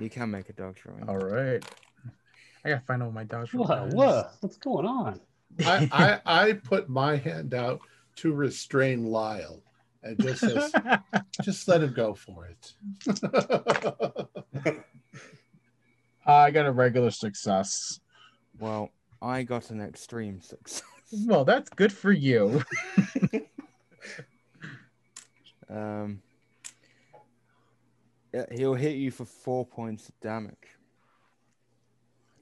[0.00, 1.06] You can make a dodge roll.
[1.06, 1.62] All right.
[2.64, 3.88] I gotta find out what my dodge roll What?
[3.88, 3.94] is.
[3.94, 4.32] What?
[4.40, 5.20] What's going on?
[5.62, 5.88] I,
[6.24, 7.82] I I put my hand out
[8.16, 9.62] to restrain Lyle
[10.04, 10.72] and just says,
[11.42, 12.72] just let him go for it.
[16.26, 18.00] I got a regular success.
[18.58, 18.90] Well,
[19.20, 20.82] I got an extreme success.
[21.26, 22.64] Well, that's good for you.
[25.70, 26.22] Um,
[28.32, 30.56] yeah, he'll hit you for four points of damage.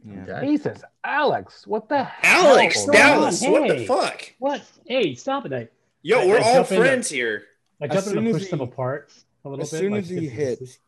[0.07, 0.23] Yeah.
[0.23, 0.47] Okay.
[0.47, 2.47] Jesus, Alex, what the hell?
[2.57, 3.53] Alex, Dallas, on?
[3.53, 4.33] what the fuck?
[4.39, 4.63] What?
[4.87, 5.53] Hey, stop it!
[5.53, 5.69] I,
[6.03, 7.45] Yo, I- we're I all jump in friends here.
[7.83, 9.13] I As jump in soon to as push them he- apart
[9.45, 9.79] a little As bit.
[9.79, 10.79] soon like, as he get some hits,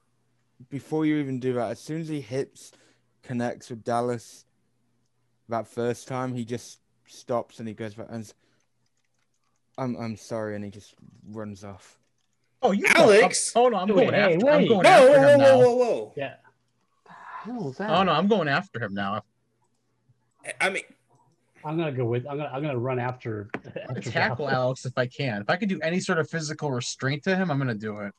[0.71, 2.71] before you even do that, as soon as he hits,
[3.23, 4.45] connects with Dallas
[5.49, 8.35] that first time, he just stops and he goes back and s-
[9.77, 10.95] I'm I'm sorry, and he just
[11.31, 11.99] runs off.
[12.63, 13.53] Oh, you Alex!
[13.57, 14.49] Oh no, I'm Wait, going hey, after.
[14.51, 15.59] I'm going Whoa, after whoa, him whoa, now.
[15.59, 16.13] whoa, whoa!
[16.17, 16.35] Yeah.
[17.45, 17.75] hell?
[17.81, 19.23] Oh no, I'm going after him now.
[20.61, 20.85] I mean,
[21.65, 22.27] I'm gonna go with.
[22.29, 22.51] I'm gonna.
[22.53, 23.49] I'm gonna run after.
[23.65, 24.55] I'm after tackle Dallas.
[24.55, 25.43] Alex if I can.
[25.43, 28.13] If I can do any sort of physical restraint to him, I'm gonna do it.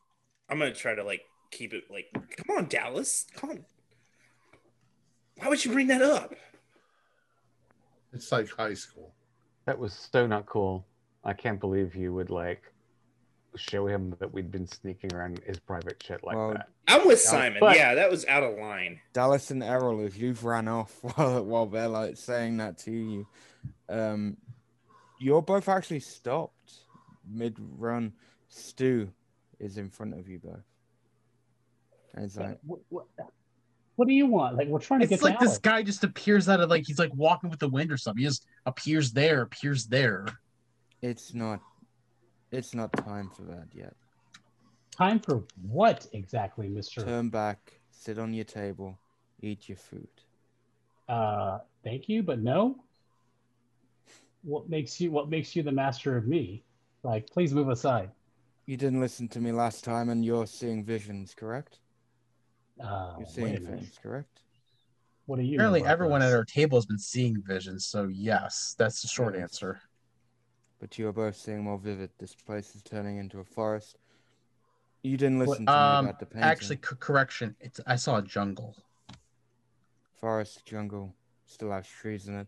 [0.48, 3.64] I'm gonna try to like keep it like, come on, Dallas, come on.
[5.38, 6.34] Why would you bring that up?
[8.12, 9.14] It's like high school.
[9.66, 10.86] That was so not cool.
[11.24, 12.62] I can't believe you would like
[13.56, 16.68] show him that we'd been sneaking around his private shit like Well, that.
[16.88, 17.58] I'm with Yeah, Simon.
[17.60, 19.00] but- yeah, that was out of line.
[19.12, 23.26] Dallas and Errol, if you've ran off while while they're like saying that to you,
[23.88, 24.36] um,
[25.18, 26.72] you're both actually stopped
[27.28, 28.12] mid run.
[28.48, 29.10] Stu
[29.58, 30.62] is in front of you both.
[32.14, 33.06] And it's like, What, what,
[33.96, 34.56] what do you want?
[34.56, 35.58] Like we're trying to It's get like to this Alex.
[35.62, 38.20] guy just appears out of like he's like walking with the wind or something.
[38.22, 40.26] He just appears there, appears there.
[41.02, 41.60] it's not,
[42.50, 43.94] it's not time for that yet.
[44.96, 47.02] Time for what exactly, Mister?
[47.04, 48.98] Turn back, sit on your table,
[49.40, 50.08] eat your food.
[51.08, 52.82] Uh, thank you, but no.
[54.42, 55.10] What makes you?
[55.10, 56.64] What makes you the master of me?
[57.02, 58.10] Like, please move aside.
[58.66, 61.78] You didn't listen to me last time, and you're seeing visions, correct?
[62.82, 64.40] Uh, You're seeing a things, correct?
[65.26, 65.56] What are you?
[65.58, 66.32] Apparently, everyone this?
[66.32, 67.86] at our table has been seeing visions.
[67.86, 69.42] So yes, that's the short Yes.
[69.42, 69.80] answer.
[70.86, 72.10] But you are both seeing more vivid.
[72.18, 73.96] This place is turning into a forest.
[75.02, 76.44] You didn't What- listen to me Um, about the painting.
[76.44, 77.56] actually, c- correction.
[77.58, 78.76] It's I saw a jungle.
[80.14, 81.12] forest, jungle,
[81.44, 82.46] still has trees in it.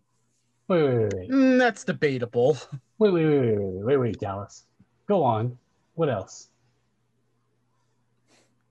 [0.69, 2.57] Wait, wait, wait, wait, Mm, that's debatable.
[2.99, 4.67] wait, wait, wait, wait, wait, wait, wait, Dallas.
[5.07, 5.59] Go on.
[5.97, 6.49] What else?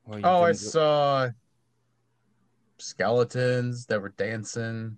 [0.05, 1.29] Well, Oh, I didn't saw
[2.77, 4.97] skeletons that were dancing.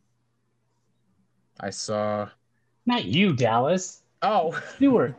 [1.60, 2.30] I saw.
[2.86, 4.04] Not you, Dallas.
[4.22, 5.16] Oh, Stewart.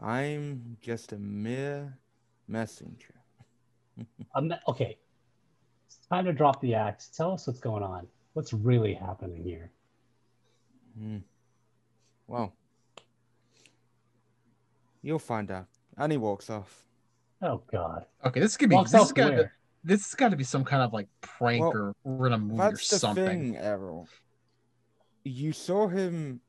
[0.00, 1.96] I'm just a mere
[2.48, 3.14] messenger.
[4.34, 4.98] I'm not, okay.
[5.86, 7.08] It's time to drop the axe.
[7.08, 8.06] Tell us what's going on.
[8.34, 9.70] What's really happening here?
[10.98, 11.18] Hmm.
[12.26, 12.52] Well,
[15.02, 15.66] you'll find out.
[15.96, 16.82] And he walks off.
[17.40, 18.04] Oh God.
[18.24, 18.40] okay.
[18.40, 18.76] This could be.
[18.76, 19.50] Walks This off has got to.
[19.84, 22.38] This has got to be some kind of like prank Well, or we're in a
[22.38, 23.26] movie or That's the something.
[23.26, 24.08] thing, Errol.
[25.26, 26.40] You saw him.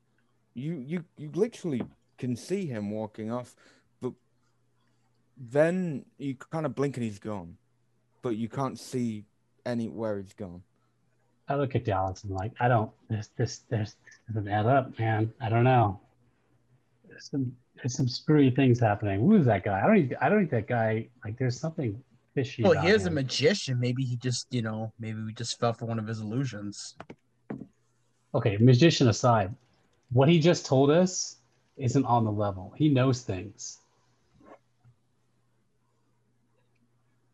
[0.53, 1.81] You you you literally
[2.19, 3.55] can see him walking off,
[4.01, 4.13] but
[5.35, 7.57] then you kind of blink and he's gone,
[8.21, 9.25] but you can't see
[9.65, 10.61] anywhere he's gone.
[11.49, 12.91] I look at Dallas and like, I don't.
[13.09, 13.95] This this this
[14.27, 15.33] doesn't add up, man.
[15.41, 15.99] I don't know.
[17.07, 19.21] There's some there's some screwy things happening.
[19.21, 19.81] Who is that guy?
[19.81, 19.97] I don't.
[19.97, 21.07] Even, I don't think that guy.
[21.23, 21.99] Like, there's something
[22.35, 22.61] fishy.
[22.61, 23.79] Well, about he is a magician.
[23.79, 26.95] Maybe he just, you know, maybe we just fell for one of his illusions.
[28.35, 29.53] Okay, magician aside,
[30.11, 31.37] what he just told us
[31.77, 32.73] isn't on the level.
[32.75, 33.79] He knows things.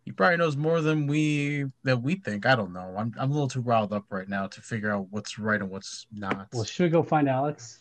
[0.05, 2.45] He probably knows more than we that we think.
[2.45, 2.93] I don't know.
[2.97, 5.69] I'm I'm a little too riled up right now to figure out what's right and
[5.69, 6.49] what's not.
[6.51, 7.79] Well, should we go find Alex?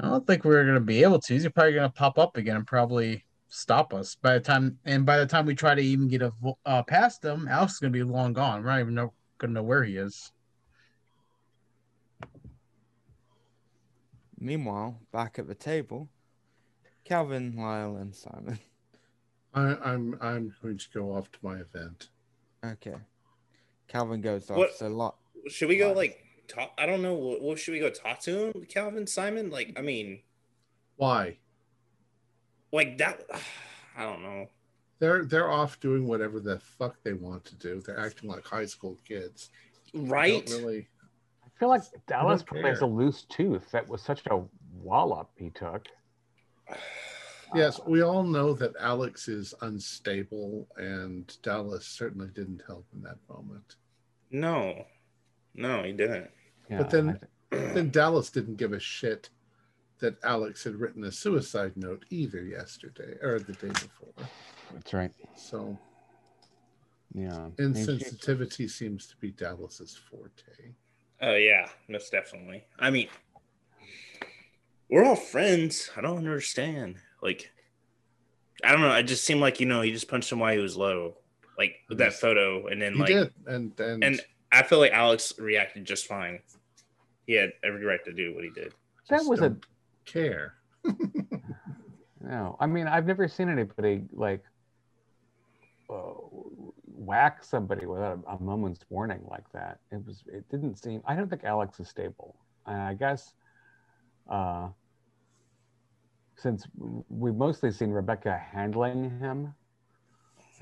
[0.00, 1.34] I don't think we're gonna be able to.
[1.34, 4.78] He's probably gonna pop up again and probably stop us by the time.
[4.86, 6.32] And by the time we try to even get a
[6.64, 8.62] uh, past him, Alex is gonna be long gone.
[8.62, 10.32] We're not even know, gonna know where he is.
[14.40, 16.08] Meanwhile, back at the table,
[17.04, 18.58] Calvin, Lyle, and Simon.
[19.54, 22.08] I, I'm I'm going to go off to my event.
[22.64, 22.94] Okay.
[23.88, 24.56] Calvin goes off.
[24.56, 25.16] What- So lot.
[25.48, 25.96] Should we go Right.
[25.96, 26.72] like talk?
[26.78, 27.14] I don't know.
[27.14, 29.50] What, what should we go talk to him, Calvin, Simon?
[29.50, 30.20] Like, I mean,
[30.96, 31.38] Why?
[32.72, 33.22] like that.
[33.96, 34.46] I don't know.
[35.00, 37.80] They're they're off doing whatever the fuck they want to do.
[37.84, 39.50] They're acting like high school kids.
[39.94, 40.46] They Right?
[40.46, 40.88] Don't really.
[41.60, 43.70] Feel like Dallas don't plays a loose tooth.
[43.70, 44.40] That was such a
[44.74, 45.86] wallop he took.
[47.52, 53.16] Yes, we all know that Alex is unstable, and Dallas certainly didn't help in that
[53.28, 53.74] moment.
[54.30, 54.86] No,
[55.56, 56.30] no, he didn't.
[56.70, 57.18] Yeah, But then-
[57.50, 59.30] I Then Dallas didn't give a shit
[59.98, 64.14] that Alex had written a suicide note either yesterday or the day before.
[64.72, 65.10] that's right.
[65.34, 65.76] So
[67.12, 67.48] Yeah.
[67.58, 70.74] Insensitivity seems to be Dallas's forte.
[71.22, 72.64] Oh yeah, most definitely.
[72.78, 73.08] I mean,
[74.88, 75.90] we're all friends.
[75.96, 76.96] I don't understand.
[77.22, 77.50] Like,
[78.64, 78.94] I don't know.
[78.94, 81.16] It just seemed like you know he just punched him while he was low,
[81.58, 82.20] like with that mm-hmm.
[82.20, 86.06] photo, and then He like, did, and and, and I feel like Alex reacted just
[86.06, 86.40] fine.
[87.26, 88.72] He had every right to do what he did.
[89.08, 89.66] that just was a don't
[90.04, 90.54] care.
[92.22, 94.44] No, I mean I've never seen anybody like
[97.00, 99.80] whack somebody without a, a moment's warning like that.
[99.92, 100.24] It was.
[100.28, 101.02] It didn't seem.
[101.06, 102.36] I don't think Alex is stable,
[102.66, 103.34] and I guess
[104.30, 104.68] uh,
[106.36, 106.66] since
[107.10, 109.54] we've mostly seen Rebecca handling him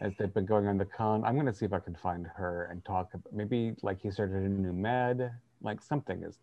[0.01, 2.27] as they've been going on the con, I'm going to see if I can find
[2.37, 3.11] her and talk.
[3.15, 5.33] ab- Maybe like he started a new med,
[5.63, 6.39] like something is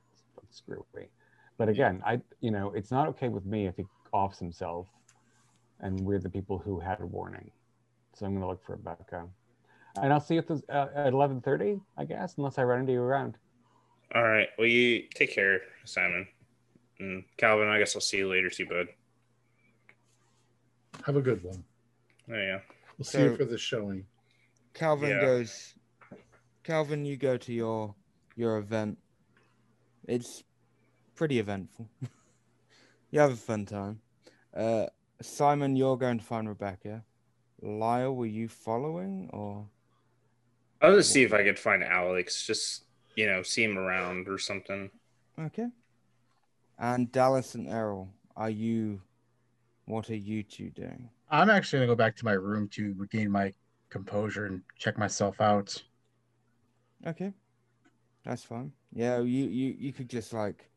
[0.52, 1.10] screwy.
[1.58, 4.88] But again, I you know it's not okay with me if he offs himself,
[5.82, 7.52] and we're the people who had a warning.
[8.16, 9.28] So I'm going to look for Rebecca,
[10.02, 12.94] and I'll see you at, the, uh, at 11:30, I guess, unless I run into
[12.94, 13.38] you around.
[14.14, 14.50] All right.
[14.58, 16.28] Well, you take care, Simon.
[17.00, 18.50] And Calvin, I guess I'll see you later.
[18.50, 18.88] See you, bud.
[21.06, 21.64] Have a good one.
[22.30, 22.60] Oh yeah.
[22.98, 24.06] We'll see you for the showing.
[24.74, 25.22] Calvin Yeah.
[25.22, 25.76] goes.
[26.64, 27.96] Calvin, you go to your
[28.36, 28.98] your event.
[30.08, 30.44] It's
[31.16, 31.90] pretty eventful.
[33.12, 34.02] you have a fun time.
[34.56, 34.88] Uh,
[35.22, 37.04] Simon, you're going to find Rebecca.
[37.62, 39.68] Lyle, were you following or?
[40.82, 42.46] I'll just see if I could find Alex.
[42.46, 42.84] Just
[43.16, 44.90] you know, see him around or something.
[45.40, 45.68] Okay.
[46.78, 49.02] And Dallas and Errol, are you?
[49.86, 51.10] What are you two doing?
[51.30, 53.54] I'm actually gonna go back to my room to regain my
[53.90, 55.82] composure and check myself out.
[57.08, 57.32] Okay,
[58.24, 58.72] that's fine.
[58.94, 60.70] Yeah, you you you could just like.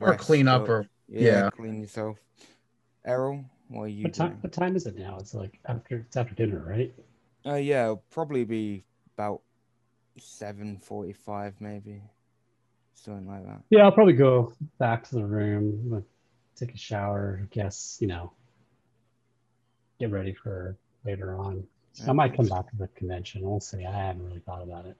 [0.00, 1.50] Or clean up or yeah, yeah.
[1.50, 2.16] clean yourself.
[3.04, 4.28] Errol, what are you What time?
[4.30, 4.40] doing?
[4.40, 5.18] What time is it now?
[5.18, 6.94] It's like after it's after dinner, right?
[7.46, 8.84] Uh, yeah, it'll probably be
[9.16, 9.42] about
[10.18, 12.02] seven forty-five, maybe,
[12.94, 13.62] something like that.
[13.70, 16.04] Yeah, I'll probably go back to the room,
[16.56, 17.40] take a shower.
[17.42, 18.32] I guess you know,
[19.98, 21.64] get ready for later on.
[22.08, 23.42] I might come back to the convention.
[23.42, 23.84] We'll see.
[23.84, 24.96] I haven't really thought about it.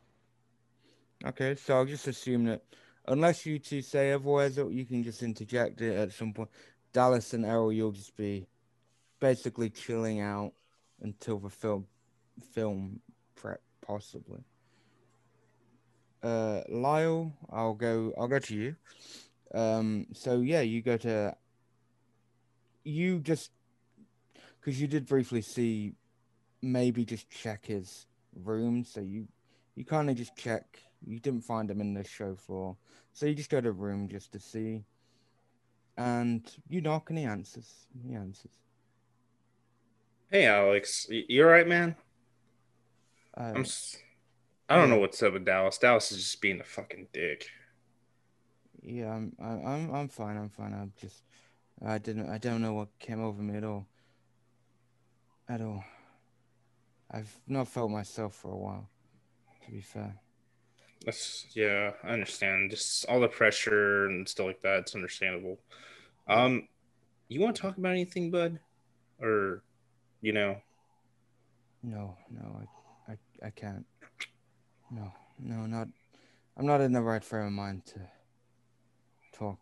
[1.26, 2.62] Okay, so I'll just assume that
[3.08, 6.50] unless you two say otherwise, you can just interject it at some point.
[6.92, 8.46] Dallas and Errol, you'll just be
[9.18, 10.52] basically chilling out
[11.00, 11.86] until the film
[12.52, 13.00] film
[13.86, 14.40] possibly.
[16.22, 18.12] Uh, Lyle, I'll go.
[18.18, 18.76] I'll go to you.
[19.54, 21.36] Um, so yeah, you go to.
[22.84, 23.50] You just
[24.60, 25.94] because you did briefly see,
[26.62, 28.06] maybe just check his
[28.42, 28.84] room.
[28.84, 29.28] So you
[29.76, 30.64] you kind of just check.
[31.06, 32.76] You didn't find him in the show floor,
[33.12, 34.84] so you just go to room just to see.
[35.96, 37.86] And you knock and he answers.
[38.06, 38.50] He answers.
[40.30, 41.94] Hey, Alex, y- you all right, man?
[43.36, 43.60] Uh, I'm.
[43.62, 43.96] s-
[44.68, 45.76] I don't know what's up with Dallas.
[45.78, 47.46] Dallas is just being a fucking dick.
[48.82, 50.38] yeah, I'm, I'm, I'm fine.
[50.38, 50.72] I'm fine.
[50.72, 51.22] I'm just,
[51.84, 53.86] I didn't, I don't know what came over me at all.
[55.48, 55.84] At all.
[57.10, 58.88] I've not felt myself for a while.
[59.66, 60.14] To be fair.
[61.04, 62.70] That's yeah, I understand.
[62.70, 64.78] Just all the pressure and stuff like that.
[64.80, 65.58] It's understandable.
[66.26, 66.68] Um,
[67.28, 68.58] you want to talk about anything, bud?
[69.20, 69.62] Or,
[70.22, 70.56] you know,
[71.82, 72.62] No, no,
[73.44, 73.84] I, can't.
[74.90, 75.88] No, no, not.
[76.56, 78.00] I'm not in the right frame of mind to
[79.32, 79.58] talk.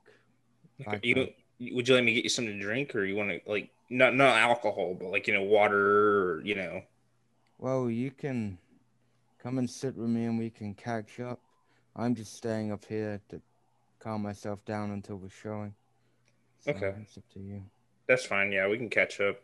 [0.86, 1.34] Like you that.
[1.72, 4.14] would you let me get you something to drink, or you want to like not
[4.14, 6.82] not alcohol, but like you know water, or you know.
[7.58, 8.58] Well, you can
[9.42, 11.40] come and sit with me and we can catch up.
[11.94, 13.40] I'm just staying up here to
[13.98, 15.74] calm myself down until we're showing.
[16.60, 16.94] So Okay.
[17.02, 17.62] It's up to you.
[18.08, 18.50] That's fine.
[18.52, 19.40] Yeah, we can catch up.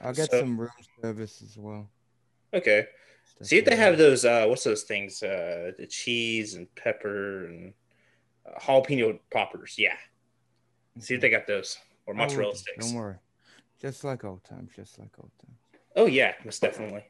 [0.00, 1.88] I'll get So- some room service as well.
[2.54, 2.86] Okay.
[3.24, 4.24] Stuff See if they have those.
[4.24, 5.22] uh What's those things?
[5.22, 7.74] Uh The cheese and pepper and
[8.46, 9.74] uh, jalapeno poppers.
[9.78, 9.96] Yeah.
[11.00, 11.76] See if they got those
[12.06, 12.86] or I will mozzarella do, sticks.
[12.86, 13.16] Don't worry.
[13.80, 15.58] Just like old times, just like old times.
[15.96, 17.04] Oh yeah, most definitely.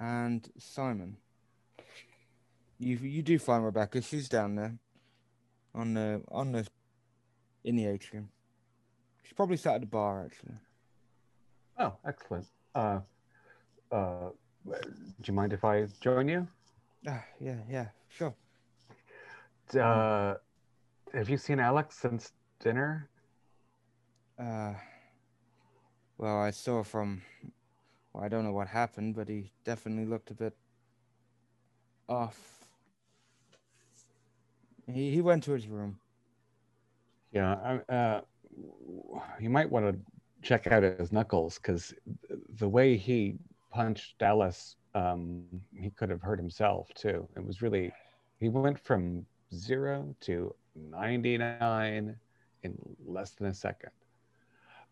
[0.00, 1.16] And Simon,
[2.78, 4.00] you you do find Rebecca.
[4.00, 4.78] She's down there,
[5.74, 6.66] on the on the
[7.64, 8.28] in the atrium.
[9.24, 10.54] She's probably sat at the bar actually.
[11.78, 12.46] Oh, excellent.
[12.74, 13.00] Uh,
[13.90, 14.30] uh,
[14.66, 16.46] do you mind if I join you?
[17.06, 18.34] Ah, yeah, yeah, sure.
[19.78, 20.34] uh,
[21.14, 23.08] have you seen Alex since dinner?
[24.38, 24.74] Uh,
[26.18, 27.22] well, I saw from.
[28.12, 30.54] Well, I don't know what happened, but he definitely looked a bit
[32.08, 32.64] off.
[34.86, 36.00] He he went to his room.
[37.32, 37.54] Yeah,
[37.88, 38.20] I- uh,
[39.40, 40.00] you might want to
[40.42, 41.94] check out his knuckles because
[42.58, 43.38] the way he
[43.70, 47.26] punched Dallas, um, he could have hurt himself too.
[47.36, 47.92] It was really,
[48.38, 52.16] he went from zero to 99
[52.62, 53.90] in less than a second.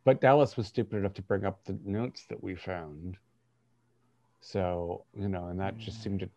[0.05, 3.17] But Dallas was stupid enough to bring up the notes that we found.
[4.41, 6.29] So, you know, and that just seemed to,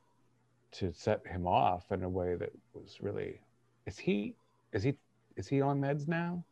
[0.79, 3.39] to set him off in a way that was really,
[3.85, 4.35] is he,
[4.73, 4.95] is he,
[5.35, 6.43] is he on meds now?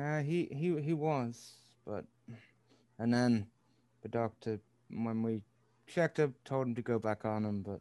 [0.00, 1.54] Uh, he he he was,
[1.86, 2.04] but
[2.98, 3.46] and then
[4.02, 4.58] the doctor,
[4.90, 5.40] when we
[5.86, 7.80] checked up, told him to go back on him, but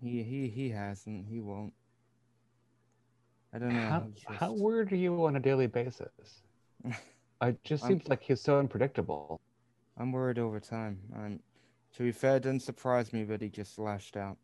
[0.00, 1.26] he he he hasn't.
[1.26, 1.72] He won't.
[3.52, 3.80] I don't know.
[3.80, 6.10] How, how just- weird are you on a daily basis?
[7.42, 9.40] It just I'm- seems like he's so unpredictable.
[9.98, 10.98] I'm worried over time.
[11.14, 11.40] I'm,
[11.94, 14.38] to be fair, it doesn't surprise me that he just lashed out.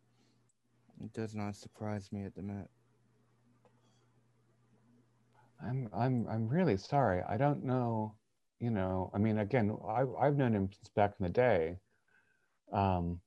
[1.03, 2.69] It does not surprise me at the minute.
[5.65, 7.21] I'm I'm I'm really sorry.
[7.27, 8.13] I don't know,
[8.61, 11.79] you know, I mean again, I I've known him since back in the day.
[12.71, 13.19] Um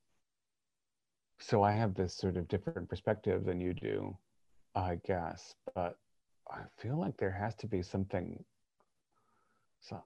[1.39, 4.17] so I have this sort of different perspective than you do,
[4.73, 5.99] I guess, but
[6.49, 8.43] I feel like there has to be something
[9.81, 10.01] so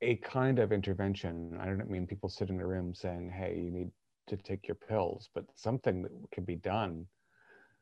[0.00, 1.56] a kind of intervention.
[1.60, 3.92] I don't mean people sit in a room saying, "Hey, you need
[4.28, 7.06] to take your pills," but something that can be done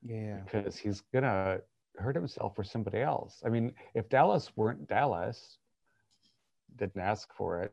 [0.03, 0.43] Yeah.
[0.45, 1.62] because he's gonna
[1.97, 3.43] hurt himself or somebody else.
[3.45, 5.60] I mean, if Dallas weren't Dallas,
[6.77, 7.73] didn't ask for it.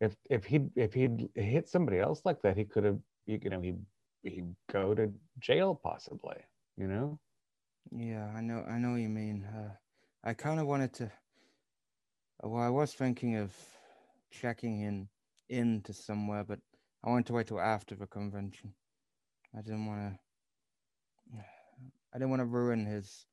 [0.00, 3.60] If if he if he'd hit somebody else like that, he could have you know
[3.60, 3.74] he
[4.22, 6.36] he'd go to jail possibly.
[6.76, 7.18] You know.
[7.90, 8.64] Yeah, I know.
[8.68, 9.44] I know what you mean.
[9.44, 9.74] Uh,
[10.24, 11.10] I kind of wanted to.
[12.42, 13.54] Well, I was thinking of
[14.30, 15.08] checking in
[15.48, 16.58] into somewhere, but
[17.04, 18.74] I wanted to wait till after the convention.
[19.56, 20.18] I didn't want to.
[22.12, 23.26] I didn't want to ruin his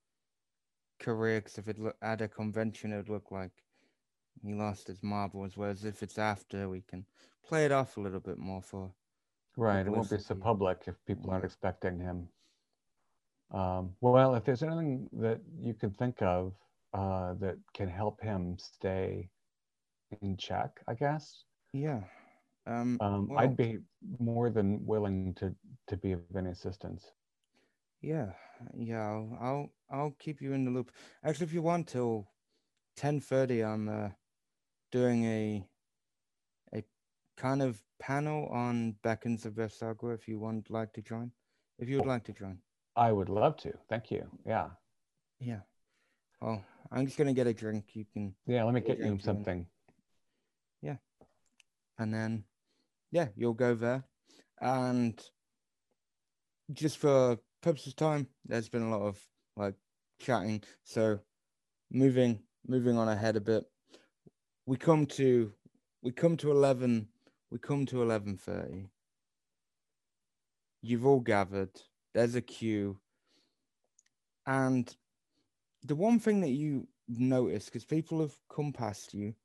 [1.00, 3.52] career because if it look, at a convention, it would look like
[4.44, 5.58] he lost his marbles.
[5.58, 7.06] Whereas if it's after, we can
[7.44, 8.94] play it off a little bit more for.
[9.58, 9.86] Right.
[9.86, 12.30] It won't be so public if people aren't expecting him.
[13.52, 16.54] Um, well, if there's anything that you can think of
[16.94, 19.30] uh, that can help him stay
[20.22, 21.44] in check, I guess.
[21.74, 22.02] Yeah.
[22.66, 22.98] Um.
[23.02, 23.80] Um, well, I'd be
[24.20, 25.56] more than willing to
[25.88, 27.12] to be of any assistance.
[28.02, 28.32] Yeah,
[28.78, 30.92] yeah, I'll, I'll I'll keep you in the loop.
[31.24, 32.28] Actually, if you want till
[32.96, 34.10] ten thirty, I'm uh,
[34.92, 35.66] doing a
[36.74, 36.84] a
[37.38, 40.14] kind of panel on Beckons of Vesagua.
[40.14, 41.32] If you would like to join,
[41.80, 42.58] if you would like to join,
[42.96, 43.74] I would love to.
[43.90, 44.28] Thank you.
[44.46, 44.70] Yeah.
[45.40, 45.62] yeah.
[46.42, 47.86] Well, I'm just gonna get a drink.
[47.94, 48.64] You can, Yeah.
[48.64, 49.60] Let me get you something.
[49.60, 49.68] in.
[52.02, 52.44] and then
[53.12, 54.04] yeah, you'll go there,
[54.60, 55.22] and
[56.74, 59.20] just for purposes of time, there's been a lot of
[59.56, 59.76] like
[60.20, 60.64] chatting.
[60.84, 61.20] So
[61.92, 63.66] moving moving on ahead a bit,
[64.72, 65.52] we come to
[66.02, 67.10] we come to eleven
[67.52, 68.88] we come to eleven thirty.
[70.82, 71.72] You've all gathered.
[72.14, 72.98] There's a queue,
[74.48, 74.96] and
[75.84, 79.36] the one thing that you notice because people have come past you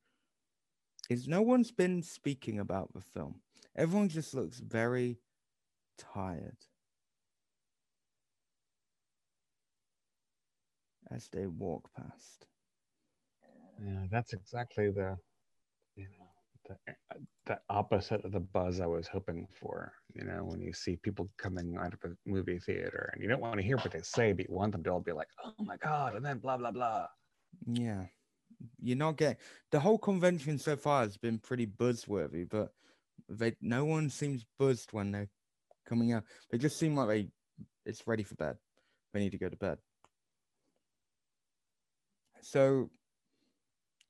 [1.11, 3.41] is no one's been speaking about the film.
[3.75, 5.19] Everyone just looks very
[5.99, 6.59] tired
[11.11, 12.47] as they walk past.
[13.83, 15.17] Yeah, that's exactly the,
[15.97, 16.27] you know,
[16.69, 16.95] the,
[17.47, 19.93] the opposite of the buzz I was hoping for.
[20.15, 23.41] You know, when you see people coming out of a movie theater and you don't
[23.41, 25.53] want to hear what they say, but you want them to all be like, "Oh
[25.59, 27.07] my god," and then blah blah blah.
[27.67, 28.05] Yeah.
[28.81, 29.37] You're not getting
[29.71, 32.73] the whole convention so far has been pretty buzzworthy, but
[33.29, 35.29] they no one seems buzzed when they're
[35.87, 36.25] coming out.
[36.51, 37.29] They just seem like they
[37.85, 38.57] it's ready for bed.
[39.13, 39.79] They need to go to bed.
[42.41, 42.91] So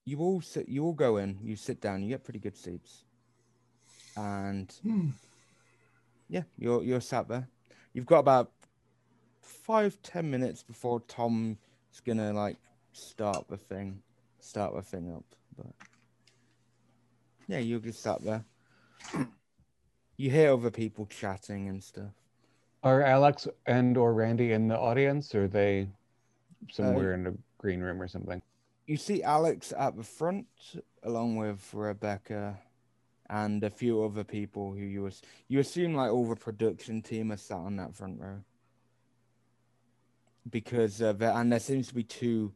[0.07, 3.05] you all sit you all go in, you sit down, you get pretty good seats.
[4.17, 5.09] And hmm.
[6.29, 7.49] yeah, you're you're sat there.
[7.93, 8.53] You've got about
[9.43, 11.59] five, ten minutes before Tom's
[12.07, 12.57] gonna like
[12.93, 14.01] start the thing,
[14.41, 15.25] start the thing up.
[15.57, 15.89] But
[17.49, 18.45] yeah, you're just sat there.
[20.19, 22.11] You hear other people chatting and stuff.
[22.83, 25.35] Are Alex and or Randy in the audience?
[25.35, 28.41] Or are they uh, somewhere in the green room or something?
[28.87, 30.47] You see Alex at the front,
[31.03, 32.59] along with Rebecca
[33.29, 37.33] and a few other people who you was you assume like all the production team
[37.33, 38.41] are sat on that front row.
[40.51, 42.53] because uh, there and there seems to be two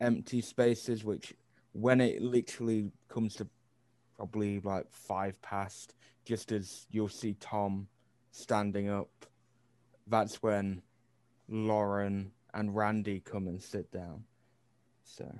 [0.00, 1.34] empty spaces, which
[1.72, 3.46] when it literally comes to
[4.16, 5.94] probably like five past,
[6.24, 7.88] just as you'll see Tom
[8.30, 9.10] standing up,
[10.06, 10.82] that's when
[11.48, 14.24] Lauren and Randy come and sit down.
[15.04, 15.32] So,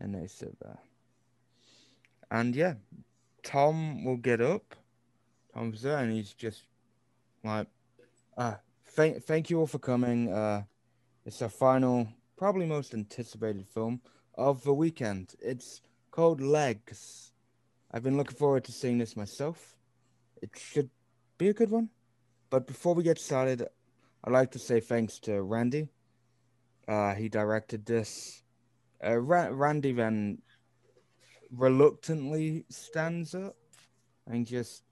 [0.00, 0.78] and they sit there.
[2.30, 2.74] And yeah,
[3.42, 4.74] Tom will get up.
[5.54, 6.64] Tom's there, and he's just
[7.44, 7.66] like,
[8.36, 8.54] uh,
[8.88, 10.32] thank, thank you all for coming.
[10.32, 10.62] Uh,
[11.24, 14.00] it's our final, probably most anticipated film
[14.34, 15.34] of the weekend.
[15.40, 17.32] It's called Legs.
[17.92, 19.76] I've been looking forward to seeing this myself.
[20.42, 20.90] It should
[21.38, 21.88] be a good one.
[22.50, 23.66] But before we get started,
[24.24, 25.88] I'd like to say thanks to Randy.
[26.88, 28.42] Uh, he directed this.
[29.04, 30.38] Uh, Ra- Randy then
[31.50, 33.56] reluctantly stands up
[34.26, 34.82] and just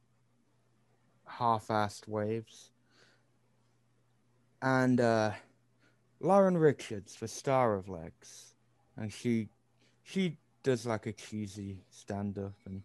[1.27, 2.71] half-assed waves.
[4.63, 5.33] And uh,
[6.21, 8.55] Lauren Richards, the star of Legs,
[8.97, 9.49] and she
[10.03, 12.83] she does like a cheesy stand-up and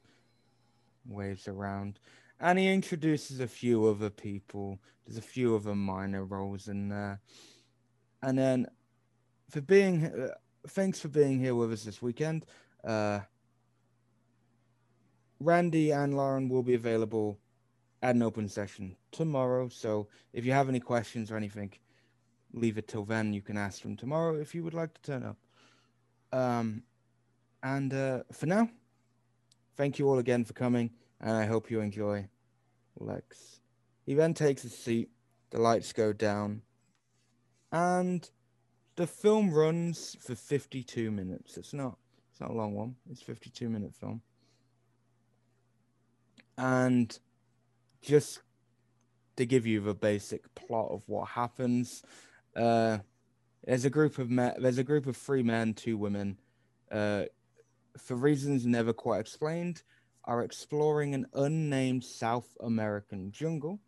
[1.06, 1.99] waves around.
[2.40, 4.80] And he introduces a few other people.
[5.06, 7.22] There's a few other minor roles in there.
[8.22, 8.68] And then
[9.50, 10.36] for being, uh,
[10.68, 12.46] thanks for being here with us this weekend.
[12.84, 13.22] Uh,
[15.40, 17.40] Randy and Lauren will be available
[18.02, 19.70] at an open session tomorrow.
[19.70, 21.74] So if you have any questions or anything,
[22.54, 23.34] leave it till then.
[23.34, 25.38] You can ask them tomorrow if you would like to turn up.
[26.32, 26.84] Um,
[27.64, 28.70] and uh, for now,
[29.76, 32.28] thank you all again for coming, and I hope you enjoy
[33.00, 33.62] Legs.
[34.06, 35.10] He then takes a seat,
[35.52, 36.62] the lights go down,
[37.72, 38.30] and
[39.00, 41.56] the film runs for 52 minutes.
[41.56, 41.98] It's not
[42.30, 42.96] it's not a long one.
[43.10, 44.22] It's a 52 minute film.
[46.58, 47.18] And
[48.02, 48.42] just
[49.38, 52.04] to give you the basic plot of what happens,
[52.58, 52.98] uh,
[53.64, 54.56] there's a group of men.
[54.60, 56.38] There's a group of three men, two women.
[56.92, 57.24] Uh,
[57.98, 59.82] for reasons never quite explained,
[60.26, 63.80] are exploring an unnamed South American jungle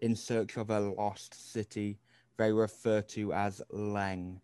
[0.00, 1.98] in search of a lost city
[2.40, 4.40] they refer to as Leng.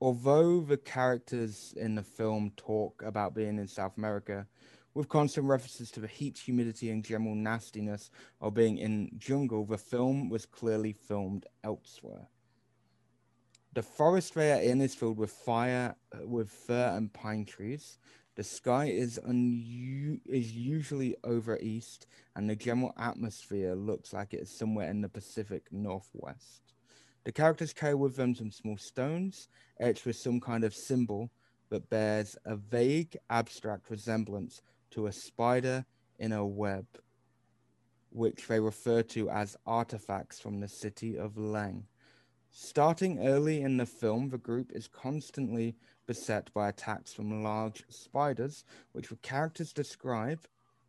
[0.00, 4.48] Although the characters in the film talk about being in South America,
[4.94, 8.10] with constant references to the heat, humidity, and general nastiness
[8.40, 12.26] of being in jungle, the film was clearly filmed elsewhere.
[13.74, 15.94] The forest they are in is filled with fire,
[16.24, 17.98] with fir and pine trees.
[18.38, 22.06] The sky is unu- is usually over east,
[22.36, 26.62] and the general atmosphere looks like it is somewhere in the Pacific Northwest.
[27.24, 29.48] The characters carry with them some small stones,
[29.80, 31.32] etched with some kind of symbol
[31.70, 34.62] that bears a vague, abstract resemblance
[34.92, 35.84] to a spider
[36.20, 36.86] in a web,
[38.10, 41.86] which they refer to as artifacts from the city of Leng.
[42.50, 45.74] Starting early in the film, the group is constantly
[46.08, 50.40] beset by attacks from large spiders, which the characters describe,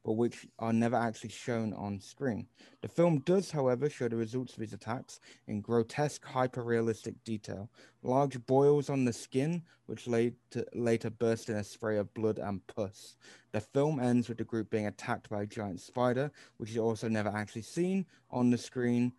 [0.04, 2.48] but which are never actually shown on screen.
[2.82, 7.70] The film does, however, show the results of these attacks in grotesque, hyper realistic detail.
[8.02, 12.66] Large boils on the skin, which later, later burst in a spray of blood and
[12.68, 13.18] pus.
[13.52, 17.10] The film ends with the group being attacked by a giant spider, which is also
[17.10, 19.12] never actually seen on the screen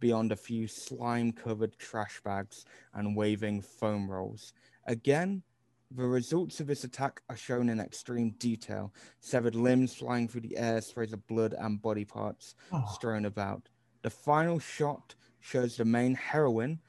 [0.00, 2.64] beyond a few slime covered trash bags
[2.94, 4.52] and waving foam rolls.
[4.86, 5.42] Again,
[5.90, 10.56] the results of this attack are shown in extreme detail severed limbs flying through the
[10.56, 12.86] air, sprays of blood, and body parts Oh.
[12.94, 13.68] strewn about.
[14.02, 16.80] The final shot shows the main heroine,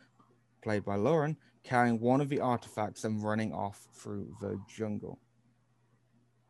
[0.61, 5.19] played by Lauren, carrying one of the artifacts and running off through the jungle.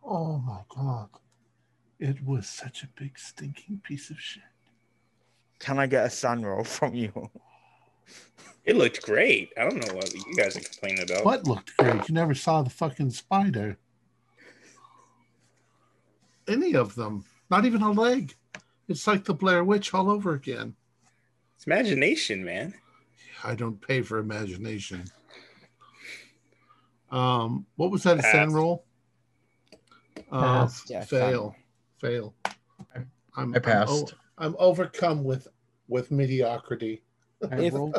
[0.04, 1.10] Oh my god.
[2.00, 4.44] It was such a big stinking piece of shit.
[5.60, 7.30] Can I get a SAN roll from you?
[8.66, 9.52] It looked great.
[9.58, 11.26] I don't know what you guys are complaining about.
[11.26, 12.08] What looked great?
[12.08, 13.78] You never saw the fucking spider.
[16.48, 17.26] Any of them.
[17.50, 18.36] Not even a leg.
[18.88, 20.76] It's like the Blair Witch all over again.
[21.56, 22.74] It's imagination, man.
[23.44, 25.06] I don't pay for imagination.
[27.12, 28.20] Um, what was that?
[28.20, 28.32] A Pass.
[28.32, 28.86] SAN roll?
[30.32, 31.56] Uh, Yeah, fail,
[32.00, 32.34] fail.
[33.36, 34.14] I'm I passed.
[34.38, 35.48] I'm, o- I'm overcome with
[35.88, 37.04] with mediocrity.
[37.50, 37.96] I If- rolled,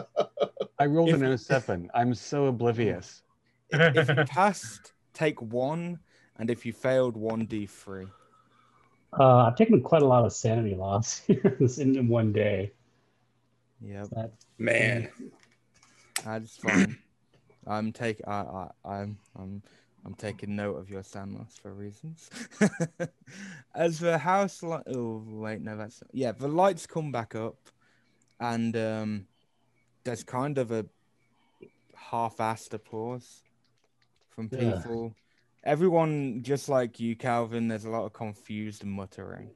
[0.78, 1.90] I rolled if- an 07.
[1.94, 3.22] I'm so oblivious.
[3.70, 5.98] If, if you passed, take one,
[6.38, 8.08] and if you failed, one d3.
[9.18, 12.72] Uh, I've taken quite a lot of sanity loss here in in one day.
[13.80, 15.10] Yep, That, Man,
[16.24, 16.98] that's fine.
[17.66, 18.26] I'm taking.
[18.26, 19.18] I, I, I'm.
[19.36, 19.62] I'm.
[20.04, 22.28] I'm taking note of your SAN loss for reasons.
[23.74, 24.82] As the house light.
[24.88, 26.32] Oh wait, no, that's yeah.
[26.32, 27.56] The lights come back up,
[28.40, 29.26] and um,
[30.04, 30.86] there's kind of a
[31.94, 33.42] half-assed applause
[34.30, 34.58] from Yeah.
[34.76, 35.14] people.
[35.64, 39.50] Everyone, just like you, Calvin, there's a lot of confused muttering.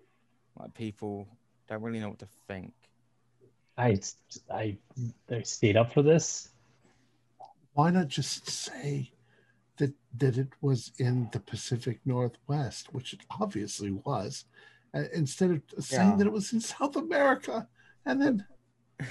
[0.59, 1.27] Like people
[1.69, 2.73] don't really know what to think.
[3.77, 3.99] I
[4.51, 4.79] I
[5.29, 6.51] I stayed up for this.
[7.75, 9.13] Why not just say
[9.77, 14.47] that that it was in the Pacific Northwest, which it obviously was,
[14.95, 16.17] uh, instead of saying Yeah.
[16.17, 17.69] that it was in South America,
[18.07, 18.47] and then,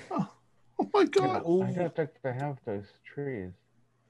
[0.10, 0.30] oh,
[0.80, 1.38] oh my God!
[1.38, 3.52] I don't think they have those trees.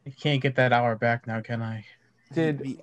[0.05, 1.85] I can't get that hour back now, can I?
[2.33, 2.81] Did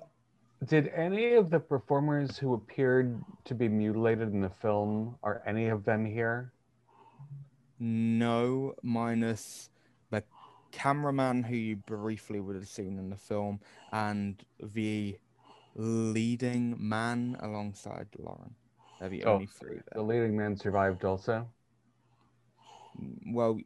[0.65, 5.67] did any of the performers who appeared to be mutilated in the film are any
[5.67, 6.53] of them here?
[7.79, 9.69] No, minus
[10.09, 10.23] the
[10.71, 13.59] cameraman who you briefly would have seen in the film
[13.91, 15.17] and the
[15.75, 18.55] leading man alongside Lauren.
[18.99, 21.47] They're the Oh, only three The leading man survived also.
[23.25, 23.59] Well,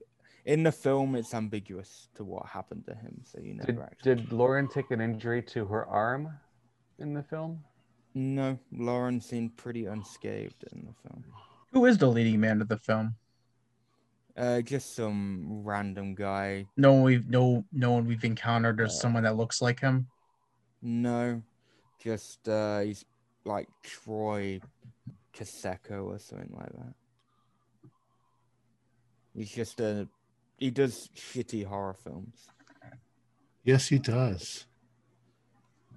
[0.48, 4.15] in the film, it's ambiguous to what happened to him, so you never Did, actually.
[4.15, 6.30] did Lauren take an injury to her arm
[6.99, 7.64] in the film?
[8.15, 11.24] No, Lauren seemed pretty unscathed in the film.
[11.74, 13.15] Who is the leading man of the film?
[14.38, 16.65] Uh, just some random guy.
[16.78, 20.07] No one we've no no one we've encountered or Uh, someone that looks like him.
[20.82, 21.41] No,
[21.99, 23.03] just uh, he's
[23.45, 24.61] like Troy
[25.36, 26.94] Kaseko or something like that.
[29.36, 30.07] He's just a
[30.57, 32.47] he does shitty horror films.
[33.63, 34.65] Yes, he does.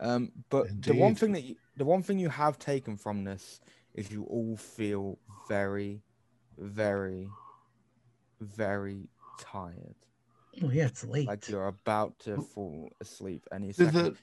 [0.01, 3.61] Um, but the one thing that you, the one thing you have taken from this
[3.95, 5.19] is you all feel
[5.49, 6.03] very,
[6.59, 7.29] very,
[8.41, 9.09] very
[9.39, 9.95] tired.
[10.63, 11.29] Oh yeah, it's late.
[11.29, 13.93] Like you're about to fall asleep any Did second.
[13.93, 14.17] the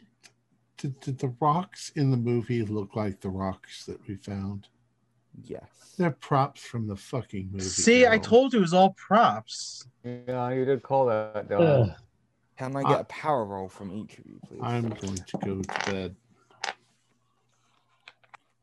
[0.77, 4.67] did, did the rocks in the movie look like the rocks that we found?
[5.43, 5.95] Yes.
[5.97, 7.63] They're props from the fucking movie.
[7.63, 9.87] See, I told you it was all props.
[10.03, 11.47] Yeah, you did call that.
[11.49, 11.89] Dylan.
[11.89, 11.95] Ugh.
[12.57, 14.59] Can I I- get a power roll from each of you, please?
[14.63, 16.15] I'm going to go to bed.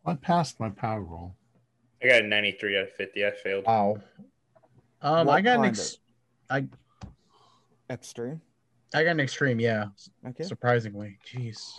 [0.07, 1.35] I passed my power roll.
[2.03, 3.25] I got a 93 out of 50.
[3.27, 3.65] I failed.
[3.67, 3.97] Wow.
[5.01, 5.77] Um, I got an kind
[6.51, 6.69] ex-
[7.91, 8.41] Extreme.
[8.95, 9.87] I got an extreme, yeah.
[10.27, 10.45] Okay.
[10.45, 11.79] Surprisingly, jeez.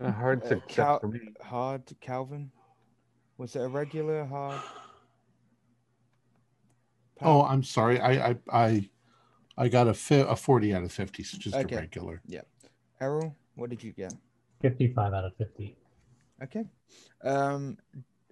[0.00, 1.20] A hard Uh, success Cal- me.
[1.40, 2.50] hard, to Calvin.
[3.38, 4.60] Was it a regular hard?
[7.20, 8.00] Oh, I'm sorry.
[8.00, 8.90] I I I,
[9.56, 11.76] I got a fi- a 40 out of 50, so just Okay.
[11.76, 12.20] a regular.
[12.26, 12.42] Yeah.
[13.00, 14.14] Errol, what did you get?
[14.62, 15.76] 55 out of 50.
[16.42, 16.64] Okay.
[17.22, 17.78] Um,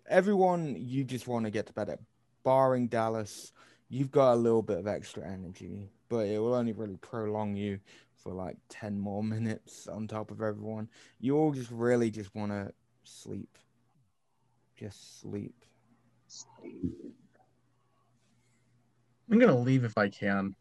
[0.08, 1.88] everyone, you just want to get to bed.
[1.88, 2.00] At,
[2.42, 3.52] barring Dallas,
[3.88, 7.78] you've got a little bit of extra energy, but it will only really prolong you
[8.16, 10.88] for like 10 more minutes on top of everyone.
[11.20, 12.72] You all just really just want to
[13.04, 13.56] sleep.
[14.80, 15.54] Just sleep.
[19.30, 20.56] I'm gonna leave if I can.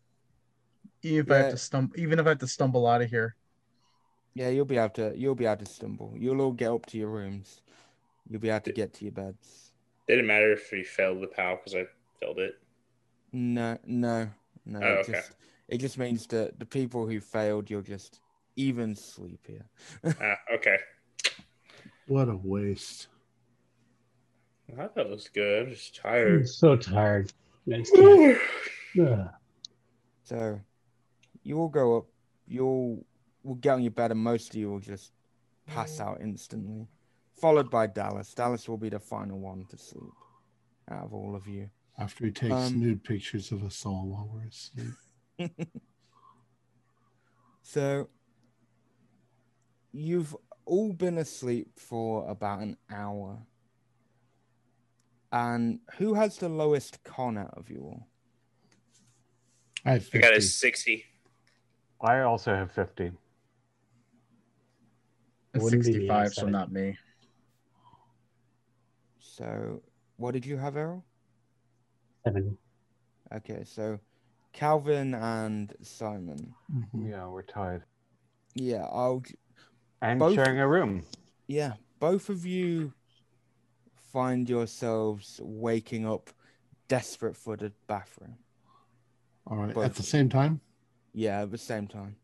[1.02, 3.36] Even if I have to stumble even if I have to stumble out of here.
[4.34, 5.14] Yeah, you'll be able to.
[5.16, 6.14] You'll be able to stumble.
[6.18, 7.62] You'll all get up to your rooms.
[8.30, 9.72] You'll be able to get to your beds.
[10.10, 11.86] Didn't matter if we failed the PAL because I
[12.20, 12.56] failed it.
[13.32, 14.30] No, no,
[14.66, 14.80] no.
[14.82, 15.14] Oh, it okay.
[15.14, 15.32] just
[15.70, 18.20] it just means that the people who failed, you'll just
[18.58, 19.66] even sleepier.
[20.22, 20.78] Ah, okay.
[22.08, 23.08] What a waste.
[24.78, 25.68] I thought it was good.
[25.68, 26.50] I'm just I'm tired.
[26.50, 27.32] so tired.
[27.72, 28.38] I just can't.
[29.02, 29.30] Ugh.
[30.24, 30.60] So
[31.44, 32.06] you all go up.
[32.48, 33.06] You'll
[33.44, 35.12] will get on your bed, and most of you will just
[35.66, 36.88] pass out instantly,
[37.40, 38.34] followed by Dallas.
[38.34, 40.12] Dallas will be the final one to sleep
[40.92, 41.70] out of all of you.
[41.98, 45.52] After he takes Um, nude pictures of us all while we're asleep.
[47.62, 48.10] So
[49.92, 50.36] you've
[50.66, 53.38] all been asleep for about an hour.
[55.32, 58.08] And who has the lowest con out of you all?
[59.86, 61.06] I have I got a 60.
[62.02, 63.12] I also have 50.
[65.54, 66.98] It's Wouldn't be me, 65, so not me.
[69.20, 69.82] So
[70.18, 71.04] what did you have, Errol?
[72.26, 72.58] 70.
[73.36, 74.00] Okay, so
[74.54, 76.54] Calvin and Simon.
[76.74, 77.10] Mhm.
[77.10, 77.84] Yeah, we're tied.
[78.56, 79.24] Yeah, I'll
[80.02, 81.06] And Both- sharing a room.
[81.48, 82.94] yeah, both of you
[84.12, 86.30] find yourselves waking up
[86.88, 88.36] desperate for the bathroom.
[89.48, 89.74] All right.
[89.74, 89.86] Both.
[89.86, 90.62] At the same time?
[91.14, 92.16] Yeah, at the same time.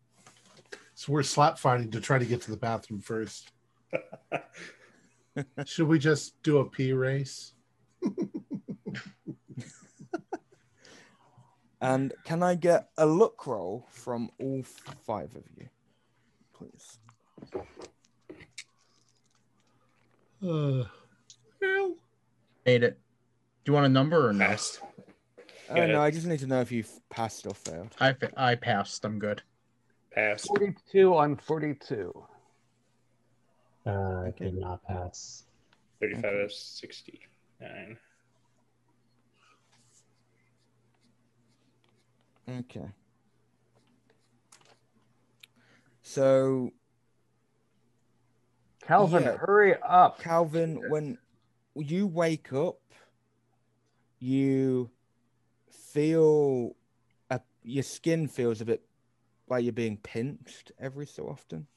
[0.94, 3.52] So we're slap fighting to try to get to the bathroom first.
[5.66, 7.54] Should we just do a pee race?
[11.82, 15.70] And can I get a luck roll from all five of you,
[16.52, 16.98] please?
[20.44, 20.86] Uh,
[22.66, 23.00] Made it.
[23.64, 24.46] Do you want a number or no?
[24.48, 24.80] Fast.
[25.70, 25.90] Oh ahead.
[25.92, 27.96] no, I just need to know if you've passed or failed.
[28.00, 29.04] I fa- I passed.
[29.06, 29.42] I'm good.
[30.12, 30.48] Passed.
[30.48, 32.12] 42 on 42.
[33.86, 33.94] Uh, I
[34.30, 34.46] Okay.
[34.46, 35.44] did not pass.
[36.00, 37.98] 35 out of 69.
[42.48, 42.86] Okay.
[46.02, 46.72] So
[48.82, 49.38] Calvin, Yeah.
[49.38, 50.20] hurry up.
[50.20, 51.18] Calvin, when
[51.76, 52.80] you wake up,
[54.20, 54.90] you
[55.70, 56.76] feel
[57.30, 58.84] a, your skin feels a bit
[59.48, 61.68] like you're being pinched every so often.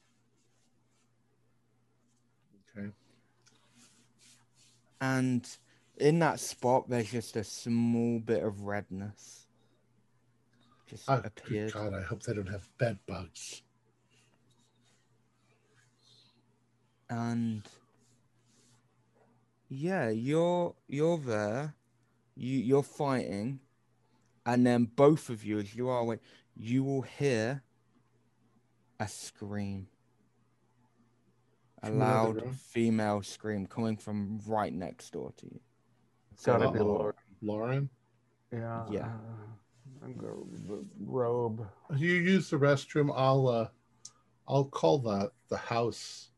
[2.76, 2.88] Okay.
[5.00, 5.48] And
[5.98, 9.46] in that spot, there's just a small bit of redness.
[10.86, 11.72] Just Oh, good appeared.
[11.72, 13.62] God, I hope they don't have bed bugs.
[17.10, 17.62] and
[19.68, 21.74] yeah you're you're there
[22.34, 23.60] you you're fighting
[24.46, 26.20] and then both of you as you are awake
[26.56, 27.62] you will hear
[29.00, 29.86] a scream
[31.82, 35.60] a From loud female scream coming from right next door to you
[36.32, 36.84] It's gotta be Uh-oh.
[36.84, 37.14] Laura.
[37.40, 37.88] Lauren,
[38.52, 38.84] Yeah.
[38.90, 39.06] Yeah.
[39.06, 41.66] uh, I'm go the robe.
[41.96, 43.12] you use the restroom.
[43.14, 43.68] I'll uh,
[44.48, 46.30] I'll call that the house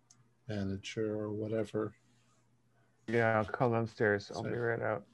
[0.49, 1.95] manager or whatever.
[3.11, 4.31] Yeah, I'll call downstairs.
[4.35, 5.05] I'll So- be right out.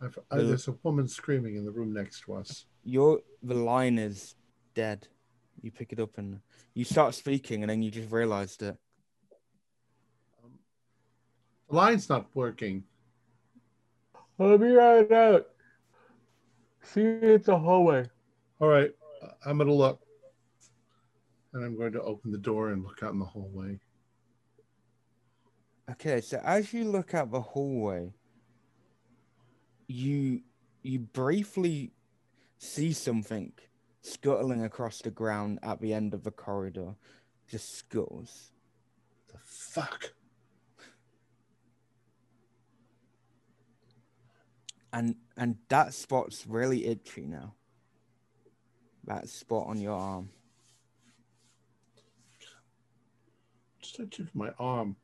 [0.00, 2.66] I've, I, there's a woman screaming in the room next to us.
[2.84, 4.36] your the line is
[4.74, 5.08] dead
[5.60, 6.38] you pick it up and
[6.74, 8.76] you start speaking and then you just realized that
[10.44, 10.52] Um,
[11.68, 12.84] the line's not working.
[14.38, 15.48] I'll be right out.
[16.82, 18.08] See you at the hallway.
[18.60, 20.00] All right, uh, I'm gonna look,
[21.52, 23.80] and I'm going to open the door and look out in the hallway.
[25.90, 28.12] Okay, so as you look out the hallway,
[29.86, 30.42] you
[30.82, 31.92] you briefly
[32.58, 33.52] see something
[34.02, 36.94] scuttling across the ground at the end of the corridor.
[37.50, 38.52] Just scuttles.
[39.32, 40.12] The fuck?
[44.92, 47.54] And and that spot's really itchy now.
[49.04, 50.28] That spot on your arm.
[53.80, 54.96] Just touching my arm.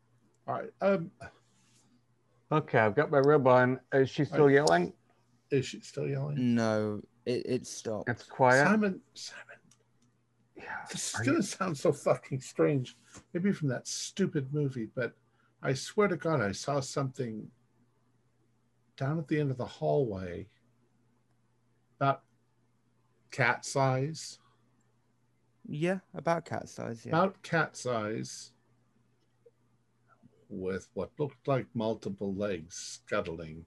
[0.47, 0.71] All right.
[0.81, 1.11] Um,
[2.53, 3.81] Okay, I've got my rib on.
[3.93, 4.55] Is she still Alright.
[4.55, 4.93] yelling?
[5.51, 6.55] is she still yelling?
[6.55, 8.09] No, it, it stopped.
[8.09, 8.65] It's quiet.
[8.67, 9.57] Simon, Simon,
[10.57, 10.85] Yeah.
[10.91, 12.97] this is Are gonna sound so fucking strange.
[13.33, 15.15] Maybe from that stupid movie, but
[15.63, 17.49] I swear to God, I saw something
[18.97, 20.47] down at the end of the hallway
[22.01, 22.23] about
[23.31, 24.39] cat size,
[25.67, 27.11] Yeah, about cat size, yeah.
[27.11, 28.53] about cat size,
[30.49, 33.65] with what looked like multiple legs scuttling.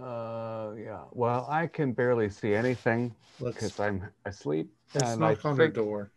[0.00, 1.04] Uh, yeah.
[1.12, 4.70] Well, I can barely see anything because I'm asleep.
[4.94, 6.12] let's and I knock on the door.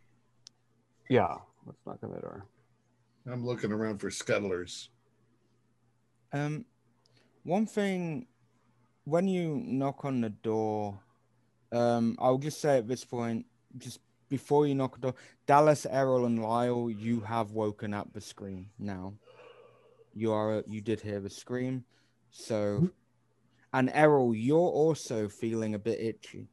[1.08, 1.36] Yeah.
[1.66, 2.46] Let's knock on the door.
[3.30, 4.88] I'm looking around for scuttlers.
[6.32, 6.64] Um,
[7.42, 8.26] one thing,
[9.04, 11.00] when you knock on the door,
[11.72, 13.46] um, I'll just say at this point,
[13.78, 14.00] just
[14.30, 15.14] before you knock the door,
[15.46, 19.12] Dallas, Errol, and Lyle, you have woken up the scream now.
[20.14, 21.84] You are, you did hear the scream,
[22.30, 22.88] so,
[23.72, 26.48] and Errol, you're also feeling a bit itchy,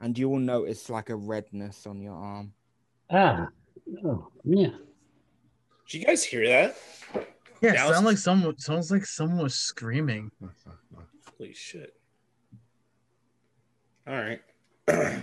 [0.00, 2.52] and you will notice like a redness on your arm.
[3.10, 3.48] Ah,
[4.04, 4.70] oh yeah.
[5.88, 6.76] Did you guys hear that?
[7.60, 10.30] Yeah, it Dallas- sounds like someone sounds like someone was screaming.
[11.38, 11.94] Holy shit.
[14.06, 14.40] All right.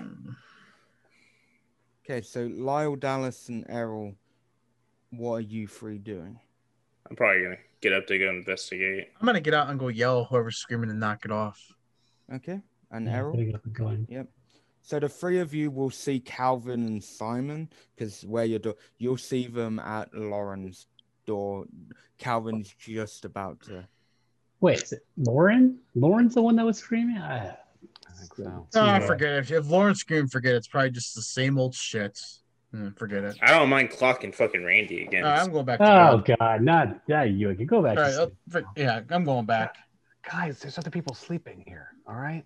[2.11, 4.13] Okay, so Lyle, Dallas, and Errol,
[5.11, 6.37] what are you three doing?
[7.09, 9.07] I'm probably going to get up to go investigate.
[9.17, 11.57] I'm gonna get out and go yell whoever's screaming and knock it off.
[12.33, 12.59] Okay,
[12.91, 13.37] and yeah Errol.
[13.37, 14.27] getting up and going.
[14.81, 19.15] So the three of you will see Calvin and Simon because where your door, you'll
[19.15, 20.87] see them at Lauren's
[21.25, 21.63] door.
[22.17, 23.87] Calvin's just about to.
[24.59, 25.79] Wait, is it Lauren?
[25.95, 27.19] Lauren's the one that was screaming?
[27.19, 27.55] I,
[28.15, 28.85] I think so.
[28.85, 28.99] Yeah.
[28.99, 29.37] forget it.
[29.39, 30.57] If, if Lauren screamed, forget it.
[30.57, 32.19] It's probably just the same old shit.
[32.73, 33.37] Mm, forget it.
[33.41, 35.25] I don't mind clocking fucking Randy again.
[35.25, 36.37] Uh, I'm going back to oh bed.
[36.39, 37.23] God, not yeah.
[37.23, 37.97] You can go back.
[37.97, 39.75] All to right, for- yeah, I'm going back.
[40.29, 41.89] Guys, there's other people sleeping here.
[42.07, 42.45] All right.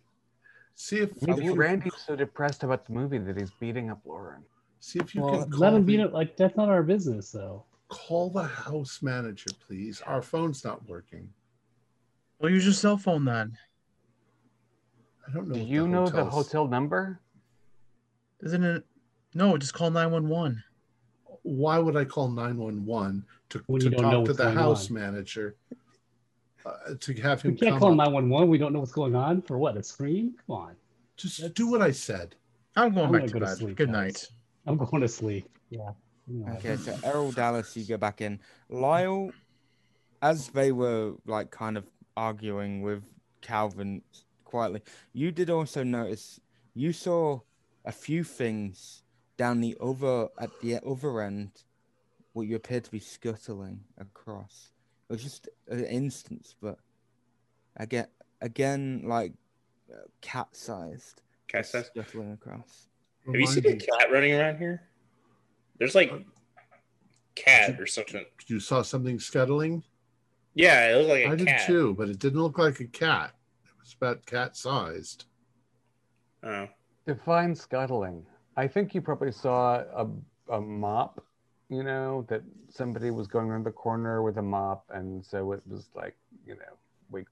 [0.76, 4.02] See if, Maybe if you, Randy's so depressed about the movie that he's beating up
[4.04, 4.44] Lauren.
[4.80, 6.14] see if you well, can let him beat the- it.
[6.14, 7.66] Like that's not our business, though.
[7.88, 10.02] Call the house manager, please.
[10.08, 11.30] Our phone's not working.
[12.40, 13.58] Well, use your cell phone then.
[15.28, 15.56] I don't know.
[15.56, 17.20] Do what you know the hotel number?
[18.42, 18.84] Isn't it?
[19.34, 20.64] No, just call 911.
[21.44, 24.90] Why would I call 911 to, When to you don't know talk to the house
[24.90, 24.96] on.
[24.96, 25.56] manager?
[26.66, 27.52] uh, to have him.
[27.52, 27.98] We can't come call up.
[27.98, 28.50] 911.
[28.50, 29.42] We don't know what's going on.
[29.44, 29.78] For what?
[29.78, 30.36] A scream?
[30.48, 30.76] Come on.
[31.18, 32.36] Just do what I said.
[32.76, 33.58] I'm going I'm back gonna to go to bed.
[33.58, 33.94] sleep, Good guys.
[33.94, 34.28] night.
[34.66, 35.48] I'm going to sleep.
[35.70, 35.92] Yeah.
[36.28, 38.40] You Okay, so Errol Dallas, you go back in.
[38.70, 39.30] Lyle,
[40.24, 41.86] as they were like kind of
[42.18, 43.04] arguing with
[43.42, 44.02] Calvin
[44.56, 46.40] quietly, you did also notice
[46.76, 47.42] you saw
[47.84, 49.04] a few things
[49.36, 51.52] down the other at the other end,
[52.32, 54.72] what you appeared to be scuttling across.
[55.10, 56.78] It was just an instance, but
[57.76, 58.08] again,
[58.40, 59.34] again, like
[59.92, 62.88] uh, cat-sized, Cat sized scuttling across.
[63.26, 64.84] Have you seen a cat running around here?
[65.80, 66.14] There's like
[67.36, 68.24] cat or something.
[68.48, 69.84] You saw something scuttling?
[70.54, 73.35] Yeah, it looked like a I did too, but it didn't look like a cat.
[73.86, 75.26] It was about cat sized.
[76.42, 76.68] Oh.
[77.06, 78.26] Define scuttling.
[78.58, 80.08] I think you probably saw a,
[80.52, 81.24] a mop,
[81.70, 84.86] you know, that somebody was going around the corner with a mop.
[84.92, 86.16] And so it was like,
[86.48, 86.78] you know,
[87.12, 87.26] we,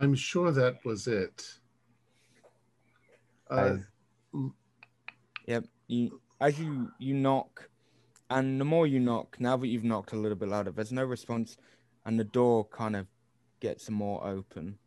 [0.00, 1.46] I'm sure that was it.
[3.48, 3.76] Uh,
[5.46, 5.64] Yep.
[5.86, 7.68] You as you you knock,
[8.30, 11.04] and the more you knock, now that you've knocked a little bit louder, there's no
[11.04, 11.56] response,
[12.06, 13.06] and the door kind of
[13.60, 14.78] gets more open.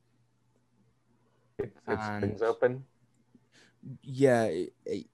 [1.60, 2.84] It, it springs open.
[4.02, 5.06] Yeah, it, it,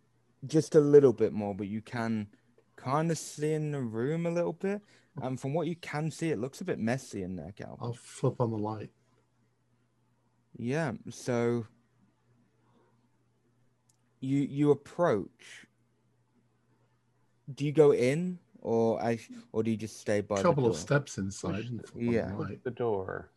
[0.48, 2.28] just a little bit more, but you can
[2.76, 4.82] kind of see in the room a little bit.
[5.22, 7.78] And from what you can see, it looks a bit messy in there, Cal.
[7.82, 8.92] I'll flip on the light.
[10.58, 11.66] Yeah, so
[14.20, 15.66] you you approach.
[17.54, 19.20] Do you go in, or I,
[19.52, 21.66] or do you just stay by A the couple of steps inside.
[21.66, 22.28] And flip on Yeah.
[22.30, 22.64] the light.
[22.64, 23.32] The door.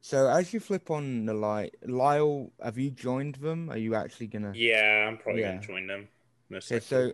[0.00, 3.68] So as you flip on the light, Lyle, have you joined them?
[3.68, 4.52] Are you actually gonna?
[4.54, 5.54] Yeah, I'm probably Yeah.
[5.54, 6.08] gonna join them.
[6.48, 7.12] Most Okay, so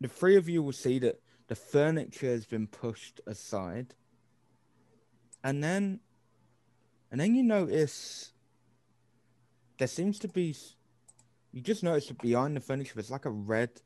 [0.00, 3.94] the three of you will see that the furniture has been pushed aside,
[5.42, 6.00] and then,
[7.10, 8.32] and then you notice
[9.78, 10.54] there seems to be.
[11.52, 13.80] You just notice that behind the furniture there's like a red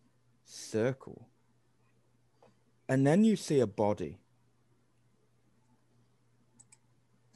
[0.44, 1.28] circle,
[2.88, 4.18] and then you see a body,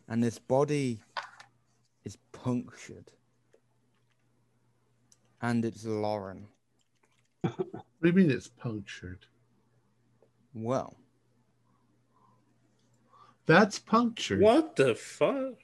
[0.08, 1.00] and this body
[2.04, 3.10] is punctured,
[5.42, 6.46] and it's Lauren.
[7.42, 7.54] What
[8.02, 9.26] do you mean it's punctured?
[10.54, 10.96] Well.
[13.46, 14.40] That's punctured.
[14.42, 15.54] what the fuck?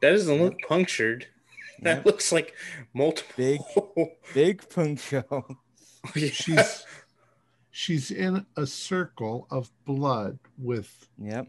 [0.00, 1.26] that doesn't look punctured.
[1.82, 2.06] That Yep.
[2.06, 2.54] looks like
[2.94, 3.34] multiple.
[3.36, 3.60] Big.
[4.34, 5.26] Big puncture.
[5.30, 5.44] Oh,
[6.14, 6.30] yeah.
[6.30, 6.84] She's
[7.70, 11.48] she's in a circle of blood with Yep.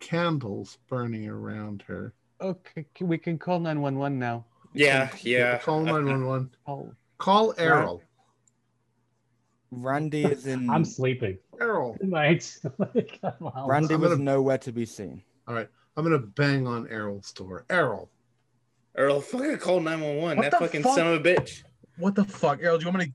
[0.00, 2.12] Candles burning around her.
[2.40, 4.44] Okay, we can call 911 now.
[4.74, 5.58] yeah, yeah.
[5.58, 6.50] Call 911.
[6.66, 6.92] Call.
[7.18, 8.02] Call Errol.
[9.70, 10.68] Randy is in.
[10.70, 11.38] I'm sleeping.
[11.60, 11.96] Errol.
[12.00, 15.22] Good Randy I'm was gonna- nowhere to be seen.
[15.48, 15.68] All right.
[15.96, 17.64] I'm gonna bang on Errol's door.
[17.70, 18.10] Errol.
[18.98, 20.36] Errol, fucking call 911.
[20.38, 20.94] What That the fucking fuck?
[20.94, 21.62] son of a bitch.
[21.98, 22.76] What the fuck, Errol?
[22.78, 23.12] Do you want me to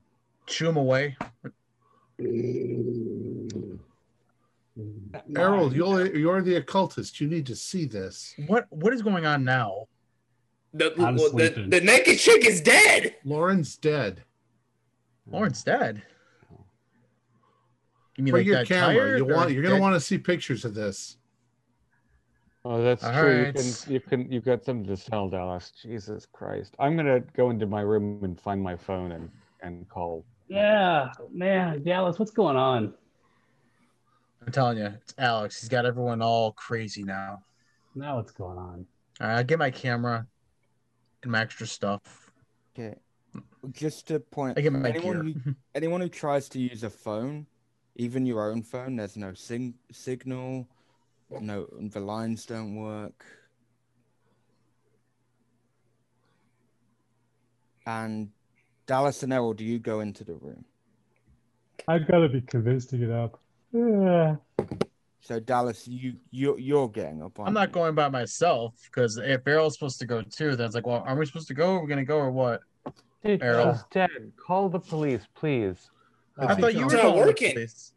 [0.52, 1.16] chew him away?
[4.78, 5.38] Mm.
[5.38, 7.20] Errol, you're you're the occultist.
[7.20, 8.34] You need to see this.
[8.46, 9.86] What What is going on now?
[10.74, 13.16] The, well, the, the naked chick is dead.
[13.24, 14.24] Lauren's dead.
[15.30, 16.02] Lauren's dead.
[18.16, 19.18] You mean Bring like your that camera.
[19.18, 21.18] You want you're gonna want to see pictures of this.
[22.64, 23.44] Oh, that's All true.
[23.44, 23.46] right.
[23.46, 25.72] You can, you can, you've got something to sell, Dallas.
[25.82, 26.74] Jesus Christ.
[26.78, 29.30] I'm gonna go into my room and find my phone and
[29.62, 30.24] and call.
[30.48, 32.94] Yeah, man, Dallas, what's going on?
[34.44, 35.60] I'm telling you, it's Alex.
[35.60, 37.42] He's got everyone all crazy now.
[37.94, 38.86] Now what's going on?
[39.20, 40.26] All right, I'll get my camera
[41.22, 42.30] and my extra stuff.
[42.76, 42.96] Okay.
[43.70, 47.46] Just to point I get my anyone who, anyone who tries to use a phone,
[47.96, 50.66] even your own phone, there's no sing- signal.
[51.30, 53.24] No, the lines don't work.
[57.86, 58.30] And
[58.86, 60.64] Dallas and Errol, do you go into the room?
[61.88, 63.41] I've got to be convinced to get up.
[63.72, 64.36] Yeah.
[65.20, 67.38] So Dallas, you you you're getting up.
[67.38, 67.74] I'm aren't you?
[67.74, 71.16] going by myself because if Errol's supposed to go too, then it's like, well, are
[71.16, 71.76] we supposed to go?
[71.76, 72.60] Are we gonna go or what?
[73.24, 73.74] Dude, Errol.
[73.74, 74.32] she's dead.
[74.36, 75.90] Call the police, please.
[76.38, 77.52] I thought you were not working.
[77.52, 77.92] police.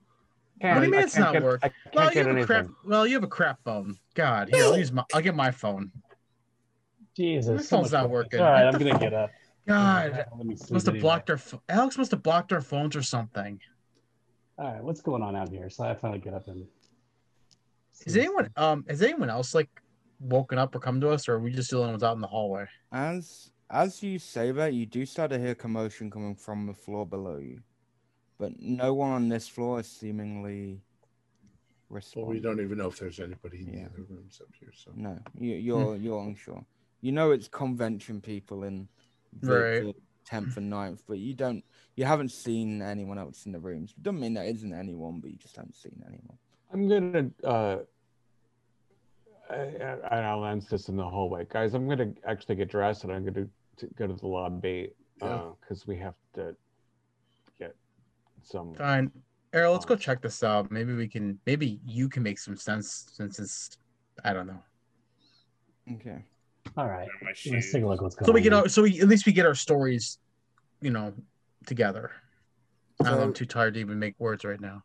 [0.61, 1.71] What do you mean I it's can't get- working?
[1.93, 2.67] Well, you get have a crap.
[2.85, 3.97] Well, you have a crap phone.
[4.13, 5.03] God, here, I'll use my.
[5.13, 5.91] I'll get my phone.
[7.17, 7.49] Jesus.
[7.49, 8.39] My phone's much not working.
[8.39, 9.31] All right, I'm gonna get up.
[9.67, 11.37] God, Let must have blocked our.
[11.37, 13.59] pho- Alex must have blocked our phones or something.
[14.57, 15.69] All right, what's going on out here?
[15.69, 16.65] So I finally get up and.
[18.05, 19.69] Is anyone um has anyone else like
[20.19, 22.21] woken up or come to us, or are we just the only ones out in
[22.21, 22.65] the hallway?
[22.91, 27.05] As as you say that, you do start to hear commotion coming from the floor
[27.05, 27.61] below you,
[28.37, 30.81] but no one on this floor is seemingly
[31.89, 32.27] respond.
[32.27, 34.71] Well, we don't even know if there's anybody in the other rooms up here.
[34.73, 36.63] So No, you, you're you're unsure.
[37.01, 38.87] You know it's convention people in
[39.41, 39.95] the, Right.
[40.25, 41.63] The 10th and 9th, but you don't.
[41.95, 43.93] You haven't seen anyone else in the rooms.
[43.97, 46.37] It Doesn't mean there isn't anyone, but you just haven't seen anyone.
[46.73, 47.29] I'm gonna.
[47.43, 47.77] Uh,
[49.49, 49.55] I,
[50.11, 51.73] I, I'll answer this in the hallway, guys.
[51.73, 53.47] I'm gonna actually get dressed and I'm gonna
[53.77, 54.91] to go to the lobby
[55.21, 55.49] Yeah.
[55.61, 56.55] because we have to
[57.59, 57.75] get
[58.43, 58.73] some.
[58.73, 59.11] Fine.
[59.53, 60.71] Errol, let's go check this out.
[60.71, 61.39] Maybe we can.
[61.45, 63.77] Maybe you can make some sense since it's.
[64.23, 64.63] I don't know.
[65.93, 66.23] Okay.
[66.77, 67.07] All right.
[67.23, 68.43] Let's take a look what's going So we on.
[68.43, 68.69] get our.
[68.69, 70.17] So we at least we get our stories,
[70.81, 71.13] you know,
[71.65, 72.11] together.
[73.03, 74.83] So, I am too tired to even make words right now.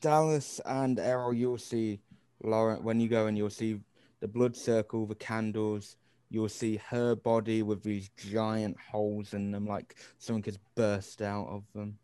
[0.00, 2.00] Dallas and Errol, you'll see
[2.42, 3.80] Lauren when you go and you'll see
[4.20, 5.96] the blood circle, the candles.
[6.30, 11.46] You'll see her body with these giant holes in them, like something has burst out
[11.48, 11.98] of them.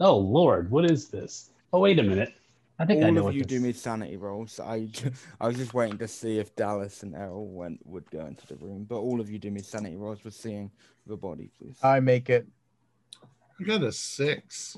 [0.00, 1.50] Oh Lord, what is this?
[1.72, 2.34] Oh wait a minute.
[2.78, 3.48] I think I All know of what you this...
[3.48, 4.58] do me sanity rolls.
[4.58, 4.88] I,
[5.40, 8.56] I was just waiting to see if Dallas and Errol went would go into the
[8.56, 10.70] room, but all of you do me sanity rolls for seeing
[11.06, 11.76] the body, please.
[11.82, 12.46] I make it.
[13.60, 14.76] I got a six.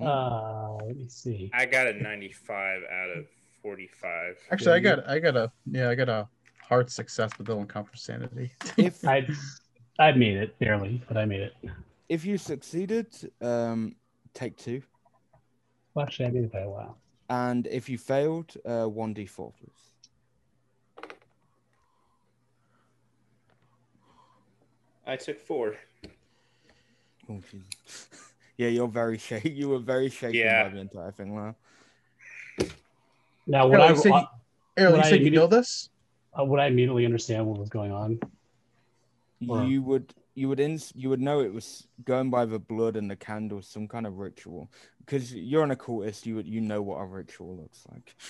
[0.00, 1.50] Uh, let me see.
[1.54, 3.24] I got a 95 out of
[3.62, 4.36] 45.
[4.50, 5.08] Actually, I got.
[5.08, 5.50] I got a.
[5.70, 6.28] Yeah, I got a
[6.62, 8.50] hard success, but they'll count for sanity.
[8.76, 9.26] if I
[9.98, 11.54] I made it barely, but I made it.
[12.10, 13.06] if you succeeded,
[13.40, 13.96] um,
[14.34, 14.82] take two,
[15.94, 16.98] Well, actually, I made it by a while.
[17.28, 19.90] And if you failed, uh, one d four, please.
[25.06, 25.76] I took four.
[27.28, 28.08] Oh, Jesus.
[28.56, 29.50] yeah, you're very shaky.
[29.56, 30.64] You were very shaken Yeah.
[30.64, 31.54] by the entire thing, Lau.
[33.46, 34.26] Now, would Errol, I, you said, uh, you,
[34.76, 35.90] Errol, you I said you know this?
[36.38, 38.18] uh, would I immediately understand what was going on?
[39.48, 42.94] Or- You would you would ins- you would know it was going by the blood
[42.94, 44.70] and the candles, some kind of ritual.
[45.00, 48.14] Because you're an occultist, you would you know what a ritual looks like.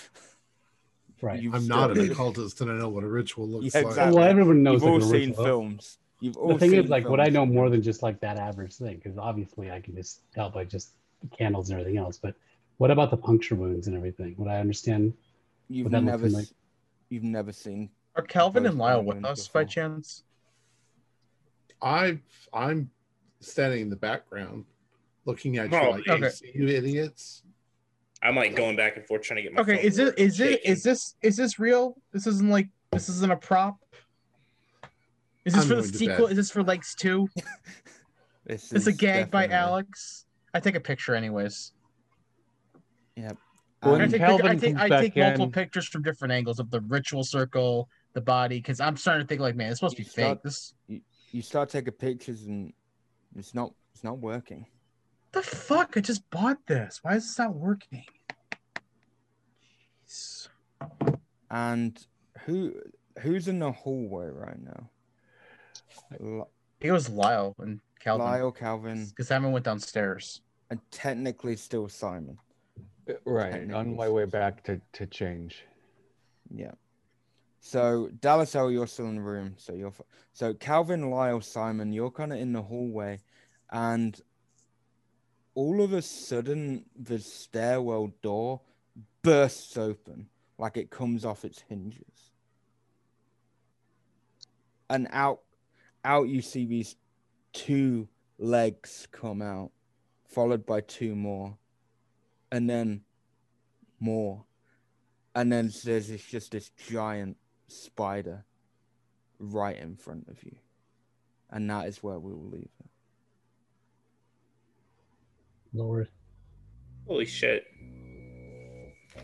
[1.19, 1.41] Right.
[1.41, 3.87] You've I'm not an studied- occultist and I know what a ritual looks Yeah, like.
[3.87, 4.15] exactly.
[4.19, 5.45] well, everyone knows You've all like, a seen ritual.
[5.45, 5.97] films.
[6.19, 8.37] You've all The thing seen is, like, would I know more than just like that
[8.37, 8.97] average thing?
[9.03, 10.91] Because obviously, I can just tell by just
[11.23, 12.19] the candles and everything else.
[12.19, 12.35] But
[12.77, 14.35] what about the puncture wounds and everything?
[14.37, 15.11] Would I understand?
[15.69, 16.49] You've Would that look never like-
[17.09, 20.21] you've never seen Are Calvin and Lyle with us by chance?
[21.81, 22.19] I
[22.53, 22.89] I'm
[23.39, 24.65] standing in the background
[25.25, 26.29] looking at you Oh, like, okay.
[26.43, 27.43] "Hey, you idiots.
[28.23, 30.05] I'm like going back and forth trying to get my Okay, phone is to it
[30.05, 30.19] work.
[30.19, 30.71] is it Shaking.
[30.71, 31.95] is this is this real?
[32.11, 33.77] This isn't like this isn't a prop.
[35.45, 36.25] Is this I'm for the sequel?
[36.27, 36.31] bed.
[36.31, 37.29] Is this for Legs two?
[38.45, 38.71] this.
[38.73, 40.25] Is a is gag by Alex?
[40.53, 41.73] I take a picture anyways.
[43.15, 43.37] Yep.
[43.83, 46.59] When I take, Calvin pic- I take, I take multiple in- pictures from different angles
[46.59, 49.97] of the ritual circle, the body, because I'm starting to think like, man, it's supposed
[49.97, 50.39] to You be fake.
[50.43, 51.01] This you
[51.41, 52.73] start taking pictures and
[53.35, 54.65] it's not it's not working.
[55.31, 55.97] the fuck?
[55.97, 56.99] I just bought this.
[57.03, 58.03] Why is this not working?
[60.07, 60.47] Jeez.
[61.49, 61.97] And
[62.45, 62.73] who
[63.19, 64.89] who's in the hallway right now?
[66.21, 66.49] L-
[66.79, 68.25] It was Lyle and Calvin.
[68.25, 70.41] Lyle, Calvin, Because Simon went downstairs.
[70.69, 72.37] and technically still Simon.
[73.09, 73.71] Uh, Right.
[73.73, 75.65] On my way back to, to change.
[76.53, 76.73] Yeah.
[77.59, 79.55] So Dallas L, you're still in the room.
[79.57, 79.93] So you're
[80.33, 83.19] so Calvin, Lyle, Simon, you're kind of in the hallway,
[83.71, 84.19] and
[85.55, 88.61] all of a sudden the stairwell door
[89.21, 90.27] bursts open
[90.57, 92.31] like it comes off its hinges,
[94.89, 95.41] and out,
[96.05, 96.95] out you see these
[97.53, 98.07] two
[98.37, 99.71] legs come out,
[100.27, 101.57] followed by two more,
[102.51, 103.01] and then
[103.99, 104.43] more
[105.37, 107.37] and then there's this, just this giant
[107.67, 108.45] spider
[109.39, 110.55] right in front of you
[111.51, 112.87] and that is where we will leave it
[115.73, 116.09] Lord.
[117.07, 117.65] Holy shit.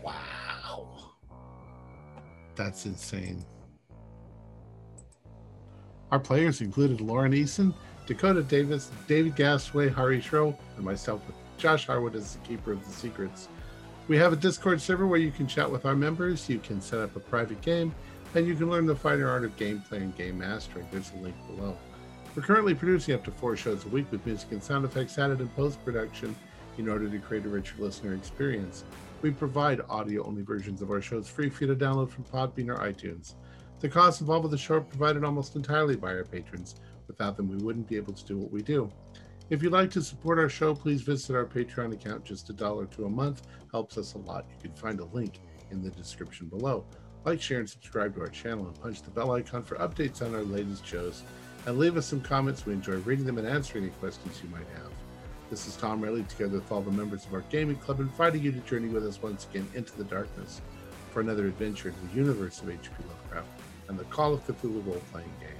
[0.02, 1.12] Wow.
[2.54, 3.44] That's insane.
[6.10, 7.74] Our players included Lauren Eason,
[8.06, 12.84] Dakota Davis, David Gasway, Hari Shro, and myself with Josh Harwood as the keeper of
[12.86, 13.48] the secrets.
[14.06, 17.00] We have a Discord server where you can chat with our members, you can set
[17.00, 17.94] up a private game,
[18.34, 20.86] and you can learn the finer art of gameplay and game mastering.
[20.90, 21.76] There's a link below.
[22.34, 25.40] We're currently producing up to four shows a week with music and sound effects added
[25.40, 26.34] in post production
[26.76, 28.84] in order to create a richer listener experience.
[29.22, 32.68] We provide audio only versions of our shows free for you to download from Podbean
[32.68, 33.34] or iTunes.
[33.78, 36.74] The costs involved with the show are provided almost entirely by our patrons.
[37.06, 38.90] Without them, we wouldn't be able to do what we do.
[39.50, 42.24] If you'd like to support our show, please visit our Patreon account.
[42.24, 44.46] Just a dollar to a month helps us a lot.
[44.50, 45.38] You can find a link
[45.70, 46.84] in the description below.
[47.24, 50.34] Like, share, and subscribe to our channel and punch the bell icon for updates on
[50.34, 51.22] our latest shows.
[51.66, 52.66] And leave us some comments.
[52.66, 54.90] We enjoy reading them and answering any questions you might have.
[55.48, 58.52] This is Tom Rayleigh, together with all the members of our gaming club, inviting you
[58.52, 60.60] to journey with us once again into the darkness
[61.10, 62.90] for another adventure in the universe of H.P.
[63.08, 63.48] Lovecraft
[63.88, 65.50] and the Call of Cthulhu role playing game.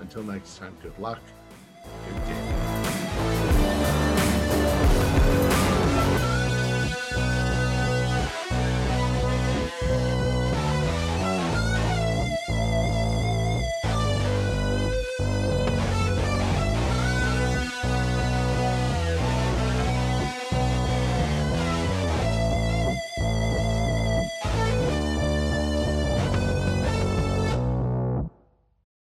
[0.00, 1.20] Until next time, good luck,
[2.08, 3.55] good game.